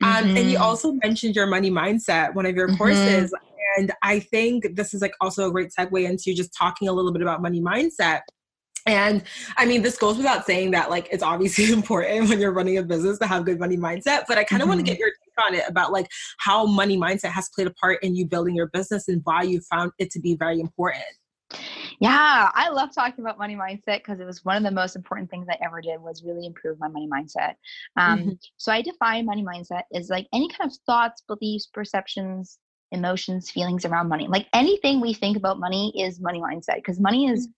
Mm-hmm. 0.04 0.06
Um, 0.06 0.38
and 0.38 0.50
you 0.50 0.58
mm-hmm. 0.58 0.63
also 0.63 0.94
mentioned 1.04 1.36
your 1.36 1.48
money 1.48 1.72
mindset, 1.72 2.36
one 2.36 2.46
of 2.46 2.56
your 2.56 2.68
mm-hmm. 2.68 2.78
courses. 2.78 3.34
And 3.78 3.92
I 4.04 4.20
think 4.20 4.76
this 4.76 4.94
is 4.94 5.02
like 5.02 5.13
also 5.22 5.48
a 5.48 5.52
great 5.52 5.72
segue 5.78 6.08
into 6.08 6.34
just 6.36 6.54
talking 6.54 6.88
a 6.88 6.94
little 6.94 7.12
bit 7.12 7.24
about 7.24 7.42
money 7.42 7.62
mindset. 7.62 8.22
And 8.88 9.23
I 9.58 9.65
mean, 9.65 9.82
this 9.82 9.97
goes 9.97 10.17
without 10.17 10.45
saying 10.45 10.71
that 10.71 10.89
like 10.89 11.10
it's 11.12 11.23
obviously 11.23 11.71
important 11.71 12.30
when 12.30 12.39
you're 12.39 12.54
running 12.54 12.78
a 12.78 12.84
business 12.84 13.19
to 13.19 13.28
have 13.28 13.45
good 13.45 13.60
money 13.60 13.78
mindset. 13.78 14.23
But 14.28 14.38
I 14.38 14.43
kind 14.43 14.62
of 14.62 14.67
mm-hmm. 14.67 14.78
want 14.78 14.86
to 14.86 14.91
get 14.91 14.97
your 15.00 15.10
take 15.10 15.45
on 15.45 15.54
it 15.54 15.63
about 15.67 15.91
like 15.91 16.08
how 16.39 16.65
money 16.65 16.97
mindset 16.97 17.32
has 17.32 17.50
played 17.54 17.67
a 17.67 17.73
part 17.73 18.02
in 18.04 18.15
you 18.15 18.26
building 18.26 18.56
your 18.56 18.67
business 18.67 19.08
and 19.08 19.21
why 19.26 19.43
you 19.43 19.62
found 19.69 19.91
it 20.00 20.10
to 20.12 20.19
be 20.19 20.36
very 20.36 20.60
important. 20.60 21.04
Yeah, 22.00 22.52
I 22.54 22.69
love 22.69 22.89
talking 22.93 23.23
about 23.23 23.39
money 23.39 23.56
mindset 23.56 24.00
because 24.00 24.19
it 24.19 24.26
was 24.26 24.45
one 24.45 24.58
of 24.58 24.63
the 24.63 24.71
most 24.71 24.95
important 24.95 25.30
things 25.30 25.47
I 25.50 25.58
ever 25.63 25.82
did 25.82 26.00
was 26.00 26.23
really 26.23 26.45
improve 26.45 26.78
my 26.80 26.88
money 26.88 27.08
mindset. 27.12 27.56
Um, 27.95 28.19
mm-hmm. 28.19 28.30
So 28.58 28.71
I 28.71 28.82
define 28.82 29.26
money 29.26 29.43
mindset 29.43 29.84
as 29.93 30.10
like 30.10 30.28
any 30.34 30.50
kind 30.50 30.69
of 30.69 30.78
thoughts, 30.86 31.23
beliefs, 31.28 31.67
perceptions, 31.73 32.60
emotions, 32.91 33.50
feelings 33.50 33.86
around 33.86 34.10
money. 34.10 34.28
Like 34.28 34.47
anything 34.54 35.02
we 35.02 35.13
think 35.13 35.38
about 35.38 35.60
money 35.60 35.93
is 36.00 36.19
money 36.19 36.39
mindset 36.39 36.76
because 36.76 37.00
money 37.00 37.28
is 37.28 37.47
mm-hmm. 37.47 37.52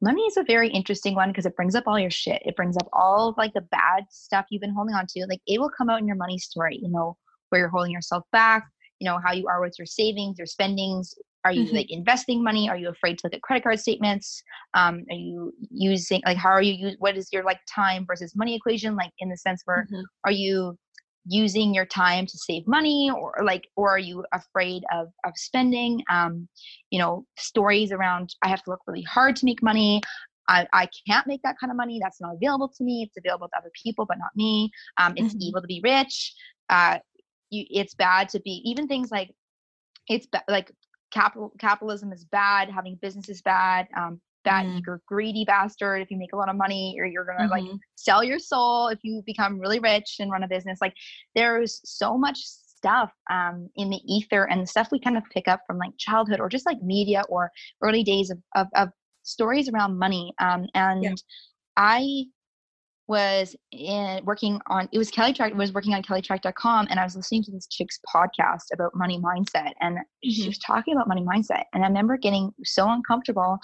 Money 0.00 0.22
is 0.22 0.36
a 0.36 0.44
very 0.44 0.68
interesting 0.68 1.14
one 1.14 1.30
because 1.30 1.46
it 1.46 1.56
brings 1.56 1.74
up 1.74 1.84
all 1.86 1.98
your 1.98 2.10
shit. 2.10 2.42
It 2.44 2.56
brings 2.56 2.76
up 2.76 2.88
all 2.92 3.28
of 3.28 3.36
like 3.36 3.54
the 3.54 3.62
bad 3.62 4.04
stuff 4.10 4.46
you've 4.50 4.60
been 4.60 4.74
holding 4.74 4.94
on 4.94 5.06
to. 5.08 5.26
Like 5.28 5.40
it 5.46 5.60
will 5.60 5.70
come 5.76 5.88
out 5.88 6.00
in 6.00 6.06
your 6.06 6.16
money 6.16 6.38
story, 6.38 6.78
you 6.80 6.90
know, 6.90 7.16
where 7.48 7.60
you're 7.60 7.68
holding 7.68 7.92
yourself 7.92 8.24
back, 8.32 8.66
you 8.98 9.08
know, 9.08 9.18
how 9.24 9.32
you 9.32 9.46
are 9.46 9.60
with 9.60 9.74
your 9.78 9.86
savings, 9.86 10.38
your 10.38 10.46
spendings. 10.46 11.14
Are 11.44 11.52
you 11.52 11.66
mm-hmm. 11.66 11.76
like 11.76 11.90
investing 11.90 12.42
money? 12.42 12.70
Are 12.70 12.76
you 12.76 12.88
afraid 12.88 13.18
to 13.18 13.26
look 13.26 13.34
at 13.34 13.42
credit 13.42 13.62
card 13.62 13.78
statements? 13.78 14.42
Um, 14.72 15.04
are 15.10 15.16
you 15.16 15.52
using 15.70 16.22
like 16.24 16.38
how 16.38 16.48
are 16.48 16.62
you 16.62 16.72
use 16.72 16.96
what 16.98 17.16
is 17.16 17.28
your 17.32 17.44
like 17.44 17.60
time 17.72 18.06
versus 18.06 18.34
money 18.34 18.54
equation? 18.56 18.96
Like 18.96 19.12
in 19.18 19.28
the 19.28 19.36
sense 19.36 19.62
where 19.66 19.84
mm-hmm. 19.84 20.02
are 20.24 20.32
you 20.32 20.78
using 21.26 21.74
your 21.74 21.86
time 21.86 22.26
to 22.26 22.36
save 22.36 22.66
money 22.66 23.10
or 23.10 23.34
like 23.42 23.68
or 23.76 23.90
are 23.90 23.98
you 23.98 24.24
afraid 24.32 24.82
of 24.92 25.08
of 25.24 25.32
spending 25.36 26.02
um 26.10 26.46
you 26.90 26.98
know 26.98 27.24
stories 27.38 27.92
around 27.92 28.34
i 28.42 28.48
have 28.48 28.62
to 28.62 28.70
work 28.70 28.80
really 28.86 29.02
hard 29.02 29.34
to 29.34 29.46
make 29.46 29.62
money 29.62 30.00
I, 30.48 30.66
I 30.72 30.88
can't 31.08 31.26
make 31.26 31.40
that 31.42 31.56
kind 31.58 31.70
of 31.70 31.76
money. 31.78 31.98
That's 32.02 32.20
not 32.20 32.34
available 32.34 32.68
to 32.76 32.84
me. 32.84 33.02
It's 33.02 33.16
available 33.16 33.48
to 33.48 33.56
other 33.56 33.70
people, 33.82 34.04
but 34.06 34.18
not 34.18 34.30
me. 34.36 34.70
Um, 34.98 35.14
it's 35.16 35.28
mm-hmm. 35.28 35.42
evil 35.42 35.62
to 35.62 35.66
be 35.66 35.80
rich. 35.82 36.34
Uh, 36.68 36.98
you, 37.50 37.64
it's 37.70 37.94
bad 37.94 38.28
to 38.30 38.40
be 38.40 38.60
even 38.64 38.86
things 38.86 39.10
like 39.10 39.30
it's 40.08 40.26
ba- 40.26 40.44
like 40.48 40.70
capital 41.12 41.52
capitalism 41.58 42.12
is 42.12 42.24
bad. 42.24 42.70
Having 42.70 42.98
business 43.00 43.28
is 43.28 43.42
bad. 43.42 43.88
Um, 43.96 44.20
that 44.44 44.64
mm. 44.64 44.80
you're 44.84 45.00
greedy 45.06 45.44
bastard 45.44 46.02
if 46.02 46.10
you 46.10 46.16
make 46.16 46.32
a 46.32 46.36
lot 46.36 46.48
of 46.48 46.56
money 46.56 46.96
or 46.98 47.06
you're 47.06 47.24
gonna 47.24 47.48
mm-hmm. 47.48 47.68
like 47.68 47.80
sell 47.96 48.22
your 48.22 48.38
soul 48.38 48.88
if 48.88 48.98
you 49.02 49.22
become 49.26 49.58
really 49.58 49.78
rich 49.78 50.16
and 50.20 50.30
run 50.30 50.42
a 50.42 50.48
business 50.48 50.78
like 50.80 50.94
there's 51.34 51.80
so 51.84 52.16
much 52.16 52.38
stuff 52.38 53.12
um, 53.30 53.68
in 53.76 53.88
the 53.88 54.00
ether 54.06 54.44
and 54.44 54.62
the 54.62 54.66
stuff 54.66 54.88
we 54.92 55.00
kind 55.00 55.16
of 55.16 55.22
pick 55.30 55.48
up 55.48 55.60
from 55.66 55.78
like 55.78 55.92
childhood 55.98 56.40
or 56.40 56.48
just 56.48 56.66
like 56.66 56.82
media 56.82 57.22
or 57.28 57.50
early 57.82 58.02
days 58.02 58.30
of, 58.30 58.38
of, 58.54 58.66
of 58.76 58.88
stories 59.22 59.68
around 59.68 59.98
money 59.98 60.32
um, 60.40 60.66
and 60.74 61.02
yeah. 61.02 61.12
i 61.76 62.24
was 63.06 63.54
in 63.72 64.20
working 64.24 64.58
on 64.68 64.88
it 64.90 64.96
was 64.96 65.10
Kelly 65.10 65.34
Trach 65.34 65.54
was 65.54 65.72
working 65.72 65.92
on 65.92 66.02
kellytrach.com 66.02 66.86
and 66.88 66.98
i 66.98 67.04
was 67.04 67.16
listening 67.16 67.42
to 67.44 67.50
this 67.50 67.66
chick's 67.66 67.98
podcast 68.14 68.64
about 68.72 68.94
money 68.94 69.18
mindset 69.18 69.72
and 69.80 69.98
mm-hmm. 69.98 70.30
she 70.30 70.46
was 70.46 70.58
talking 70.58 70.94
about 70.94 71.08
money 71.08 71.22
mindset 71.22 71.64
and 71.74 71.84
i 71.84 71.86
remember 71.86 72.16
getting 72.16 72.52
so 72.64 72.88
uncomfortable 72.88 73.58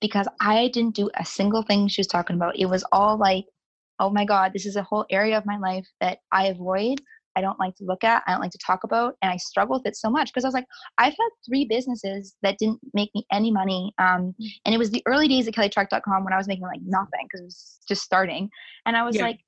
because 0.00 0.28
I 0.40 0.68
didn't 0.68 0.94
do 0.94 1.10
a 1.14 1.24
single 1.24 1.62
thing 1.62 1.88
she 1.88 2.00
was 2.00 2.06
talking 2.06 2.36
about. 2.36 2.58
It 2.58 2.66
was 2.66 2.84
all 2.92 3.18
like, 3.18 3.46
oh 3.98 4.10
my 4.10 4.24
God, 4.24 4.52
this 4.52 4.66
is 4.66 4.76
a 4.76 4.82
whole 4.82 5.06
area 5.10 5.38
of 5.38 5.46
my 5.46 5.58
life 5.58 5.86
that 6.00 6.18
I 6.32 6.48
avoid. 6.48 7.00
I 7.34 7.42
don't 7.42 7.58
like 7.58 7.76
to 7.76 7.84
look 7.84 8.02
at. 8.02 8.22
I 8.26 8.32
don't 8.32 8.40
like 8.40 8.52
to 8.52 8.58
talk 8.58 8.84
about. 8.84 9.14
And 9.20 9.30
I 9.30 9.36
struggle 9.36 9.76
with 9.76 9.86
it 9.86 9.96
so 9.96 10.08
much 10.08 10.32
because 10.32 10.44
I 10.44 10.48
was 10.48 10.54
like, 10.54 10.66
I've 10.96 11.12
had 11.12 11.28
three 11.46 11.66
businesses 11.66 12.34
that 12.42 12.56
didn't 12.58 12.80
make 12.94 13.10
me 13.14 13.26
any 13.30 13.50
money. 13.50 13.92
Um, 13.98 14.34
and 14.64 14.74
it 14.74 14.78
was 14.78 14.90
the 14.90 15.02
early 15.06 15.28
days 15.28 15.46
of 15.46 15.54
kellytrach.com 15.54 16.24
when 16.24 16.32
I 16.32 16.38
was 16.38 16.48
making 16.48 16.64
like 16.64 16.80
nothing 16.84 17.26
because 17.26 17.40
it 17.40 17.44
was 17.44 17.78
just 17.86 18.02
starting. 18.02 18.48
And 18.86 18.96
I 18.96 19.04
was 19.04 19.16
yeah. 19.16 19.22
like, 19.22 19.40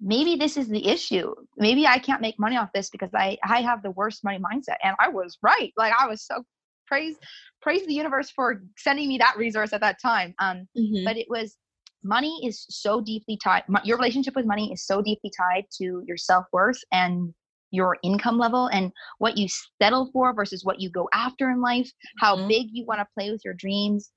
maybe 0.00 0.34
this 0.34 0.56
is 0.56 0.68
the 0.68 0.88
issue. 0.88 1.32
Maybe 1.56 1.86
I 1.86 1.98
can't 1.98 2.20
make 2.20 2.38
money 2.38 2.56
off 2.56 2.70
this 2.74 2.90
because 2.90 3.10
I, 3.14 3.38
I 3.44 3.60
have 3.62 3.82
the 3.82 3.92
worst 3.92 4.24
money 4.24 4.38
mindset. 4.38 4.76
And 4.82 4.96
I 4.98 5.08
was 5.08 5.38
right. 5.40 5.72
Like 5.76 5.92
I 5.98 6.08
was 6.08 6.22
so 6.22 6.42
praise 6.90 7.16
praise 7.62 7.86
the 7.86 7.94
universe 7.94 8.30
for 8.30 8.62
sending 8.76 9.08
me 9.08 9.16
that 9.18 9.36
resource 9.36 9.72
at 9.72 9.80
that 9.80 9.96
time 10.02 10.34
um 10.40 10.66
mm-hmm. 10.76 11.04
but 11.04 11.16
it 11.16 11.26
was 11.30 11.56
money 12.02 12.40
is 12.44 12.66
so 12.68 13.00
deeply 13.00 13.38
tied 13.42 13.62
your 13.84 13.96
relationship 13.96 14.34
with 14.34 14.46
money 14.46 14.72
is 14.72 14.84
so 14.86 15.00
deeply 15.00 15.30
tied 15.38 15.64
to 15.70 16.02
your 16.06 16.16
self-worth 16.16 16.78
and 16.92 17.32
your 17.70 17.96
income 18.02 18.38
level 18.38 18.66
and 18.72 18.90
what 19.18 19.38
you 19.38 19.46
settle 19.80 20.10
for 20.12 20.34
versus 20.34 20.64
what 20.64 20.80
you 20.80 20.90
go 20.90 21.08
after 21.14 21.50
in 21.50 21.60
life 21.60 21.90
how 22.18 22.34
mm-hmm. 22.34 22.48
big 22.48 22.66
you 22.72 22.84
want 22.86 22.98
to 22.98 23.06
play 23.16 23.30
with 23.30 23.42
your 23.44 23.54
dreams 23.54 24.10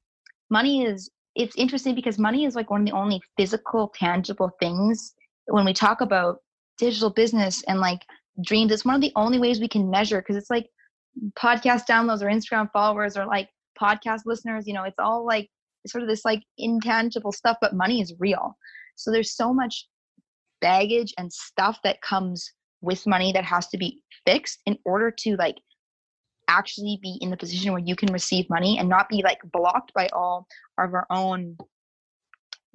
money 0.50 0.84
is 0.84 1.12
it's 1.36 1.56
interesting 1.56 1.96
because 1.96 2.18
money 2.18 2.46
is 2.46 2.56
like 2.56 2.70
one 2.70 2.82
of 2.82 2.88
the 2.88 2.94
only 2.94 3.22
physical 3.38 3.92
tangible 3.96 4.52
things 4.60 5.14
when 5.48 5.66
we 5.66 5.74
talk 5.74 6.02
about 6.02 6.38
digital 6.78 7.10
business 7.10 7.64
and 7.68 7.80
like 7.80 8.02
dreams 8.44 8.72
it's 8.72 8.86
one 8.86 8.96
of 8.96 9.02
the 9.02 9.12
only 9.16 9.40
ways 9.40 9.60
we 9.60 9.68
can 9.68 9.90
measure 9.90 10.22
because 10.22 10.36
it's 10.36 10.50
like 10.50 10.68
podcast 11.38 11.86
downloads 11.88 12.22
or 12.22 12.28
Instagram 12.28 12.72
followers 12.72 13.18
or 13.18 13.26
like 13.26 13.50
podcast 13.80 14.22
listeners, 14.26 14.68
you 14.68 14.74
know, 14.74 14.84
it's 14.84 15.00
all 15.00 15.26
like 15.26 15.50
sort 15.88 16.02
of 16.02 16.10
this 16.10 16.26
like 16.26 16.44
intangible 16.58 17.32
stuff, 17.32 17.58
but 17.62 17.76
money 17.76 18.02
is 18.02 18.14
real. 18.20 18.58
So 18.96 19.12
there's 19.12 19.36
so 19.36 19.54
much 19.54 19.88
baggage 20.62 21.14
and 21.18 21.32
stuff 21.32 21.80
that 21.84 22.02
comes 22.02 22.52
with 22.82 23.06
money 23.08 23.32
that 23.34 23.44
has 23.46 23.68
to 23.70 23.78
be 23.78 24.02
fixed 24.26 24.60
in 24.66 24.78
order 24.86 25.12
to 25.20 25.36
like 25.36 25.56
actually 26.48 27.00
be 27.02 27.18
in 27.22 27.30
the 27.30 27.38
position 27.38 27.72
where 27.72 27.82
you 27.84 27.96
can 27.96 28.12
receive 28.12 28.50
money 28.50 28.78
and 28.78 28.90
not 28.90 29.10
be 29.10 29.22
like 29.24 29.40
blocked 29.52 29.94
by 29.94 30.08
all 30.14 30.46
of 30.78 30.94
our 30.94 31.06
own 31.10 31.58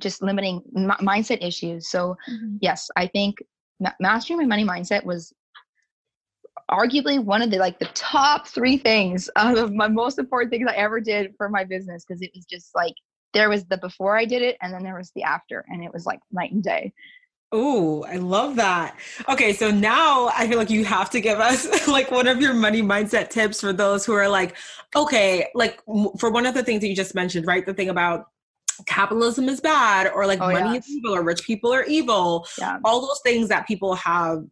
just 0.00 0.22
limiting 0.22 0.62
m- 0.76 0.90
mindset 1.00 1.44
issues. 1.44 1.90
So 1.90 2.16
mm-hmm. 2.30 2.56
yes, 2.60 2.88
I 2.96 3.06
think 3.06 3.36
ma- 3.80 3.92
mastering 4.00 4.38
my 4.38 4.46
money 4.46 4.64
mindset 4.64 5.04
was 5.04 5.32
arguably 6.70 7.22
one 7.22 7.42
of 7.42 7.50
the 7.50 7.58
like 7.58 7.78
the 7.78 7.88
top 7.94 8.46
three 8.46 8.76
things 8.76 9.28
of 9.36 9.72
my 9.72 9.88
most 9.88 10.18
important 10.18 10.50
things 10.50 10.68
I 10.68 10.74
ever 10.74 11.00
did 11.00 11.34
for 11.36 11.48
my 11.48 11.64
business 11.64 12.04
because 12.04 12.22
it 12.22 12.30
was 12.34 12.44
just 12.44 12.74
like 12.74 12.94
there 13.32 13.48
was 13.48 13.64
the 13.66 13.78
before 13.78 14.16
I 14.16 14.24
did 14.24 14.42
it 14.42 14.56
and 14.60 14.72
then 14.72 14.82
there 14.82 14.96
was 14.96 15.10
the 15.14 15.22
after 15.22 15.64
and 15.68 15.82
it 15.82 15.92
was 15.92 16.06
like 16.06 16.20
night 16.30 16.52
and 16.52 16.62
day. 16.62 16.92
Oh, 17.50 18.04
I 18.04 18.16
love 18.16 18.56
that. 18.56 18.98
Okay, 19.26 19.54
so 19.54 19.70
now 19.70 20.28
I 20.36 20.46
feel 20.46 20.58
like 20.58 20.68
you 20.68 20.84
have 20.84 21.08
to 21.10 21.20
give 21.20 21.40
us 21.40 21.88
like 21.88 22.10
one 22.10 22.26
of 22.26 22.42
your 22.42 22.52
money 22.52 22.82
mindset 22.82 23.30
tips 23.30 23.60
for 23.60 23.72
those 23.72 24.04
who 24.04 24.12
are 24.12 24.28
like, 24.28 24.54
okay, 24.94 25.48
like 25.54 25.80
for 26.18 26.30
one 26.30 26.44
of 26.44 26.54
the 26.54 26.62
things 26.62 26.82
that 26.82 26.88
you 26.88 26.96
just 26.96 27.14
mentioned, 27.14 27.46
right? 27.46 27.64
The 27.64 27.72
thing 27.72 27.88
about 27.88 28.26
capitalism 28.84 29.48
is 29.48 29.60
bad 29.60 30.10
or 30.14 30.26
like 30.26 30.40
oh, 30.40 30.52
money 30.52 30.74
yes. 30.74 30.86
is 30.86 30.96
evil 30.96 31.14
or 31.14 31.22
rich 31.22 31.42
people 31.42 31.72
are 31.72 31.84
evil. 31.84 32.46
Yeah. 32.58 32.78
All 32.84 33.00
those 33.00 33.20
things 33.24 33.48
that 33.48 33.66
people 33.66 33.94
have 33.94 34.44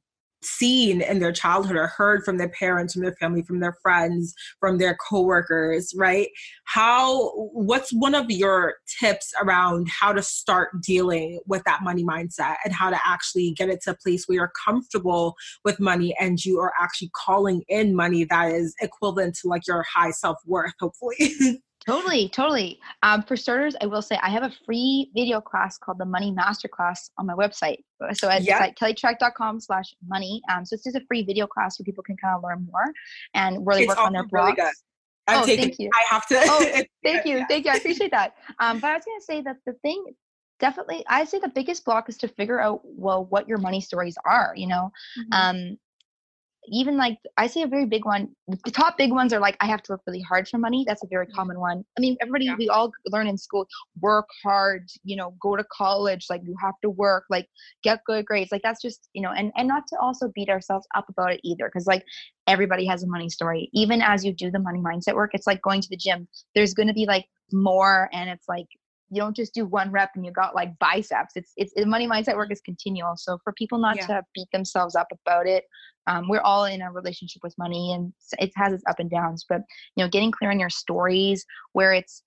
seen 0.46 1.00
in 1.00 1.18
their 1.18 1.32
childhood 1.32 1.76
or 1.76 1.86
heard 1.86 2.24
from 2.24 2.38
their 2.38 2.48
parents 2.48 2.94
from 2.94 3.02
their 3.02 3.16
family 3.20 3.42
from 3.42 3.60
their 3.60 3.76
friends 3.82 4.34
from 4.60 4.78
their 4.78 4.96
coworkers 5.08 5.92
right? 5.96 6.28
How 6.64 7.30
what's 7.52 7.90
one 7.90 8.14
of 8.14 8.30
your 8.30 8.74
tips 9.00 9.32
around 9.42 9.88
how 9.88 10.12
to 10.12 10.22
start 10.22 10.80
dealing 10.82 11.40
with 11.46 11.62
that 11.64 11.82
money 11.82 12.04
mindset 12.04 12.56
and 12.64 12.72
how 12.72 12.90
to 12.90 12.98
actually 13.04 13.52
get 13.52 13.68
it 13.68 13.82
to 13.82 13.92
a 13.92 13.96
place 13.96 14.26
where 14.26 14.36
you're 14.36 14.52
comfortable 14.64 15.34
with 15.64 15.80
money 15.80 16.14
and 16.20 16.44
you 16.44 16.60
are 16.60 16.72
actually 16.80 17.10
calling 17.14 17.62
in 17.68 17.94
money 17.94 18.24
that 18.24 18.52
is 18.52 18.74
equivalent 18.80 19.36
to 19.36 19.48
like 19.48 19.66
your 19.66 19.82
high 19.82 20.10
self-worth 20.10 20.72
hopefully 20.80 21.16
Totally, 21.86 22.28
totally. 22.28 22.80
Um, 23.02 23.22
for 23.22 23.36
starters, 23.36 23.76
I 23.80 23.86
will 23.86 24.02
say 24.02 24.18
I 24.20 24.28
have 24.30 24.42
a 24.42 24.50
free 24.64 25.10
video 25.14 25.40
class 25.40 25.78
called 25.78 25.98
the 25.98 26.04
Money 26.04 26.32
Masterclass 26.32 27.10
on 27.16 27.26
my 27.26 27.34
website. 27.34 27.78
So 28.12 28.28
it's 28.28 28.46
yep. 28.46 28.60
at 28.60 28.76
kellytrach.com 28.76 29.60
slash 29.60 29.94
money. 30.06 30.42
Um, 30.52 30.64
so 30.64 30.74
it's 30.74 30.82
just 30.82 30.96
a 30.96 31.02
free 31.06 31.22
video 31.22 31.46
class 31.46 31.78
where 31.78 31.84
people 31.84 32.02
can 32.02 32.16
kind 32.16 32.34
of 32.34 32.42
learn 32.42 32.66
more 32.72 32.92
and 33.34 33.64
really 33.64 33.82
it's 33.82 33.88
work 33.88 33.98
on 33.98 34.12
their 34.12 34.26
blocks. 34.26 34.58
Really 34.58 34.70
I'm 35.28 35.42
oh, 35.42 35.46
taking, 35.46 35.64
thank 35.64 35.78
you. 35.78 35.90
I 35.92 36.14
have 36.14 36.26
to. 36.26 36.40
Oh, 36.44 36.82
thank 37.04 37.26
you. 37.26 37.44
Thank 37.48 37.64
you. 37.64 37.72
I 37.72 37.76
appreciate 37.76 38.10
that. 38.12 38.34
Um, 38.58 38.78
but 38.80 38.90
I 38.90 38.94
was 38.94 39.04
going 39.04 39.18
to 39.18 39.24
say 39.24 39.42
that 39.42 39.56
the 39.66 39.72
thing 39.82 40.04
definitely, 40.58 41.04
I'd 41.08 41.28
say 41.28 41.38
the 41.38 41.48
biggest 41.48 41.84
block 41.84 42.08
is 42.08 42.16
to 42.18 42.28
figure 42.28 42.60
out, 42.60 42.80
well, 42.84 43.24
what 43.26 43.48
your 43.48 43.58
money 43.58 43.80
stories 43.80 44.16
are, 44.24 44.52
you 44.56 44.66
know? 44.66 44.90
Mm-hmm. 45.18 45.32
Um, 45.32 45.78
even 46.68 46.96
like 46.96 47.18
I 47.36 47.46
say 47.46 47.62
a 47.62 47.66
very 47.66 47.86
big 47.86 48.04
one. 48.04 48.28
The 48.64 48.70
top 48.70 48.96
big 48.96 49.12
ones 49.12 49.32
are 49.32 49.40
like 49.40 49.56
I 49.60 49.66
have 49.66 49.82
to 49.84 49.92
work 49.92 50.02
really 50.06 50.20
hard 50.20 50.48
for 50.48 50.58
money. 50.58 50.84
That's 50.86 51.02
a 51.02 51.06
very 51.08 51.26
mm-hmm. 51.26 51.34
common 51.34 51.60
one. 51.60 51.84
I 51.96 52.00
mean, 52.00 52.16
everybody 52.20 52.46
yeah. 52.46 52.56
we 52.58 52.68
all 52.68 52.92
learn 53.06 53.26
in 53.26 53.38
school, 53.38 53.66
work 54.00 54.28
hard, 54.42 54.88
you 55.04 55.16
know, 55.16 55.34
go 55.40 55.56
to 55.56 55.64
college, 55.72 56.26
like 56.30 56.42
you 56.44 56.56
have 56.60 56.74
to 56.82 56.90
work, 56.90 57.24
like 57.30 57.48
get 57.82 58.00
good 58.06 58.24
grades. 58.24 58.52
Like 58.52 58.62
that's 58.62 58.82
just, 58.82 59.08
you 59.12 59.22
know, 59.22 59.30
and 59.30 59.52
and 59.56 59.68
not 59.68 59.86
to 59.88 59.98
also 60.00 60.30
beat 60.34 60.48
ourselves 60.48 60.86
up 60.94 61.08
about 61.08 61.32
it 61.32 61.40
either 61.44 61.70
cuz 61.70 61.86
like 61.86 62.04
everybody 62.46 62.86
has 62.86 63.02
a 63.02 63.06
money 63.06 63.28
story. 63.28 63.70
Even 63.72 64.02
as 64.02 64.24
you 64.24 64.32
do 64.32 64.50
the 64.50 64.58
money 64.58 64.80
mindset 64.80 65.14
work, 65.14 65.30
it's 65.34 65.46
like 65.46 65.62
going 65.62 65.80
to 65.80 65.88
the 65.88 65.96
gym. 65.96 66.28
There's 66.54 66.74
going 66.74 66.88
to 66.88 66.94
be 66.94 67.06
like 67.06 67.26
more 67.52 68.08
and 68.12 68.28
it's 68.30 68.48
like 68.48 68.66
you 69.10 69.20
don't 69.20 69.36
just 69.36 69.54
do 69.54 69.64
one 69.64 69.90
rep 69.92 70.10
and 70.14 70.24
you 70.24 70.32
got 70.32 70.54
like 70.54 70.78
biceps. 70.78 71.34
It's 71.36 71.52
it's 71.56 71.72
the 71.74 71.86
money 71.86 72.08
mindset 72.08 72.36
work 72.36 72.50
is 72.50 72.60
continual. 72.60 73.16
So 73.16 73.38
for 73.44 73.52
people 73.52 73.78
not 73.78 73.96
yeah. 73.96 74.06
to 74.06 74.22
beat 74.34 74.48
themselves 74.52 74.96
up 74.96 75.08
about 75.12 75.46
it, 75.46 75.64
um, 76.06 76.28
we're 76.28 76.40
all 76.40 76.64
in 76.64 76.82
a 76.82 76.90
relationship 76.90 77.42
with 77.42 77.56
money 77.58 77.92
and 77.92 78.12
it 78.38 78.52
has 78.56 78.72
its 78.72 78.82
up 78.88 78.98
and 78.98 79.10
downs. 79.10 79.44
But 79.48 79.62
you 79.94 80.04
know, 80.04 80.10
getting 80.10 80.32
clear 80.32 80.50
on 80.50 80.58
your 80.58 80.70
stories 80.70 81.44
where 81.72 81.92
it's 81.92 82.22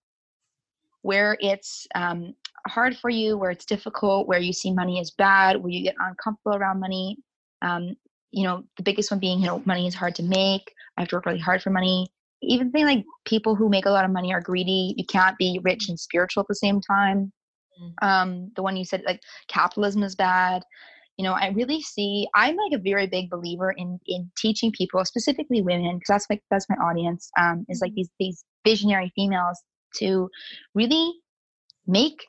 where 1.02 1.38
it's 1.40 1.86
um, 1.96 2.34
hard 2.68 2.96
for 2.98 3.10
you, 3.10 3.38
where 3.38 3.52
it's 3.52 3.66
difficult, 3.66 4.28
where 4.28 4.40
you 4.40 4.54
see 4.54 4.72
money 4.72 5.00
as 5.00 5.12
bad, 5.12 5.58
where 5.58 5.72
you 5.72 5.84
get 5.84 5.96
uncomfortable 6.00 6.56
around 6.56 6.80
money. 6.80 7.18
Um, 7.62 7.96
you 8.32 8.44
know, 8.44 8.64
the 8.78 8.84
biggest 8.84 9.12
one 9.12 9.20
being 9.20 9.40
you 9.40 9.48
know 9.48 9.62
money 9.66 9.86
is 9.86 9.96
hard 9.96 10.16
to 10.16 10.24
make. 10.24 10.74
I 10.98 11.02
have 11.02 11.10
to 11.10 11.18
work 11.18 11.26
really 11.26 11.40
hard 11.40 11.62
for 11.62 11.72
money 11.72 12.10
even 12.42 12.72
thing 12.72 12.86
like 12.86 13.06
people 13.26 13.56
who 13.56 13.70
make 13.70 13.86
a 13.86 13.92
lot 13.92 14.06
of 14.06 14.12
money 14.12 14.34
are 14.34 14.42
greedy. 14.42 14.94
You 14.98 15.06
can't 15.06 15.38
be 15.38 15.60
rich 15.64 15.90
and 15.90 16.00
spiritual 16.00 16.42
at 16.42 16.48
the 16.48 16.56
same 16.56 16.82
time. 16.82 17.32
Mm. 17.82 18.08
Um, 18.08 18.52
the 18.56 18.64
one 18.64 18.78
you 18.78 18.86
said 18.86 19.04
like 19.06 19.22
capitalism 19.48 20.04
is 20.04 20.16
bad. 20.16 20.64
You 21.18 21.26
know, 21.26 21.34
I 21.34 21.50
really 21.50 21.82
see. 21.82 22.28
I'm 22.34 22.56
like 22.56 22.72
a 22.74 22.82
very 22.82 23.08
big 23.08 23.30
believer 23.30 23.72
in 23.72 24.00
in 24.08 24.32
teaching 24.38 24.72
people, 24.72 25.04
specifically 25.04 25.62
women, 25.62 25.98
because 25.98 26.08
that's 26.08 26.28
like 26.30 26.42
that's 26.50 26.68
my 26.70 26.76
audience. 26.78 27.30
Um, 27.38 27.66
is 27.68 27.82
like 27.82 27.92
mm-hmm. 27.92 27.96
these 27.98 28.10
these 28.20 28.46
visionary 28.66 29.12
females 29.16 29.62
to 29.96 30.30
really 30.76 31.14
make 31.88 32.26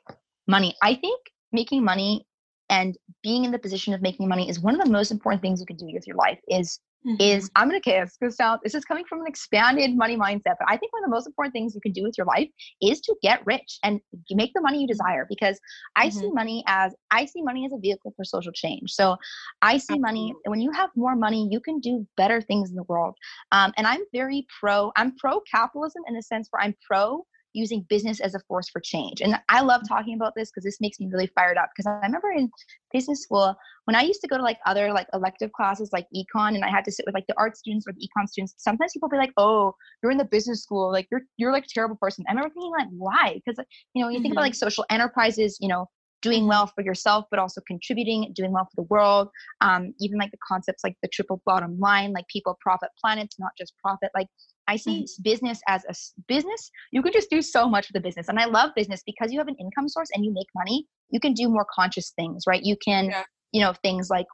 money. 0.47 0.75
I 0.81 0.95
think 0.95 1.21
making 1.53 1.83
money 1.83 2.25
and 2.69 2.97
being 3.23 3.45
in 3.45 3.51
the 3.51 3.59
position 3.59 3.93
of 3.93 4.01
making 4.01 4.27
money 4.27 4.49
is 4.49 4.59
one 4.59 4.73
of 4.73 4.83
the 4.83 4.91
most 4.91 5.11
important 5.11 5.41
things 5.41 5.59
you 5.59 5.65
can 5.65 5.77
do 5.77 5.89
with 5.93 6.05
your 6.05 6.17
life. 6.17 6.39
Is 6.49 6.79
mm-hmm. 7.05 7.15
is 7.19 7.49
I'm 7.55 7.67
gonna 7.67 7.81
kiss 7.81 8.17
because 8.19 8.37
now 8.39 8.59
this 8.63 8.75
is 8.75 8.85
coming 8.85 9.05
from 9.05 9.21
an 9.21 9.27
expanded 9.27 9.95
money 9.95 10.17
mindset. 10.17 10.55
But 10.59 10.67
I 10.67 10.77
think 10.77 10.93
one 10.93 11.03
of 11.03 11.09
the 11.09 11.15
most 11.15 11.27
important 11.27 11.53
things 11.53 11.75
you 11.75 11.81
can 11.81 11.91
do 11.91 12.03
with 12.03 12.17
your 12.17 12.27
life 12.27 12.49
is 12.81 13.01
to 13.01 13.15
get 13.21 13.45
rich 13.45 13.79
and 13.83 13.99
make 14.31 14.51
the 14.53 14.61
money 14.61 14.81
you 14.81 14.87
desire 14.87 15.25
because 15.29 15.59
I 15.95 16.07
mm-hmm. 16.07 16.19
see 16.19 16.31
money 16.31 16.63
as 16.67 16.93
I 17.11 17.25
see 17.25 17.41
money 17.41 17.65
as 17.65 17.73
a 17.73 17.77
vehicle 17.77 18.13
for 18.15 18.23
social 18.23 18.51
change. 18.51 18.91
So 18.91 19.17
I 19.61 19.77
see 19.77 19.99
money 19.99 20.33
when 20.45 20.61
you 20.61 20.71
have 20.71 20.89
more 20.95 21.15
money, 21.15 21.47
you 21.51 21.59
can 21.59 21.79
do 21.79 22.07
better 22.17 22.41
things 22.41 22.69
in 22.69 22.75
the 22.75 22.83
world. 22.83 23.15
Um, 23.51 23.73
and 23.77 23.87
I'm 23.87 24.01
very 24.13 24.45
pro, 24.59 24.91
I'm 24.95 25.15
pro 25.17 25.41
capitalism 25.41 26.03
in 26.07 26.15
the 26.15 26.21
sense 26.21 26.47
where 26.51 26.63
I'm 26.63 26.75
pro 26.87 27.25
using 27.53 27.85
business 27.89 28.19
as 28.19 28.35
a 28.35 28.39
force 28.47 28.69
for 28.69 28.79
change. 28.79 29.21
And 29.21 29.35
I 29.49 29.61
love 29.61 29.81
talking 29.87 30.15
about 30.15 30.33
this 30.35 30.49
because 30.49 30.63
this 30.63 30.79
makes 30.81 30.99
me 30.99 31.07
really 31.11 31.27
fired 31.27 31.57
up. 31.57 31.69
Because 31.75 31.87
I 31.87 32.05
remember 32.05 32.31
in 32.31 32.49
business 32.93 33.23
school 33.23 33.55
when 33.85 33.95
I 33.95 34.01
used 34.01 34.21
to 34.21 34.27
go 34.27 34.37
to 34.37 34.43
like 34.43 34.59
other 34.65 34.91
like 34.93 35.07
elective 35.13 35.51
classes 35.51 35.89
like 35.91 36.07
econ, 36.15 36.55
and 36.55 36.63
I 36.63 36.69
had 36.69 36.85
to 36.85 36.91
sit 36.91 37.05
with 37.05 37.15
like 37.15 37.27
the 37.27 37.37
art 37.37 37.57
students 37.57 37.85
or 37.87 37.93
the 37.93 37.99
econ 37.99 38.27
students. 38.27 38.53
Sometimes 38.57 38.93
people 38.93 39.09
be 39.09 39.17
like, 39.17 39.33
"Oh, 39.37 39.75
you're 40.01 40.11
in 40.11 40.17
the 40.17 40.25
business 40.25 40.63
school, 40.63 40.91
like 40.91 41.07
you're 41.11 41.23
you're 41.37 41.51
like 41.51 41.65
a 41.65 41.73
terrible 41.73 41.97
person." 41.97 42.25
I 42.27 42.31
remember 42.31 42.53
thinking 42.53 42.71
like, 42.71 42.87
"Why?" 42.91 43.41
Because 43.45 43.63
you 43.93 44.03
know, 44.03 44.09
you 44.09 44.17
mm-hmm. 44.17 44.23
think 44.23 44.33
about 44.33 44.41
mm-hmm. 44.41 44.47
like 44.47 44.55
social 44.55 44.85
enterprises, 44.89 45.57
you 45.59 45.67
know, 45.67 45.87
doing 46.21 46.47
well 46.47 46.67
for 46.67 46.83
yourself 46.83 47.25
but 47.29 47.39
also 47.39 47.61
contributing 47.67 48.31
doing 48.35 48.51
well 48.51 48.65
for 48.65 48.81
the 48.81 48.87
world 48.89 49.29
um, 49.61 49.93
even 49.99 50.17
like 50.17 50.31
the 50.31 50.37
concepts 50.47 50.83
like 50.83 50.95
the 51.01 51.07
triple 51.07 51.41
bottom 51.45 51.79
line 51.79 52.13
like 52.13 52.27
people 52.27 52.57
profit 52.61 52.89
planets 52.99 53.37
not 53.39 53.51
just 53.57 53.73
profit 53.83 54.09
like 54.15 54.27
I 54.71 54.77
see 54.77 55.03
mm-hmm. 55.03 55.21
business 55.23 55.59
as 55.67 55.83
a 55.89 55.93
business. 56.27 56.71
You 56.91 57.01
can 57.03 57.11
just 57.11 57.29
do 57.29 57.41
so 57.41 57.67
much 57.67 57.87
with 57.87 57.95
the 58.01 58.07
business. 58.07 58.29
And 58.29 58.39
I 58.39 58.45
love 58.45 58.71
business 58.73 59.01
because 59.05 59.31
you 59.31 59.39
have 59.39 59.49
an 59.49 59.57
income 59.59 59.89
source 59.89 60.09
and 60.13 60.23
you 60.23 60.31
make 60.33 60.47
money. 60.55 60.87
You 61.09 61.19
can 61.19 61.33
do 61.33 61.49
more 61.49 61.65
conscious 61.75 62.11
things, 62.11 62.43
right? 62.47 62.63
You 62.63 62.77
can, 62.77 63.05
yeah. 63.05 63.23
you 63.51 63.59
know, 63.61 63.73
things 63.83 64.09
like, 64.09 64.27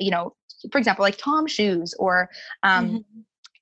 you 0.00 0.10
know, 0.10 0.34
for 0.72 0.78
example, 0.78 1.04
like 1.04 1.18
Tom 1.18 1.46
shoes 1.46 1.94
or 2.00 2.28
um, 2.64 3.04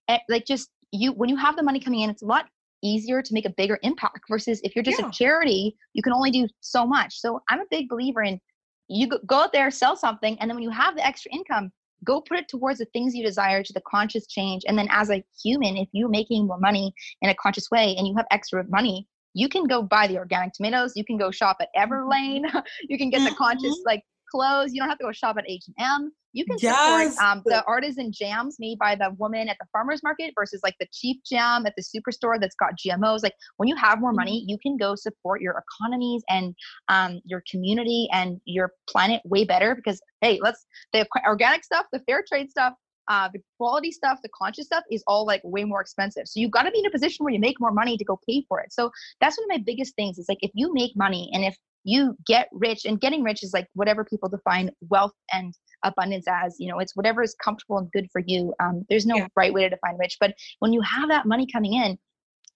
mm-hmm. 0.08 0.16
like 0.30 0.46
just 0.46 0.70
you, 0.92 1.12
when 1.12 1.28
you 1.28 1.36
have 1.36 1.56
the 1.56 1.62
money 1.62 1.78
coming 1.78 2.00
in, 2.00 2.10
it's 2.10 2.22
a 2.22 2.26
lot 2.26 2.46
easier 2.82 3.20
to 3.20 3.34
make 3.34 3.44
a 3.44 3.50
bigger 3.50 3.78
impact 3.82 4.20
versus 4.30 4.60
if 4.64 4.74
you're 4.74 4.84
just 4.84 5.00
yeah. 5.00 5.08
a 5.08 5.12
charity, 5.12 5.76
you 5.92 6.02
can 6.02 6.14
only 6.14 6.30
do 6.30 6.48
so 6.60 6.86
much. 6.86 7.20
So 7.20 7.40
I'm 7.50 7.60
a 7.60 7.66
big 7.70 7.88
believer 7.90 8.22
in 8.22 8.40
you 8.88 9.06
go 9.26 9.40
out 9.40 9.52
there, 9.52 9.70
sell 9.70 9.96
something, 9.96 10.38
and 10.40 10.48
then 10.48 10.56
when 10.56 10.62
you 10.62 10.70
have 10.70 10.96
the 10.96 11.06
extra 11.06 11.30
income, 11.30 11.70
go 12.04 12.20
put 12.20 12.38
it 12.38 12.48
towards 12.48 12.78
the 12.78 12.84
things 12.86 13.14
you 13.14 13.24
desire 13.24 13.62
to 13.62 13.72
the 13.72 13.82
conscious 13.88 14.26
change 14.26 14.62
and 14.66 14.78
then 14.78 14.88
as 14.90 15.10
a 15.10 15.22
human 15.42 15.76
if 15.76 15.88
you're 15.92 16.08
making 16.08 16.46
more 16.46 16.58
money 16.58 16.92
in 17.22 17.30
a 17.30 17.34
conscious 17.34 17.70
way 17.70 17.94
and 17.96 18.06
you 18.06 18.14
have 18.16 18.26
extra 18.30 18.64
money 18.68 19.06
you 19.34 19.48
can 19.48 19.64
go 19.64 19.82
buy 19.82 20.06
the 20.06 20.18
organic 20.18 20.52
tomatoes 20.52 20.92
you 20.96 21.04
can 21.04 21.16
go 21.16 21.30
shop 21.30 21.56
at 21.60 21.68
everlane 21.76 22.44
you 22.88 22.98
can 22.98 23.10
get 23.10 23.28
the 23.28 23.34
conscious 23.36 23.72
mm-hmm. 23.72 23.88
like 23.88 24.02
clothes. 24.30 24.72
You 24.72 24.80
don't 24.80 24.88
have 24.88 24.98
to 24.98 25.04
go 25.04 25.12
shop 25.12 25.36
at 25.38 25.44
H 25.48 25.64
and 25.66 25.76
M. 25.78 26.12
You 26.32 26.44
can 26.44 26.56
yes. 26.60 27.14
support 27.14 27.26
um, 27.26 27.42
the 27.46 27.64
artisan 27.64 28.12
jams 28.12 28.56
made 28.58 28.78
by 28.78 28.94
the 28.94 29.14
woman 29.18 29.48
at 29.48 29.56
the 29.58 29.66
farmers 29.72 30.02
market 30.02 30.32
versus 30.38 30.60
like 30.62 30.74
the 30.78 30.86
cheap 30.92 31.22
jam 31.24 31.66
at 31.66 31.74
the 31.76 31.82
superstore 31.82 32.40
that's 32.40 32.56
got 32.56 32.72
GMOs. 32.78 33.22
Like 33.22 33.34
when 33.56 33.68
you 33.68 33.76
have 33.76 34.00
more 34.00 34.12
money, 34.12 34.40
mm-hmm. 34.40 34.50
you 34.50 34.58
can 34.62 34.76
go 34.76 34.94
support 34.94 35.40
your 35.40 35.62
economies 35.80 36.22
and 36.28 36.54
um, 36.88 37.20
your 37.24 37.42
community 37.50 38.08
and 38.12 38.40
your 38.44 38.72
planet 38.88 39.22
way 39.24 39.44
better 39.44 39.74
because 39.74 40.00
hey, 40.20 40.38
let's 40.42 40.66
the 40.92 41.06
organic 41.26 41.64
stuff, 41.64 41.86
the 41.92 42.00
fair 42.00 42.22
trade 42.28 42.50
stuff, 42.50 42.74
uh, 43.08 43.28
the 43.32 43.40
quality 43.56 43.90
stuff, 43.90 44.18
the 44.22 44.28
conscious 44.28 44.66
stuff 44.66 44.84
is 44.90 45.02
all 45.06 45.26
like 45.26 45.40
way 45.42 45.64
more 45.64 45.80
expensive. 45.80 46.24
So 46.26 46.40
you've 46.40 46.50
got 46.50 46.62
to 46.62 46.70
be 46.70 46.80
in 46.80 46.86
a 46.86 46.90
position 46.90 47.24
where 47.24 47.32
you 47.32 47.40
make 47.40 47.58
more 47.58 47.72
money 47.72 47.96
to 47.96 48.04
go 48.04 48.20
pay 48.28 48.44
for 48.48 48.60
it. 48.60 48.72
So 48.72 48.90
that's 49.20 49.38
one 49.38 49.44
of 49.50 49.56
my 49.56 49.62
biggest 49.64 49.94
things 49.96 50.18
is 50.18 50.26
like 50.28 50.38
if 50.42 50.50
you 50.54 50.72
make 50.74 50.92
money 50.94 51.30
and 51.32 51.44
if 51.44 51.56
you 51.84 52.16
get 52.26 52.48
rich 52.52 52.84
and 52.84 53.00
getting 53.00 53.22
rich 53.22 53.42
is 53.42 53.52
like 53.52 53.66
whatever 53.74 54.04
people 54.04 54.28
define 54.28 54.70
wealth 54.88 55.12
and 55.32 55.54
abundance 55.84 56.26
as 56.28 56.56
you 56.58 56.68
know 56.68 56.78
it's 56.78 56.96
whatever 56.96 57.22
is 57.22 57.34
comfortable 57.42 57.78
and 57.78 57.90
good 57.92 58.08
for 58.12 58.22
you 58.26 58.52
um, 58.60 58.84
there's 58.88 59.06
no 59.06 59.16
yeah. 59.16 59.26
right 59.36 59.52
way 59.52 59.62
to 59.62 59.70
define 59.70 59.96
rich 59.98 60.16
but 60.20 60.34
when 60.58 60.72
you 60.72 60.80
have 60.80 61.08
that 61.08 61.26
money 61.26 61.46
coming 61.52 61.74
in 61.74 61.96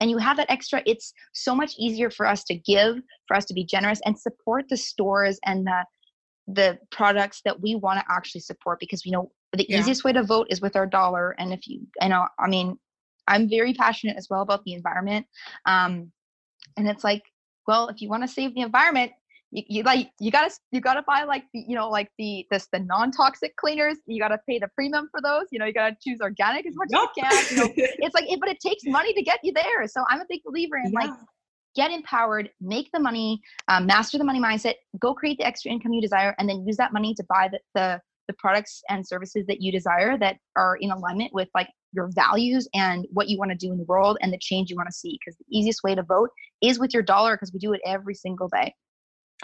and 0.01 0.11
you 0.11 0.19
have 0.19 0.37
that 0.37 0.51
extra 0.51 0.83
it's 0.87 1.13
so 1.33 1.55
much 1.55 1.75
easier 1.79 2.11
for 2.11 2.27
us 2.27 2.45
to 2.45 2.55
give 2.55 2.97
for 3.29 3.37
us 3.37 3.45
to 3.45 3.55
be 3.55 3.65
generous 3.65 4.01
and 4.05 4.19
support 4.19 4.65
the 4.69 4.77
stores 4.77 5.39
and 5.47 5.67
the 5.67 5.85
the 6.49 6.77
products 6.91 7.41
that 7.45 7.61
we 7.61 7.77
want 7.77 8.01
to 8.01 8.05
actually 8.13 8.41
support 8.41 8.81
because 8.81 9.07
you 9.07 9.13
know 9.13 9.31
the 9.53 9.65
yeah. 9.69 9.79
easiest 9.79 10.03
way 10.03 10.13
to 10.13 10.23
vote 10.23 10.47
is 10.51 10.61
with 10.61 10.75
our 10.75 10.87
dollar 10.87 11.37
and 11.39 11.53
if 11.53 11.61
you 11.69 11.81
you 12.01 12.09
know 12.09 12.27
i 12.41 12.49
mean 12.49 12.77
i'm 13.29 13.49
very 13.49 13.73
passionate 13.75 14.17
as 14.17 14.27
well 14.29 14.43
about 14.43 14.65
the 14.65 14.73
environment 14.73 15.25
um 15.67 16.11
and 16.77 16.89
it's 16.89 17.05
like 17.05 17.23
well 17.67 17.89
if 17.89 18.01
you 18.01 18.09
want 18.09 18.23
to 18.23 18.29
save 18.29 18.55
the 18.55 18.61
environment 18.61 19.13
you, 19.53 19.63
you 19.69 19.83
like 19.83 20.11
you 20.19 20.31
gotta 20.31 20.53
you 20.71 20.81
gotta 20.81 21.03
buy 21.07 21.25
like 21.25 21.45
the 21.53 21.65
you 21.67 21.77
know 21.77 21.89
like 21.89 22.09
the 22.19 22.47
this 22.51 22.69
the 22.73 22.79
non-toxic 22.79 23.55
cleaners 23.57 23.99
you 24.07 24.21
gotta 24.21 24.39
pay 24.49 24.59
the 24.59 24.69
premium 24.75 25.09
for 25.11 25.21
those 25.21 25.45
you 25.51 25.59
know 25.59 25.67
you 25.67 25.73
gotta 25.73 25.97
choose 26.03 26.19
organic 26.21 26.67
as 26.67 26.75
much 26.75 26.89
yep. 26.91 27.09
as 27.25 27.51
you 27.51 27.57
can 27.57 27.57
you 27.57 27.57
know 27.57 27.73
it's 27.77 28.15
like 28.15 28.31
it, 28.31 28.41
but 28.41 28.49
it 28.49 28.59
takes 28.61 28.83
money 28.87 29.13
to 29.13 29.23
get 29.23 29.39
you 29.43 29.53
there 29.53 29.87
so 29.87 30.05
i'm 30.09 30.21
a 30.21 30.27
big 30.29 30.41
believer 30.45 30.77
in 30.77 30.93
yeah. 30.93 31.01
like 31.01 31.11
get 31.75 31.91
empowered 31.91 32.51
make 32.61 32.89
the 32.93 33.01
money 33.01 33.41
um, 33.69 33.87
master 33.87 34.19
the 34.19 34.25
money 34.25 34.41
mindset 34.41 34.75
go 34.99 35.15
create 35.15 35.39
the 35.39 35.45
extra 35.45 35.71
income 35.71 35.93
you 35.93 36.01
desire 36.01 36.35
and 36.39 36.49
then 36.49 36.67
use 36.67 36.77
that 36.77 36.93
money 36.93 37.15
to 37.15 37.25
buy 37.29 37.49
the, 37.51 37.59
the 37.75 38.01
the 38.29 38.35
products 38.39 38.83
and 38.89 39.07
services 39.07 39.45
that 39.47 39.61
you 39.61 39.73
desire 39.73 40.17
that 40.17 40.37
are 40.57 40.77
in 40.81 40.91
alignment 40.91 41.33
with 41.33 41.49
like 41.55 41.69
your 41.93 42.09
values 42.15 42.69
and 42.75 43.07
what 43.11 43.29
you 43.29 43.39
want 43.39 43.51
to 43.51 43.57
do 43.57 43.73
in 43.73 43.79
the 43.79 43.85
world 43.85 44.19
and 44.21 44.33
the 44.33 44.39
change 44.39 44.71
you 44.71 44.77
want 44.77 44.89
to 44.89 44.95
see 44.95 45.19
because 45.21 45.37
the 45.37 45.45
easiest 45.51 45.83
way 45.83 45.95
to 45.95 46.03
vote 46.03 46.31
is 46.63 46.79
with 46.79 46.93
your 46.95 47.03
dollar 47.03 47.35
because 47.35 47.53
we 47.53 47.59
do 47.59 47.73
it 47.73 47.81
every 47.85 48.15
single 48.15 48.49
day 48.49 48.75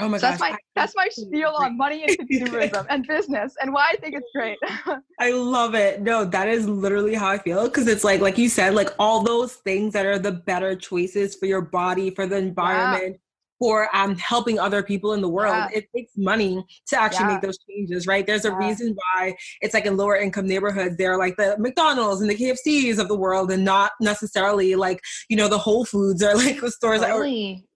Oh 0.00 0.08
my 0.08 0.18
so 0.18 0.22
gosh. 0.22 0.38
That's 0.38 0.40
my 0.40 0.58
that's 0.76 0.96
my 0.96 1.08
spiel 1.10 1.54
on 1.58 1.76
money 1.76 2.04
and 2.04 2.16
consumerism 2.16 2.86
and 2.88 3.06
business 3.06 3.54
and 3.60 3.72
why 3.72 3.90
I 3.92 3.96
think 3.96 4.14
it's 4.14 4.30
great. 4.34 4.58
I 5.20 5.32
love 5.32 5.74
it. 5.74 6.02
No, 6.02 6.24
that 6.24 6.48
is 6.48 6.68
literally 6.68 7.14
how 7.14 7.28
I 7.28 7.38
feel 7.38 7.64
because 7.64 7.88
it's 7.88 8.04
like 8.04 8.20
like 8.20 8.38
you 8.38 8.48
said, 8.48 8.74
like 8.74 8.90
all 8.98 9.22
those 9.22 9.54
things 9.54 9.92
that 9.94 10.06
are 10.06 10.18
the 10.18 10.32
better 10.32 10.76
choices 10.76 11.34
for 11.34 11.46
your 11.46 11.62
body, 11.62 12.10
for 12.10 12.26
the 12.26 12.36
environment, 12.36 13.16
yeah. 13.16 13.27
For 13.58 13.94
um 13.94 14.16
helping 14.16 14.58
other 14.58 14.82
people 14.82 15.12
in 15.12 15.20
the 15.20 15.28
world. 15.28 15.54
Yeah. 15.54 15.78
It 15.78 15.88
takes 15.94 16.12
money 16.16 16.64
to 16.88 17.00
actually 17.00 17.26
yeah. 17.26 17.32
make 17.34 17.42
those 17.42 17.58
changes, 17.68 18.06
right? 18.06 18.26
There's 18.26 18.44
a 18.44 18.54
reason 18.54 18.96
why 18.96 19.36
it's 19.60 19.74
like 19.74 19.86
in 19.86 19.96
lower 19.96 20.16
income 20.16 20.46
neighborhoods, 20.46 20.96
they're 20.96 21.18
like 21.18 21.36
the 21.36 21.56
McDonald's 21.58 22.20
and 22.20 22.30
the 22.30 22.36
KFCs 22.36 22.98
of 22.98 23.08
the 23.08 23.16
world 23.16 23.50
and 23.50 23.64
not 23.64 23.92
necessarily 24.00 24.74
like, 24.74 25.00
you 25.28 25.36
know, 25.36 25.48
the 25.48 25.58
Whole 25.58 25.84
Foods 25.84 26.22
or 26.22 26.34
like 26.36 26.60
the 26.60 26.70
stores 26.70 27.02
are 27.02 27.24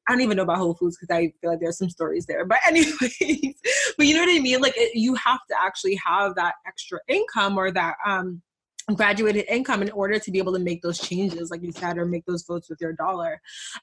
I 0.09 0.13
don't 0.13 0.23
even 0.23 0.37
know 0.37 0.43
about 0.43 0.59
Whole 0.59 0.75
Foods 0.75 0.97
because 0.99 1.15
I 1.15 1.33
feel 1.41 1.51
like 1.51 1.61
there's 1.61 1.79
some 1.79 1.91
stories 1.91 2.27
there. 2.27 2.45
But 2.45 2.59
anyways, 2.67 3.55
but 3.97 4.07
you 4.07 4.15
know 4.15 4.21
what 4.21 4.37
I 4.37 4.41
mean? 4.41 4.61
Like 4.61 4.75
it, 4.77 4.95
you 4.95 5.15
have 5.15 5.41
to 5.49 5.57
actually 5.61 5.99
have 6.05 6.35
that 6.37 6.55
extra 6.67 6.99
income 7.09 7.57
or 7.59 7.71
that 7.71 7.95
um 8.07 8.43
graduated 8.95 9.45
income 9.49 9.83
in 9.83 9.91
order 9.91 10.19
to 10.19 10.31
be 10.31 10.39
able 10.39 10.53
to 10.53 10.59
make 10.59 10.83
those 10.83 10.99
changes 10.99 11.51
like 11.51 11.63
you 11.63 11.73
said 11.73 11.99
or 11.99 12.05
make 12.05 12.25
those 12.27 12.45
votes 12.45 12.69
with 12.69 12.81
your 12.81 12.93
dollar. 12.93 13.41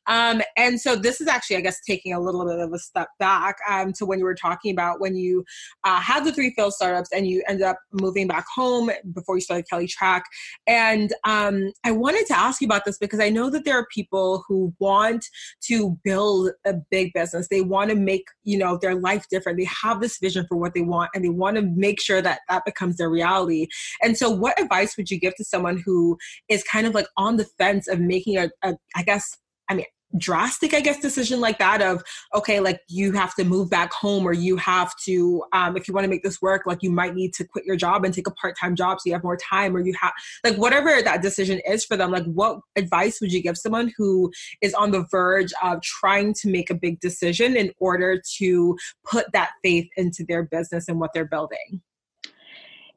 Um, 0.07 0.41
and 0.57 0.79
so 0.79 0.95
this 0.95 1.21
is 1.21 1.27
actually 1.27 1.57
i 1.57 1.61
guess 1.61 1.79
taking 1.81 2.13
a 2.13 2.19
little 2.19 2.45
bit 2.45 2.59
of 2.59 2.73
a 2.73 2.79
step 2.79 3.07
back 3.19 3.57
um, 3.69 3.93
to 3.93 4.05
when 4.05 4.19
you 4.19 4.25
were 4.25 4.35
talking 4.35 4.71
about 4.71 4.99
when 4.99 5.15
you 5.15 5.43
uh, 5.83 5.99
had 5.99 6.23
the 6.23 6.31
three 6.31 6.53
failed 6.55 6.73
startups 6.73 7.09
and 7.13 7.27
you 7.27 7.43
ended 7.47 7.65
up 7.65 7.77
moving 7.93 8.27
back 8.27 8.45
home 8.53 8.91
before 9.13 9.35
you 9.35 9.41
started 9.41 9.65
Kelly 9.69 9.87
Trach. 9.87 10.21
And 10.67 11.13
um, 11.25 11.71
i 11.85 11.91
wanted 11.91 12.25
to 12.27 12.37
ask 12.37 12.61
you 12.61 12.67
about 12.67 12.85
this 12.85 12.97
because 12.97 13.19
i 13.19 13.29
know 13.29 13.49
that 13.49 13.65
there 13.65 13.77
are 13.77 13.87
people 13.93 14.43
who 14.47 14.73
want 14.79 15.25
to 15.61 15.97
build 16.03 16.51
a 16.65 16.73
big 16.89 17.13
business. 17.13 17.47
They 17.47 17.61
want 17.61 17.89
to 17.89 17.95
make 17.95 18.25
you 18.43 18.57
know 18.57 18.77
their 18.77 18.95
life 18.95 19.25
different. 19.29 19.57
They 19.57 19.69
have 19.83 20.01
this 20.01 20.17
vision 20.17 20.45
for 20.47 20.57
what 20.57 20.73
they 20.73 20.81
want 20.81 21.11
and 21.13 21.23
they 21.23 21.29
want 21.29 21.55
to 21.57 21.61
make 21.61 22.01
sure 22.01 22.21
that 22.21 22.41
that 22.49 22.65
becomes 22.65 22.97
their 22.97 23.09
reality. 23.09 23.67
And 24.01 24.17
so 24.17 24.29
what 24.29 24.59
advice 24.59 24.95
would 24.99 25.09
you 25.09 25.19
give 25.19 25.35
to 25.37 25.43
someone 25.43 25.81
who 25.83 26.17
is 26.49 26.63
kind 26.63 26.85
of 26.85 26.93
like 26.93 27.07
on 27.17 27.37
the 27.37 27.45
fence 27.57 27.87
of 27.87 27.99
making 27.99 28.37
a, 28.37 28.51
a 28.61 28.75
I 28.95 29.01
guess, 29.01 29.35
I 29.67 29.73
mean, 29.73 29.85
drastic 30.17 30.73
i 30.73 30.79
guess 30.79 30.99
decision 30.99 31.39
like 31.39 31.59
that 31.59 31.81
of 31.81 32.01
okay 32.33 32.59
like 32.59 32.81
you 32.87 33.11
have 33.11 33.35
to 33.35 33.43
move 33.43 33.69
back 33.69 33.93
home 33.93 34.25
or 34.25 34.33
you 34.33 34.57
have 34.57 34.91
to 34.97 35.43
um, 35.53 35.77
if 35.77 35.87
you 35.87 35.93
want 35.93 36.03
to 36.03 36.09
make 36.09 36.23
this 36.23 36.41
work 36.41 36.63
like 36.65 36.81
you 36.81 36.89
might 36.89 37.13
need 37.13 37.31
to 37.31 37.43
quit 37.43 37.63
your 37.63 37.75
job 37.75 38.03
and 38.03 38.13
take 38.13 38.27
a 38.27 38.31
part-time 38.31 38.75
job 38.75 38.99
so 38.99 39.03
you 39.05 39.13
have 39.13 39.23
more 39.23 39.37
time 39.37 39.75
or 39.75 39.79
you 39.79 39.93
have 39.99 40.11
like 40.43 40.55
whatever 40.55 41.01
that 41.03 41.21
decision 41.21 41.61
is 41.67 41.85
for 41.85 41.95
them 41.95 42.09
like 42.09 42.25
what 42.25 42.59
advice 42.75 43.21
would 43.21 43.31
you 43.31 43.41
give 43.41 43.57
someone 43.57 43.91
who 43.97 44.31
is 44.61 44.73
on 44.73 44.89
the 44.89 45.05
verge 45.11 45.53
of 45.61 45.79
trying 45.83 46.33
to 46.33 46.49
make 46.49 46.71
a 46.71 46.75
big 46.75 46.99
decision 46.99 47.55
in 47.55 47.71
order 47.79 48.19
to 48.37 48.75
put 49.05 49.31
that 49.31 49.51
faith 49.63 49.87
into 49.95 50.25
their 50.27 50.43
business 50.43 50.87
and 50.87 50.99
what 50.99 51.11
they're 51.13 51.25
building 51.25 51.81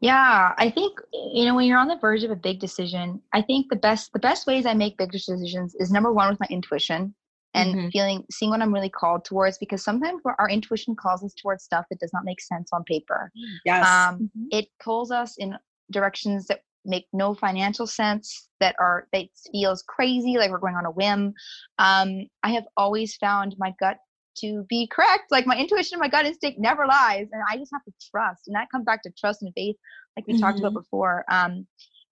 yeah, 0.02 0.52
I 0.58 0.68
think 0.68 0.98
you 1.12 1.44
know 1.44 1.54
when 1.54 1.66
you're 1.66 1.78
on 1.78 1.86
the 1.86 1.96
verge 1.96 2.24
of 2.24 2.32
a 2.32 2.36
big 2.36 2.58
decision, 2.58 3.22
I 3.32 3.40
think 3.40 3.70
the 3.70 3.76
best 3.76 4.12
the 4.12 4.18
best 4.18 4.48
ways 4.48 4.66
I 4.66 4.74
make 4.74 4.98
big 4.98 5.12
decisions 5.12 5.76
is 5.76 5.92
number 5.92 6.12
one 6.12 6.28
with 6.28 6.40
my 6.40 6.48
intuition 6.50 7.14
and 7.54 7.74
mm-hmm. 7.74 7.88
feeling 7.90 8.24
seeing 8.28 8.50
what 8.50 8.60
I'm 8.60 8.74
really 8.74 8.90
called 8.90 9.24
towards 9.24 9.58
because 9.58 9.84
sometimes 9.84 10.20
our 10.40 10.48
intuition 10.50 10.96
calls 10.96 11.22
us 11.22 11.34
towards 11.34 11.62
stuff 11.62 11.84
that 11.88 12.00
does 12.00 12.12
not 12.12 12.24
make 12.24 12.40
sense 12.40 12.70
on 12.72 12.82
paper. 12.82 13.30
Yes. 13.64 13.86
Um, 13.86 14.16
mm-hmm. 14.16 14.46
It 14.50 14.66
pulls 14.82 15.12
us 15.12 15.36
in 15.38 15.56
directions 15.92 16.48
that 16.48 16.62
make 16.84 17.06
no 17.12 17.32
financial 17.32 17.86
sense 17.86 18.48
that 18.58 18.74
are 18.80 19.06
that 19.12 19.26
feels 19.52 19.84
crazy 19.86 20.36
like 20.36 20.50
we're 20.50 20.58
going 20.58 20.74
on 20.74 20.84
a 20.84 20.90
whim 20.90 21.32
um, 21.78 22.26
i 22.42 22.50
have 22.50 22.64
always 22.76 23.14
found 23.16 23.54
my 23.56 23.72
gut 23.78 23.98
to 24.38 24.64
be 24.68 24.88
correct. 24.90 25.24
Like 25.30 25.46
my 25.46 25.56
intuition, 25.56 25.98
my 25.98 26.08
gut 26.08 26.26
instinct 26.26 26.58
never 26.58 26.86
lies, 26.86 27.28
and 27.32 27.42
I 27.50 27.56
just 27.56 27.72
have 27.72 27.84
to 27.84 27.92
trust. 28.10 28.42
And 28.46 28.56
that 28.56 28.68
comes 28.70 28.84
back 28.84 29.02
to 29.02 29.10
trust 29.18 29.42
and 29.42 29.52
faith, 29.54 29.76
like 30.16 30.26
we 30.26 30.34
mm-hmm. 30.34 30.42
talked 30.42 30.58
about 30.58 30.70
mm-hmm. 30.70 30.80
before. 30.80 31.24
Um, 31.30 31.66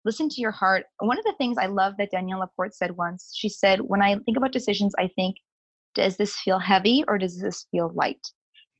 listen 0.05 0.29
to 0.29 0.41
your 0.41 0.51
heart. 0.51 0.85
One 0.99 1.18
of 1.18 1.25
the 1.25 1.35
things 1.39 1.59
I 1.59 1.66
love 1.66 1.95
that 1.99 2.11
Danielle 2.11 2.41
Laporte 2.41 2.75
said 2.75 2.97
once, 2.97 3.33
she 3.35 3.49
said, 3.49 3.81
"When 3.81 4.03
I 4.03 4.16
think 4.16 4.37
about 4.37 4.53
decisions, 4.53 4.95
I 4.99 5.09
think, 5.16 5.37
does 5.95 6.16
this 6.16 6.37
feel 6.37 6.59
heavy 6.59 7.05
or 7.09 7.18
does 7.18 7.39
this 7.39 7.66
feel 7.71 7.93
light?" 7.95 8.27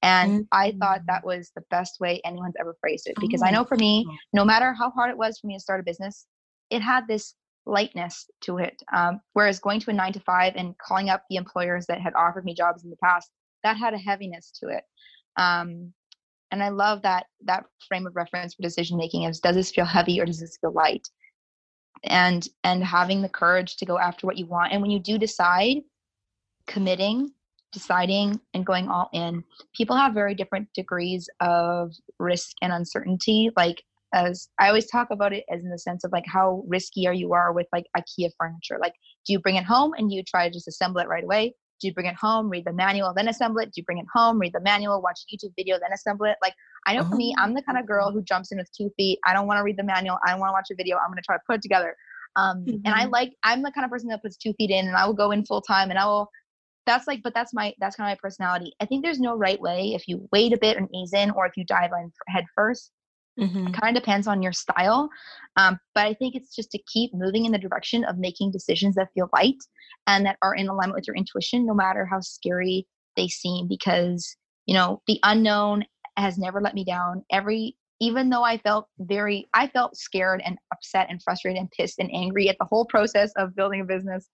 And 0.03 0.33
mm-hmm. 0.33 0.43
I 0.53 0.73
thought 0.81 1.03
that 1.07 1.25
was 1.25 1.51
the 1.55 1.63
best 1.71 2.01
way 2.01 2.21
anyone's 2.25 2.55
ever 2.59 2.77
phrased 2.81 3.07
it 3.07 3.17
because 3.21 3.43
oh. 3.43 3.47
I 3.47 3.51
know 3.51 3.65
for 3.65 3.77
me, 3.77 4.07
no 4.33 4.45
matter 4.45 4.73
how 4.73 4.91
hard 4.91 5.11
it 5.11 5.19
was 5.19 5.39
for 5.39 5.47
me 5.47 5.57
to 5.57 5.61
start 5.61 5.81
a 5.81 5.85
business, 5.85 6.27
it 6.71 6.81
had 6.81 7.07
this 7.07 7.35
lightness 7.67 8.29
to 8.43 8.59
it. 8.59 8.83
Um, 8.95 9.21
whereas 9.33 9.59
going 9.59 9.81
to 9.81 9.91
a 9.91 9.95
nine 9.95 10.13
to 10.13 10.21
five 10.21 10.55
and 10.57 10.77
calling 10.79 11.11
up 11.11 11.25
the 11.29 11.37
employers 11.37 11.87
that 11.87 12.01
had 12.01 12.15
offered 12.15 12.45
me 12.45 12.55
jobs 12.55 12.85
in 12.85 12.91
the 12.91 12.97
past, 13.03 13.31
that 13.63 13.77
had 13.77 13.95
a 13.95 13.99
heaviness 13.99 14.51
to 14.61 14.69
it. 14.69 14.85
Um, 15.37 15.93
and 16.51 16.63
I 16.63 16.69
love 16.71 17.03
that 17.03 17.27
that 17.45 17.65
frame 17.87 18.07
of 18.07 18.17
reference 18.17 18.55
for 18.55 18.63
decision 18.63 18.97
making 18.99 19.25
is 19.25 19.41
does 19.41 19.55
this 19.55 19.71
feel 19.71 19.85
heavy 19.85 20.21
or 20.21 20.25
does 20.25 20.41
this 20.41 20.59
feel 20.61 20.73
light? 20.73 21.07
And 22.05 22.47
and 22.65 22.83
having 22.83 23.23
the 23.23 23.29
courage 23.29 23.77
to 23.77 23.87
go 23.87 23.99
after 23.99 24.27
what 24.27 24.39
you 24.39 24.47
want. 24.47 24.73
And 24.73 24.83
when 24.83 24.91
you 24.91 24.99
do 24.99 25.19
decide, 25.19 25.79
committing, 26.67 27.31
deciding, 27.73 28.41
and 28.55 28.67
going 28.67 28.89
all 28.89 29.11
in, 29.13 29.45
people 29.77 29.97
have 29.97 30.15
very 30.15 30.35
different 30.35 30.69
degrees 30.75 31.29
of 31.41 31.93
risk 32.19 32.51
and 32.63 32.73
uncertainty. 32.73 33.51
Like 33.57 33.83
as 34.13 34.49
I 34.59 34.69
always 34.69 34.87
talk 34.87 35.09
about 35.11 35.33
it 35.33 35.45
as 35.51 35.63
in 35.63 35.71
the 35.71 35.79
sense 35.79 36.05
of 36.05 36.13
like 36.13 36.27
how 36.27 36.65
risky 36.67 37.07
are 37.07 37.13
you 37.13 37.33
are 37.33 37.53
with 37.53 37.67
like 37.73 37.87
IKEA 37.97 38.31
furniture. 38.39 38.79
Like, 38.81 38.95
do 39.27 39.33
you 39.33 39.39
bring 39.39 39.57
it 39.57 39.65
home 39.65 39.93
and 39.97 40.13
you 40.13 40.23
try 40.23 40.49
to 40.49 40.53
just 40.53 40.69
assemble 40.69 41.01
it 41.01 41.09
right 41.09 41.25
away? 41.25 41.55
Do 41.81 41.87
you 41.87 41.95
bring 41.95 42.07
it 42.07 42.17
home, 42.17 42.51
read 42.51 42.67
the 42.67 42.73
manual, 42.73 43.15
then 43.15 43.29
assemble 43.29 43.61
it? 43.61 43.67
Do 43.67 43.73
you 43.77 43.85
bring 43.85 43.99
it 43.99 44.07
home, 44.15 44.39
read 44.39 44.53
the 44.53 44.61
manual, 44.61 45.01
watch 45.01 45.21
a 45.23 45.35
YouTube 45.35 45.53
video, 45.57 45.79
then 45.81 45.93
assemble 45.95 46.27
it? 46.27 46.37
Like, 46.43 46.53
I 46.87 46.95
know 46.95 47.05
for 47.05 47.15
me, 47.15 47.35
I'm 47.39 47.55
the 47.55 47.63
kind 47.63 47.79
of 47.79 47.87
girl 47.87 48.11
who 48.11 48.23
jumps 48.23 48.53
in 48.53 48.59
with 48.59 48.71
two 48.77 48.91
feet. 48.99 49.19
I 49.27 49.33
don't 49.33 49.47
want 49.47 49.59
to 49.59 49.63
read 49.63 49.79
the 49.79 49.85
manual. 49.85 50.19
I 50.27 50.31
don't 50.31 50.41
want 50.41 50.51
to 50.51 50.53
watch 50.53 50.69
a 50.71 50.75
video. 50.75 50.99
I'm 50.99 51.09
going 51.09 51.17
to 51.17 51.23
try 51.23 51.37
to 51.37 51.43
put 51.47 51.57
it 51.57 51.63
together. 51.63 51.97
Um, 52.37 52.65
mm-hmm. 52.65 52.77
And 52.85 52.95
I 52.95 53.05
mm-hmm. 53.05 53.13
like, 53.13 53.33
I'm 53.45 53.63
the 53.63 53.73
kind 53.73 53.87
of 53.87 53.91
person 53.91 54.11
that 54.11 54.23
puts 54.23 54.37
two 54.37 54.53
feet 54.55 54.71
in 54.71 54.89
and 54.89 54.97
I 54.97 55.07
will 55.07 55.15
go 55.15 55.31
in 55.31 55.45
full 55.47 55.63
time 55.63 55.89
and 55.89 55.99
I 55.99 56.05
will 56.05 56.29
that's 56.87 57.07
like 57.07 57.23
but 57.23 57.35
that's 57.35 57.53
my 57.53 57.73
that's 57.79 57.97
kind 57.97 58.11
of 58.11 58.17
my 58.17 58.19
personality 58.21 58.73
i 58.81 58.87
think 58.87 59.05
there's 59.05 59.21
no 59.21 59.37
right 59.37 59.61
way 59.61 59.93
if 59.95 60.09
you 60.09 60.27
wait 60.33 60.53
a 60.53 60.59
bit 60.59 60.77
and 60.77 60.89
ease 60.95 61.13
in 61.13 61.31
or 61.33 61.47
if 61.47 61.53
you 61.57 61.65
dive 61.65 61.91
in 61.93 62.11
head 62.29 62.45
first 62.55 62.91
Mm-hmm. 63.41 63.69
It 63.69 63.73
kind 63.81 63.97
of 63.97 64.03
depends 64.03 64.27
on 64.27 64.43
your 64.43 64.53
style. 64.53 65.09
Um, 65.57 65.79
but 65.95 66.07
I 66.07 66.15
think 66.15 66.35
it's 66.35 66.55
just 66.55 66.71
to 66.73 66.79
keep 66.93 67.13
moving 67.15 67.45
in 67.47 67.53
the 67.53 67.59
direction 67.59 68.05
of 68.05 68.19
making 68.19 68.53
decisions 68.53 68.95
that 68.97 69.09
feel 69.15 69.29
light 69.33 69.57
and 70.07 70.25
that 70.27 70.37
are 70.43 70.55
in 70.55 70.69
alignment 70.69 70.95
with 70.95 71.07
your 71.07 71.17
intuition, 71.17 71.67
no 71.67 71.75
matter 71.75 72.07
how 72.07 72.21
scary 72.21 72.87
they 73.17 73.29
seem, 73.29 73.67
because, 73.67 74.37
you 74.67 74.75
know, 74.75 75.01
the 75.07 75.19
unknown 75.23 75.85
has 76.17 76.39
never 76.39 76.61
let 76.61 76.75
me 76.75 76.85
down. 76.85 77.25
Every, 77.33 77.77
even 78.01 78.31
though 78.31 78.45
I 78.45 78.59
felt 78.59 78.87
very, 78.99 79.49
I 79.55 79.69
felt 79.69 79.97
scared 79.97 80.43
and 80.45 80.59
upset 80.73 81.09
and 81.11 81.23
frustrated 81.23 81.61
and 81.61 81.71
pissed 81.71 81.99
and 81.99 82.11
angry 82.15 82.49
at 82.49 82.57
the 82.59 82.67
whole 82.67 82.85
process 82.85 83.33
of 83.37 83.57
building 83.57 83.81
a 83.81 83.85
business. 83.85 84.29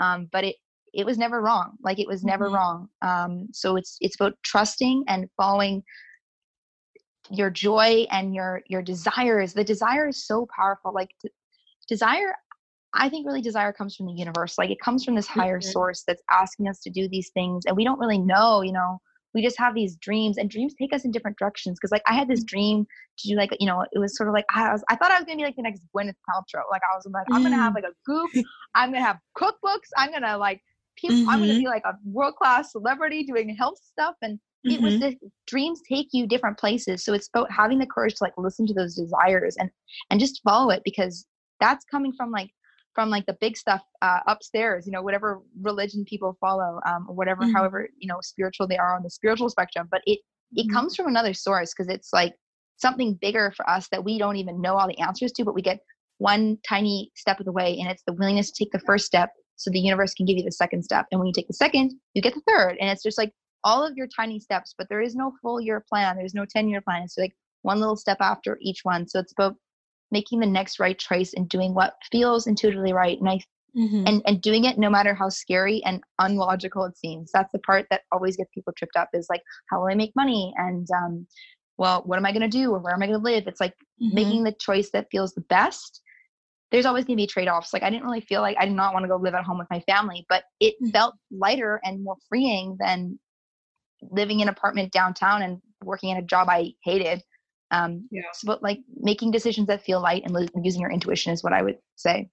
Um, 0.00 0.28
but 0.32 0.44
it, 0.44 0.56
it 0.94 1.06
was 1.06 1.18
never 1.18 1.40
wrong. 1.40 1.72
Like 1.82 1.98
it 1.98 2.08
was 2.08 2.22
never 2.22 2.46
mm-hmm. 2.46 2.54
wrong. 2.54 2.88
Um, 3.02 3.48
so 3.52 3.76
it's, 3.76 3.96
it's 4.00 4.14
about 4.14 4.34
trusting 4.44 5.04
and 5.08 5.28
following 5.36 5.82
your 7.32 7.50
joy 7.50 8.06
and 8.10 8.34
your 8.34 8.62
your 8.66 8.82
desires 8.82 9.54
the 9.54 9.64
desire 9.64 10.08
is 10.08 10.26
so 10.26 10.46
powerful 10.54 10.92
like 10.92 11.10
desire 11.88 12.34
i 12.94 13.08
think 13.08 13.26
really 13.26 13.40
desire 13.40 13.72
comes 13.72 13.96
from 13.96 14.06
the 14.06 14.12
universe 14.12 14.58
like 14.58 14.70
it 14.70 14.80
comes 14.80 15.04
from 15.04 15.14
this 15.14 15.26
higher 15.26 15.58
mm-hmm. 15.58 15.70
source 15.70 16.04
that's 16.06 16.22
asking 16.30 16.68
us 16.68 16.80
to 16.80 16.90
do 16.90 17.08
these 17.08 17.30
things 17.30 17.64
and 17.66 17.76
we 17.76 17.84
don't 17.84 17.98
really 17.98 18.18
know 18.18 18.60
you 18.60 18.72
know 18.72 18.98
we 19.34 19.42
just 19.42 19.58
have 19.58 19.74
these 19.74 19.96
dreams 19.96 20.36
and 20.36 20.50
dreams 20.50 20.74
take 20.78 20.92
us 20.92 21.06
in 21.06 21.10
different 21.10 21.38
directions 21.38 21.78
because 21.78 21.90
like 21.90 22.02
i 22.06 22.12
had 22.12 22.28
this 22.28 22.40
mm-hmm. 22.40 22.56
dream 22.56 22.86
to 23.18 23.28
do 23.28 23.34
like 23.34 23.50
you 23.58 23.66
know 23.66 23.84
it 23.92 23.98
was 23.98 24.16
sort 24.16 24.28
of 24.28 24.34
like 24.34 24.44
i 24.54 24.70
was 24.70 24.84
i 24.90 24.96
thought 24.96 25.10
i 25.10 25.16
was 25.16 25.24
gonna 25.24 25.38
be 25.38 25.44
like 25.44 25.56
the 25.56 25.62
next 25.62 25.82
gwyneth 25.94 26.14
paltrow 26.28 26.62
like 26.70 26.82
i 26.90 26.94
was 26.94 27.06
like 27.12 27.26
i'm 27.32 27.42
gonna 27.42 27.56
have 27.56 27.72
mm. 27.72 27.76
like 27.76 27.84
a 27.84 27.94
goop 28.04 28.30
i'm 28.74 28.92
gonna 28.92 29.04
have 29.04 29.18
cookbooks 29.38 29.88
i'm 29.96 30.12
gonna 30.12 30.36
like 30.36 30.60
people 30.96 31.16
mm-hmm. 31.16 31.30
i'm 31.30 31.38
gonna 31.40 31.52
mm-hmm. 31.52 31.60
be 31.60 31.66
like 31.66 31.84
a 31.86 31.94
world-class 32.04 32.72
celebrity 32.72 33.24
doing 33.24 33.54
health 33.54 33.78
stuff 33.82 34.14
and 34.20 34.38
it 34.64 34.74
mm-hmm. 34.74 34.84
was 34.84 35.00
the 35.00 35.16
dreams 35.46 35.80
take 35.88 36.08
you 36.12 36.26
different 36.26 36.58
places 36.58 37.04
so 37.04 37.12
it's 37.12 37.28
about 37.34 37.50
having 37.50 37.78
the 37.78 37.86
courage 37.86 38.14
to 38.14 38.24
like 38.24 38.32
listen 38.36 38.66
to 38.66 38.74
those 38.74 38.94
desires 38.94 39.56
and 39.58 39.70
and 40.10 40.20
just 40.20 40.40
follow 40.44 40.70
it 40.70 40.82
because 40.84 41.26
that's 41.60 41.84
coming 41.86 42.12
from 42.12 42.30
like 42.30 42.50
from 42.94 43.10
like 43.10 43.26
the 43.26 43.36
big 43.40 43.56
stuff 43.56 43.82
uh, 44.02 44.20
upstairs 44.26 44.86
you 44.86 44.92
know 44.92 45.02
whatever 45.02 45.40
religion 45.60 46.04
people 46.04 46.36
follow 46.40 46.80
um, 46.86 47.06
or 47.08 47.14
whatever 47.14 47.42
mm-hmm. 47.42 47.56
however 47.56 47.88
you 47.98 48.08
know 48.08 48.18
spiritual 48.22 48.66
they 48.66 48.76
are 48.76 48.94
on 48.94 49.02
the 49.02 49.10
spiritual 49.10 49.48
spectrum 49.48 49.88
but 49.90 50.02
it 50.06 50.18
it 50.54 50.66
mm-hmm. 50.66 50.74
comes 50.74 50.94
from 50.94 51.06
another 51.06 51.34
source 51.34 51.72
because 51.74 51.92
it's 51.92 52.12
like 52.12 52.34
something 52.76 53.18
bigger 53.20 53.52
for 53.56 53.68
us 53.68 53.88
that 53.90 54.04
we 54.04 54.18
don't 54.18 54.36
even 54.36 54.60
know 54.60 54.76
all 54.76 54.88
the 54.88 54.98
answers 54.98 55.32
to 55.32 55.44
but 55.44 55.54
we 55.54 55.62
get 55.62 55.78
one 56.18 56.56
tiny 56.68 57.10
step 57.16 57.40
of 57.40 57.46
the 57.46 57.52
way 57.52 57.78
and 57.80 57.90
it's 57.90 58.02
the 58.06 58.12
willingness 58.12 58.50
to 58.50 58.64
take 58.64 58.72
the 58.72 58.86
first 58.86 59.06
step 59.06 59.30
so 59.56 59.70
the 59.70 59.78
universe 59.78 60.14
can 60.14 60.26
give 60.26 60.36
you 60.36 60.44
the 60.44 60.52
second 60.52 60.82
step 60.82 61.06
and 61.10 61.18
when 61.18 61.26
you 61.26 61.32
take 61.34 61.48
the 61.48 61.54
second 61.54 61.92
you 62.14 62.22
get 62.22 62.34
the 62.34 62.42
third 62.46 62.76
and 62.80 62.90
it's 62.90 63.02
just 63.02 63.18
like 63.18 63.32
all 63.64 63.86
of 63.86 63.96
your 63.96 64.08
tiny 64.08 64.40
steps, 64.40 64.74
but 64.76 64.88
there 64.88 65.00
is 65.00 65.14
no 65.14 65.32
full 65.40 65.60
year 65.60 65.84
plan. 65.88 66.16
There's 66.16 66.34
no 66.34 66.44
10 66.44 66.68
year 66.68 66.80
plan. 66.80 67.02
It's 67.02 67.18
like 67.18 67.34
one 67.62 67.80
little 67.80 67.96
step 67.96 68.18
after 68.20 68.58
each 68.60 68.80
one. 68.82 69.08
So 69.08 69.18
it's 69.20 69.32
about 69.32 69.56
making 70.10 70.40
the 70.40 70.46
next 70.46 70.78
right 70.78 70.98
choice 70.98 71.32
and 71.34 71.48
doing 71.48 71.74
what 71.74 71.94
feels 72.10 72.46
intuitively 72.46 72.92
right. 72.92 73.18
And 73.18 73.28
I 73.28 73.40
mm-hmm. 73.76 74.06
and, 74.06 74.22
and 74.26 74.42
doing 74.42 74.64
it 74.64 74.78
no 74.78 74.90
matter 74.90 75.14
how 75.14 75.28
scary 75.28 75.82
and 75.84 76.02
unlogical 76.18 76.84
it 76.84 76.98
seems. 76.98 77.30
That's 77.32 77.52
the 77.52 77.60
part 77.60 77.86
that 77.90 78.02
always 78.12 78.36
gets 78.36 78.50
people 78.52 78.72
tripped 78.76 78.96
up 78.96 79.08
is 79.14 79.26
like, 79.30 79.42
how 79.70 79.80
will 79.80 79.90
I 79.90 79.94
make 79.94 80.14
money? 80.16 80.52
And 80.56 80.86
um, 80.94 81.26
well, 81.78 82.02
what 82.04 82.18
am 82.18 82.26
I 82.26 82.32
gonna 82.32 82.48
do 82.48 82.72
or 82.72 82.78
where 82.78 82.94
am 82.94 83.02
I 83.02 83.06
gonna 83.06 83.18
live? 83.18 83.46
It's 83.46 83.60
like 83.60 83.74
mm-hmm. 84.02 84.14
making 84.14 84.44
the 84.44 84.54
choice 84.58 84.90
that 84.92 85.08
feels 85.10 85.32
the 85.32 85.42
best 85.42 86.00
there's 86.72 86.86
always 86.86 87.04
going 87.04 87.16
to 87.16 87.22
be 87.22 87.26
trade-offs 87.26 87.72
like 87.72 87.82
i 87.82 87.90
didn't 87.90 88.04
really 88.04 88.22
feel 88.22 88.40
like 88.40 88.56
i 88.58 88.64
did 88.64 88.74
not 88.74 88.92
want 88.92 89.04
to 89.04 89.08
go 89.08 89.16
live 89.16 89.34
at 89.34 89.44
home 89.44 89.58
with 89.58 89.68
my 89.70 89.80
family 89.80 90.26
but 90.28 90.44
it 90.58 90.74
mm. 90.82 90.90
felt 90.90 91.14
lighter 91.30 91.80
and 91.84 92.02
more 92.02 92.16
freeing 92.28 92.76
than 92.80 93.18
living 94.10 94.40
in 94.40 94.48
an 94.48 94.54
apartment 94.54 94.92
downtown 94.92 95.42
and 95.42 95.60
working 95.84 96.10
in 96.10 96.16
a 96.18 96.22
job 96.22 96.48
I 96.48 96.72
hated. 96.84 97.22
Um, 97.70 98.08
yeah. 98.10 98.22
So, 98.34 98.46
but 98.46 98.62
like 98.62 98.80
making 98.96 99.30
decisions 99.30 99.66
that 99.68 99.82
feel 99.82 100.00
light 100.00 100.24
and 100.24 100.50
using 100.62 100.80
your 100.80 100.90
intuition 100.90 101.32
is 101.32 101.42
what 101.42 101.52
I 101.52 101.62
would 101.62 101.78
say. 101.96 102.30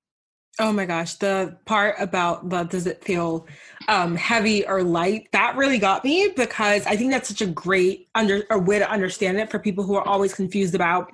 Oh 0.59 0.73
my 0.73 0.85
gosh, 0.85 1.13
the 1.13 1.57
part 1.65 1.95
about 1.99 2.49
the 2.49 2.63
does 2.63 2.85
it 2.85 3.03
feel 3.03 3.47
um, 3.87 4.15
heavy 4.15 4.67
or 4.67 4.83
light 4.83 5.29
that 5.31 5.55
really 5.55 5.79
got 5.79 6.03
me 6.03 6.33
because 6.35 6.85
I 6.85 6.97
think 6.97 7.11
that's 7.11 7.29
such 7.29 7.41
a 7.41 7.47
great 7.47 8.09
under 8.15 8.43
a 8.51 8.59
way 8.59 8.79
to 8.79 8.89
understand 8.89 9.37
it 9.37 9.49
for 9.49 9.59
people 9.59 9.85
who 9.85 9.95
are 9.95 10.05
always 10.05 10.33
confused 10.33 10.75
about 10.75 11.13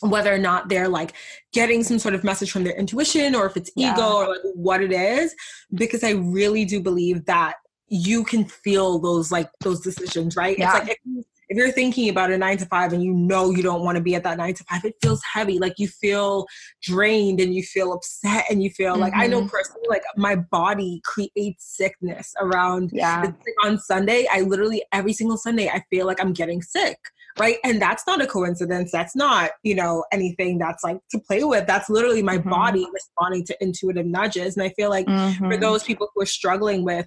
whether 0.00 0.32
or 0.32 0.38
not 0.38 0.68
they're 0.68 0.88
like 0.88 1.12
getting 1.52 1.82
some 1.82 1.98
sort 1.98 2.14
of 2.14 2.24
message 2.24 2.50
from 2.50 2.64
their 2.64 2.76
intuition 2.76 3.34
or 3.34 3.46
if 3.46 3.56
it's 3.56 3.70
yeah. 3.76 3.92
ego 3.92 4.16
or 4.16 4.28
like 4.28 4.40
what 4.54 4.82
it 4.82 4.92
is 4.92 5.34
because 5.74 6.04
i 6.04 6.10
really 6.10 6.64
do 6.64 6.80
believe 6.80 7.24
that 7.24 7.56
you 7.88 8.24
can 8.24 8.44
feel 8.44 8.98
those 8.98 9.30
like 9.30 9.48
those 9.60 9.80
decisions 9.80 10.36
right 10.36 10.58
yeah. 10.58 10.76
it's 10.76 10.88
like 10.88 10.98
if, 11.04 11.24
if 11.48 11.56
you're 11.56 11.70
thinking 11.70 12.08
about 12.08 12.30
a 12.30 12.38
nine 12.38 12.56
to 12.56 12.66
five 12.66 12.92
and 12.92 13.02
you 13.02 13.12
know 13.12 13.50
you 13.50 13.62
don't 13.62 13.82
want 13.82 13.96
to 13.96 14.02
be 14.02 14.14
at 14.14 14.24
that 14.24 14.38
nine 14.38 14.54
to 14.54 14.64
five 14.64 14.84
it 14.84 14.94
feels 15.02 15.22
heavy 15.22 15.58
like 15.58 15.74
you 15.78 15.88
feel 15.88 16.46
drained 16.82 17.40
and 17.40 17.54
you 17.54 17.62
feel 17.62 17.92
upset 17.92 18.44
and 18.50 18.62
you 18.62 18.70
feel 18.70 18.92
mm-hmm. 18.92 19.02
like 19.02 19.12
i 19.16 19.26
know 19.26 19.40
mm-hmm. 19.40 19.48
personally 19.48 19.86
like 19.88 20.02
my 20.16 20.34
body 20.34 21.00
creates 21.04 21.76
sickness 21.76 22.34
around 22.40 22.90
yeah 22.92 23.30
on 23.64 23.78
sunday 23.78 24.26
i 24.32 24.40
literally 24.40 24.82
every 24.92 25.12
single 25.12 25.36
sunday 25.36 25.68
i 25.68 25.82
feel 25.90 26.06
like 26.06 26.20
i'm 26.20 26.32
getting 26.32 26.60
sick 26.60 26.98
right 27.38 27.58
and 27.64 27.80
that's 27.80 28.06
not 28.06 28.22
a 28.22 28.26
coincidence 28.26 28.90
that's 28.90 29.14
not 29.14 29.50
you 29.62 29.74
know 29.74 30.04
anything 30.12 30.58
that's 30.58 30.82
like 30.82 30.98
to 31.10 31.18
play 31.18 31.44
with 31.44 31.66
that's 31.66 31.90
literally 31.90 32.22
my 32.22 32.38
mm-hmm. 32.38 32.50
body 32.50 32.86
responding 32.92 33.44
to 33.44 33.56
intuitive 33.60 34.06
nudges 34.06 34.56
and 34.56 34.64
i 34.64 34.70
feel 34.70 34.90
like 34.90 35.06
mm-hmm. 35.06 35.48
for 35.48 35.56
those 35.56 35.82
people 35.82 36.08
who 36.14 36.22
are 36.22 36.26
struggling 36.26 36.82
with 36.82 37.06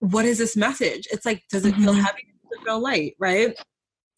what 0.00 0.24
is 0.24 0.38
this 0.38 0.56
message 0.56 1.06
it's 1.10 1.26
like 1.26 1.42
does 1.50 1.64
it 1.64 1.74
mm-hmm. 1.74 1.84
feel 1.84 1.92
heavy 1.92 2.26
does 2.42 2.60
it 2.60 2.64
feel 2.64 2.80
light 2.80 3.14
right 3.18 3.54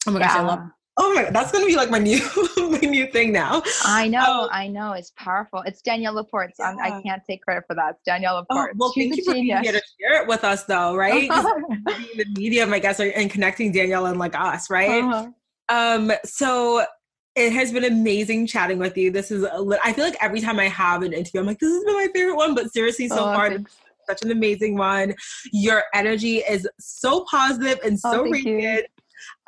oh 0.07 0.11
my 0.11 0.19
yeah. 0.19 0.27
gosh 0.27 0.37
i 0.37 0.41
love 0.41 0.59
Oh 0.99 1.13
my 1.13 1.23
god, 1.23 1.33
that's 1.33 1.51
gonna 1.51 1.67
be 1.67 1.75
like 1.75 1.91
my 1.91 1.99
new 1.99 2.19
my 2.57 2.79
new 2.79 3.05
thing 3.11 3.31
now. 3.31 3.61
I 3.85 4.07
know, 4.07 4.43
um, 4.43 4.49
I 4.51 4.67
know, 4.67 4.93
it's 4.93 5.11
powerful. 5.15 5.61
It's 5.61 5.81
Danielle 5.81 6.15
Laporte. 6.15 6.53
Yeah. 6.57 6.75
I 6.81 7.01
can't 7.01 7.21
take 7.23 7.43
credit 7.43 7.65
for 7.67 7.75
that. 7.75 7.91
It's 7.91 8.01
Danielle 8.03 8.33
oh, 8.33 8.45
Laporte. 8.49 8.71
Oh, 8.73 8.77
well, 8.77 8.91
She's 8.93 9.09
thank 9.09 9.17
you 9.17 9.23
for 9.23 9.33
being 9.33 9.45
here 9.45 9.73
to 9.73 9.81
share 10.01 10.23
it 10.23 10.27
with 10.27 10.43
us, 10.43 10.63
though, 10.63 10.95
right? 10.95 11.29
the 11.85 12.25
medium, 12.35 12.73
I 12.73 12.79
guess, 12.79 12.99
and 12.99 13.29
connecting 13.29 13.71
Danielle 13.71 14.07
and 14.07 14.17
like 14.17 14.35
us, 14.35 14.71
right? 14.71 15.03
Uh-huh. 15.03 15.27
Um, 15.69 16.11
so 16.25 16.83
it 17.35 17.53
has 17.53 17.71
been 17.71 17.83
amazing 17.83 18.47
chatting 18.47 18.79
with 18.79 18.97
you. 18.97 19.11
This 19.11 19.29
is, 19.29 19.43
a, 19.43 19.79
I 19.83 19.93
feel 19.93 20.03
like 20.03 20.17
every 20.19 20.41
time 20.41 20.59
I 20.59 20.67
have 20.67 21.03
an 21.03 21.13
interview, 21.13 21.41
I'm 21.41 21.45
like, 21.45 21.59
this 21.59 21.71
has 21.71 21.83
been 21.83 21.93
my 21.93 22.07
favorite 22.11 22.35
one. 22.35 22.55
But 22.55 22.73
seriously, 22.73 23.07
so 23.07 23.19
oh, 23.19 23.33
far, 23.35 23.55
such 24.09 24.23
an 24.23 24.31
amazing 24.31 24.77
one. 24.77 25.13
Your 25.51 25.83
energy 25.93 26.37
is 26.37 26.67
so 26.79 27.25
positive 27.29 27.79
and 27.83 27.99
so 27.99 28.25
oh, 28.25 28.29
radiant. 28.29 28.87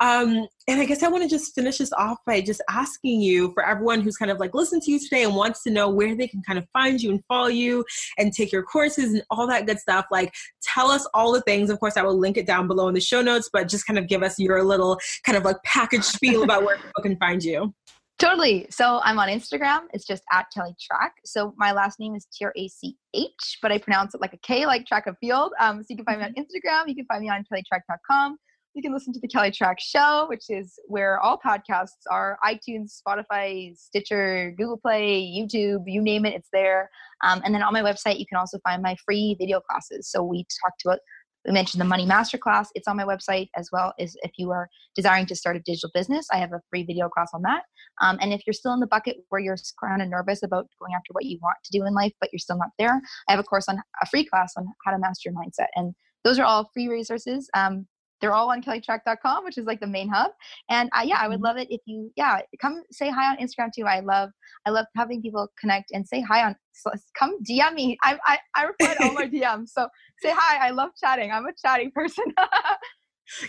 Um, 0.00 0.46
and 0.66 0.80
I 0.80 0.84
guess 0.84 1.02
I 1.02 1.08
want 1.08 1.22
to 1.22 1.28
just 1.28 1.54
finish 1.54 1.78
this 1.78 1.92
off 1.92 2.18
by 2.26 2.40
just 2.40 2.62
asking 2.68 3.20
you 3.20 3.52
for 3.52 3.64
everyone 3.64 4.00
who's 4.00 4.16
kind 4.16 4.30
of 4.30 4.38
like 4.38 4.54
listened 4.54 4.82
to 4.82 4.90
you 4.90 4.98
today 4.98 5.24
and 5.24 5.34
wants 5.34 5.62
to 5.64 5.70
know 5.70 5.88
where 5.90 6.14
they 6.14 6.26
can 6.26 6.42
kind 6.42 6.58
of 6.58 6.64
find 6.72 7.00
you 7.00 7.10
and 7.10 7.22
follow 7.28 7.48
you 7.48 7.84
and 8.18 8.32
take 8.32 8.52
your 8.52 8.62
courses 8.62 9.12
and 9.12 9.22
all 9.30 9.46
that 9.46 9.66
good 9.66 9.78
stuff. 9.78 10.06
Like, 10.10 10.32
tell 10.62 10.90
us 10.90 11.06
all 11.12 11.32
the 11.32 11.42
things. 11.42 11.70
Of 11.70 11.80
course, 11.80 11.96
I 11.96 12.02
will 12.02 12.18
link 12.18 12.36
it 12.36 12.46
down 12.46 12.66
below 12.66 12.88
in 12.88 12.94
the 12.94 13.00
show 13.00 13.20
notes, 13.20 13.50
but 13.52 13.68
just 13.68 13.86
kind 13.86 13.98
of 13.98 14.08
give 14.08 14.22
us 14.22 14.38
your 14.38 14.64
little 14.64 14.98
kind 15.24 15.36
of 15.36 15.44
like 15.44 15.62
package 15.64 16.04
spiel 16.04 16.42
about 16.42 16.64
where 16.64 16.76
people 16.76 17.02
can 17.02 17.16
find 17.16 17.42
you. 17.42 17.74
Totally. 18.20 18.66
So 18.68 19.00
I'm 19.02 19.18
on 19.18 19.28
Instagram. 19.28 19.84
It's 19.94 20.06
just 20.06 20.22
at 20.30 20.44
Kelly 20.54 20.72
Trach. 20.72 21.12
So 21.24 21.54
my 21.56 21.72
last 21.72 21.98
name 21.98 22.14
is 22.14 22.26
T 22.26 22.44
R 22.44 22.52
A 22.54 22.68
C 22.68 22.94
H, 23.14 23.58
but 23.62 23.72
I 23.72 23.78
pronounce 23.78 24.14
it 24.14 24.20
like 24.20 24.34
a 24.34 24.38
K, 24.38 24.66
like 24.66 24.84
track 24.86 25.06
of 25.06 25.16
field. 25.20 25.52
Um, 25.58 25.78
so 25.78 25.86
you 25.88 25.96
can 25.96 26.04
find 26.04 26.18
me 26.18 26.26
on 26.26 26.32
mm-hmm. 26.32 26.42
Instagram. 26.42 26.86
You 26.86 26.94
can 26.94 27.06
find 27.06 27.22
me 27.22 27.30
on 27.30 27.42
kellytrach.com. 27.50 28.36
You 28.74 28.82
can 28.82 28.92
listen 28.92 29.14
to 29.14 29.20
the 29.20 29.26
Kelly 29.26 29.50
Trach 29.50 29.80
Show, 29.80 30.26
which 30.28 30.44
is 30.50 30.78
where 30.86 31.18
all 31.18 31.40
podcasts 31.44 32.04
are 32.10 32.38
iTunes, 32.44 33.00
Spotify, 33.00 33.76
Stitcher, 33.76 34.54
Google 34.56 34.76
Play, 34.76 35.22
YouTube, 35.22 35.84
you 35.86 36.02
name 36.02 36.26
it, 36.26 36.34
it's 36.34 36.50
there. 36.52 36.90
Um, 37.24 37.40
and 37.44 37.54
then 37.54 37.62
on 37.62 37.72
my 37.72 37.82
website, 37.82 38.20
you 38.20 38.26
can 38.26 38.38
also 38.38 38.58
find 38.62 38.82
my 38.82 38.96
free 39.04 39.34
video 39.40 39.60
classes. 39.60 40.08
So 40.08 40.22
we 40.22 40.46
talked 40.62 40.82
about 40.84 40.98
we 41.46 41.52
mentioned 41.52 41.80
the 41.80 41.86
money 41.86 42.06
masterclass. 42.06 42.66
It's 42.74 42.88
on 42.88 42.96
my 42.96 43.04
website 43.04 43.48
as 43.56 43.68
well 43.72 43.92
as 43.98 44.16
if 44.22 44.32
you 44.36 44.50
are 44.50 44.68
desiring 44.94 45.26
to 45.26 45.36
start 45.36 45.56
a 45.56 45.60
digital 45.60 45.90
business 45.94 46.26
i 46.32 46.36
have 46.36 46.52
a 46.52 46.60
free 46.68 46.84
video 46.84 47.08
class 47.08 47.30
on 47.32 47.42
that. 47.42 47.62
Um, 48.02 48.18
and 48.20 48.32
if 48.32 48.42
you're 48.46 48.54
still 48.54 48.72
in 48.72 48.80
the 48.80 48.86
bucket 48.86 49.16
where 49.28 49.40
you're 49.40 49.56
kind 49.82 50.02
of 50.02 50.08
nervous 50.08 50.42
about 50.42 50.66
going 50.78 50.94
after 50.94 51.12
what 51.12 51.24
you 51.24 51.38
want 51.42 51.56
to 51.64 51.78
do 51.78 51.86
in 51.86 51.94
life 51.94 52.12
but 52.20 52.30
you're 52.32 52.38
still 52.38 52.58
not 52.58 52.70
there 52.78 53.00
i 53.28 53.32
have 53.32 53.40
a 53.40 53.44
course 53.44 53.68
on 53.68 53.78
a 54.02 54.06
free 54.06 54.24
class 54.24 54.54
on 54.56 54.66
how 54.84 54.92
to 54.92 54.98
master 54.98 55.30
your 55.30 55.40
mindset. 55.40 55.68
And 55.76 55.94
those 56.24 56.38
are 56.38 56.44
all 56.44 56.70
free 56.72 56.88
resources. 56.88 57.48
Um, 57.54 57.86
they're 58.20 58.34
all 58.34 58.50
on 58.50 58.62
kellytrach.com, 58.62 59.44
which 59.44 59.58
is 59.58 59.66
like 59.66 59.80
the 59.80 59.86
main 59.86 60.08
hub. 60.08 60.32
And 60.68 60.90
uh, 60.96 61.02
yeah, 61.04 61.18
I 61.20 61.28
would 61.28 61.36
mm-hmm. 61.36 61.44
love 61.44 61.56
it 61.56 61.68
if 61.70 61.80
you, 61.86 62.10
yeah, 62.16 62.40
come 62.60 62.82
say 62.90 63.10
hi 63.10 63.30
on 63.30 63.36
Instagram 63.38 63.70
too. 63.74 63.86
I 63.86 64.00
love, 64.00 64.30
I 64.66 64.70
love 64.70 64.86
having 64.96 65.22
people 65.22 65.48
connect 65.58 65.90
and 65.92 66.06
say 66.06 66.20
hi 66.20 66.44
on, 66.44 66.56
so 66.72 66.90
come 67.18 67.38
DM 67.42 67.74
me. 67.74 67.98
I, 68.02 68.18
I, 68.26 68.38
I 68.54 68.64
reply 68.64 68.94
to 68.94 69.04
all 69.04 69.12
my 69.12 69.26
DMs. 69.28 69.68
So 69.68 69.88
say 70.22 70.32
hi. 70.34 70.68
I 70.68 70.70
love 70.70 70.90
chatting. 71.00 71.30
I'm 71.30 71.46
a 71.46 71.52
chatting 71.60 71.90
person. 71.92 72.24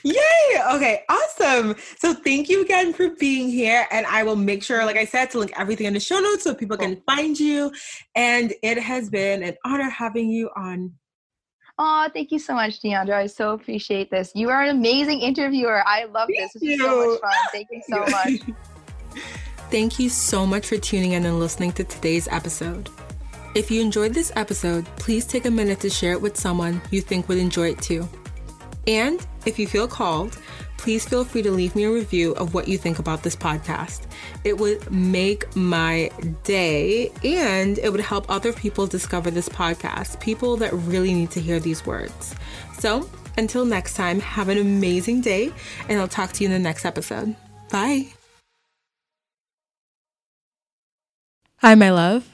Yay! 0.04 0.62
Okay, 0.74 1.04
awesome. 1.10 1.76
So 1.98 2.14
thank 2.14 2.50
you 2.50 2.62
again 2.62 2.94
for 2.94 3.10
being 3.10 3.50
here. 3.50 3.88
And 3.92 4.06
I 4.06 4.24
will 4.24 4.36
make 4.36 4.64
sure, 4.64 4.86
like 4.86 4.98
I 4.98 5.06
said, 5.06 5.32
to 5.32 5.40
link 5.40 5.54
everything 5.58 5.88
in 5.88 5.94
the 5.94 6.00
show 6.00 6.20
notes 6.20 6.44
so 6.44 6.54
people 6.54 6.78
can 6.78 7.02
find 7.06 7.40
you. 7.40 7.72
And 8.16 8.54
it 8.62 8.78
has 8.78 9.10
been 9.10 9.44
an 9.44 9.56
honor 9.66 9.90
having 9.90 10.30
you 10.30 10.50
on 10.56 10.94
Oh, 11.78 12.10
thank 12.14 12.32
you 12.32 12.40
so 12.40 12.54
much, 12.54 12.82
Deandra. 12.82 13.14
I 13.14 13.28
so 13.28 13.54
appreciate 13.54 14.12
this. 14.12 14.32
You 14.36 14.50
are 14.50 14.64
an 14.64 14.70
amazing 14.70 15.22
interviewer. 15.22 15.82
I 15.86 16.06
love 16.06 16.28
this. 16.28 16.54
This 16.54 16.64
is 16.64 16.80
so 16.80 17.12
much 17.12 17.22
fun. 17.22 17.32
Thank 17.52 17.68
you 17.72 17.82
so 17.90 18.00
much. 18.10 19.24
Thank 19.72 20.00
you 20.00 20.10
so 20.10 20.46
much 20.46 20.68
for 20.68 20.78
tuning 20.78 21.14
in 21.14 21.26
and 21.26 21.40
listening 21.40 21.72
to 21.74 21.84
today's 21.84 22.28
episode. 22.28 22.90
If 23.56 23.72
you 23.72 23.82
enjoyed 23.82 24.14
this 24.14 24.32
episode, 24.36 24.86
please 24.98 25.26
take 25.26 25.46
a 25.46 25.52
minute 25.52 25.80
to 25.82 25.90
share 25.90 26.14
it 26.14 26.22
with 26.22 26.38
someone 26.38 26.82
you 26.92 27.02
think 27.02 27.28
would 27.28 27.38
enjoy 27.38 27.70
it 27.70 27.82
too. 27.82 28.08
And 28.88 29.26
if 29.46 29.60
you 29.60 29.68
feel 29.68 29.88
called, 29.88 30.38
please 30.82 31.08
feel 31.08 31.24
free 31.24 31.44
to 31.44 31.52
leave 31.52 31.76
me 31.76 31.84
a 31.84 31.92
review 31.92 32.34
of 32.34 32.56
what 32.56 32.68
you 32.68 32.76
think 32.76 32.98
about 32.98 33.22
this 33.22 33.36
podcast. 33.36 34.08
It 34.44 34.58
would 34.58 34.92
make 34.92 35.56
my 35.56 36.10
day 36.44 37.12
and 37.24 37.78
it 37.78 37.92
would 37.92 38.02
help 38.02 38.26
other 38.30 38.52
people 38.52 38.88
discover 38.88 39.30
this 39.30 39.48
podcast, 39.48 40.20
people 40.20 40.58
that 40.58 40.74
really 40.74 41.14
need 41.14 41.30
to 41.32 41.40
hear 41.40 41.60
these 41.60 41.86
words. 41.86 42.36
So, 42.80 43.08
until 43.38 43.64
next 43.64 43.94
time, 43.94 44.20
have 44.20 44.50
an 44.50 44.58
amazing 44.58 45.22
day, 45.22 45.54
and 45.88 46.00
I'll 46.00 46.08
talk 46.08 46.34
to 46.34 46.44
you 46.44 46.50
in 46.50 46.54
the 46.54 46.60
next 46.60 46.84
episode. 46.84 47.36
Bye. 47.70 48.08
Hi, 51.58 51.76
my 51.76 51.92
love. 51.92 52.31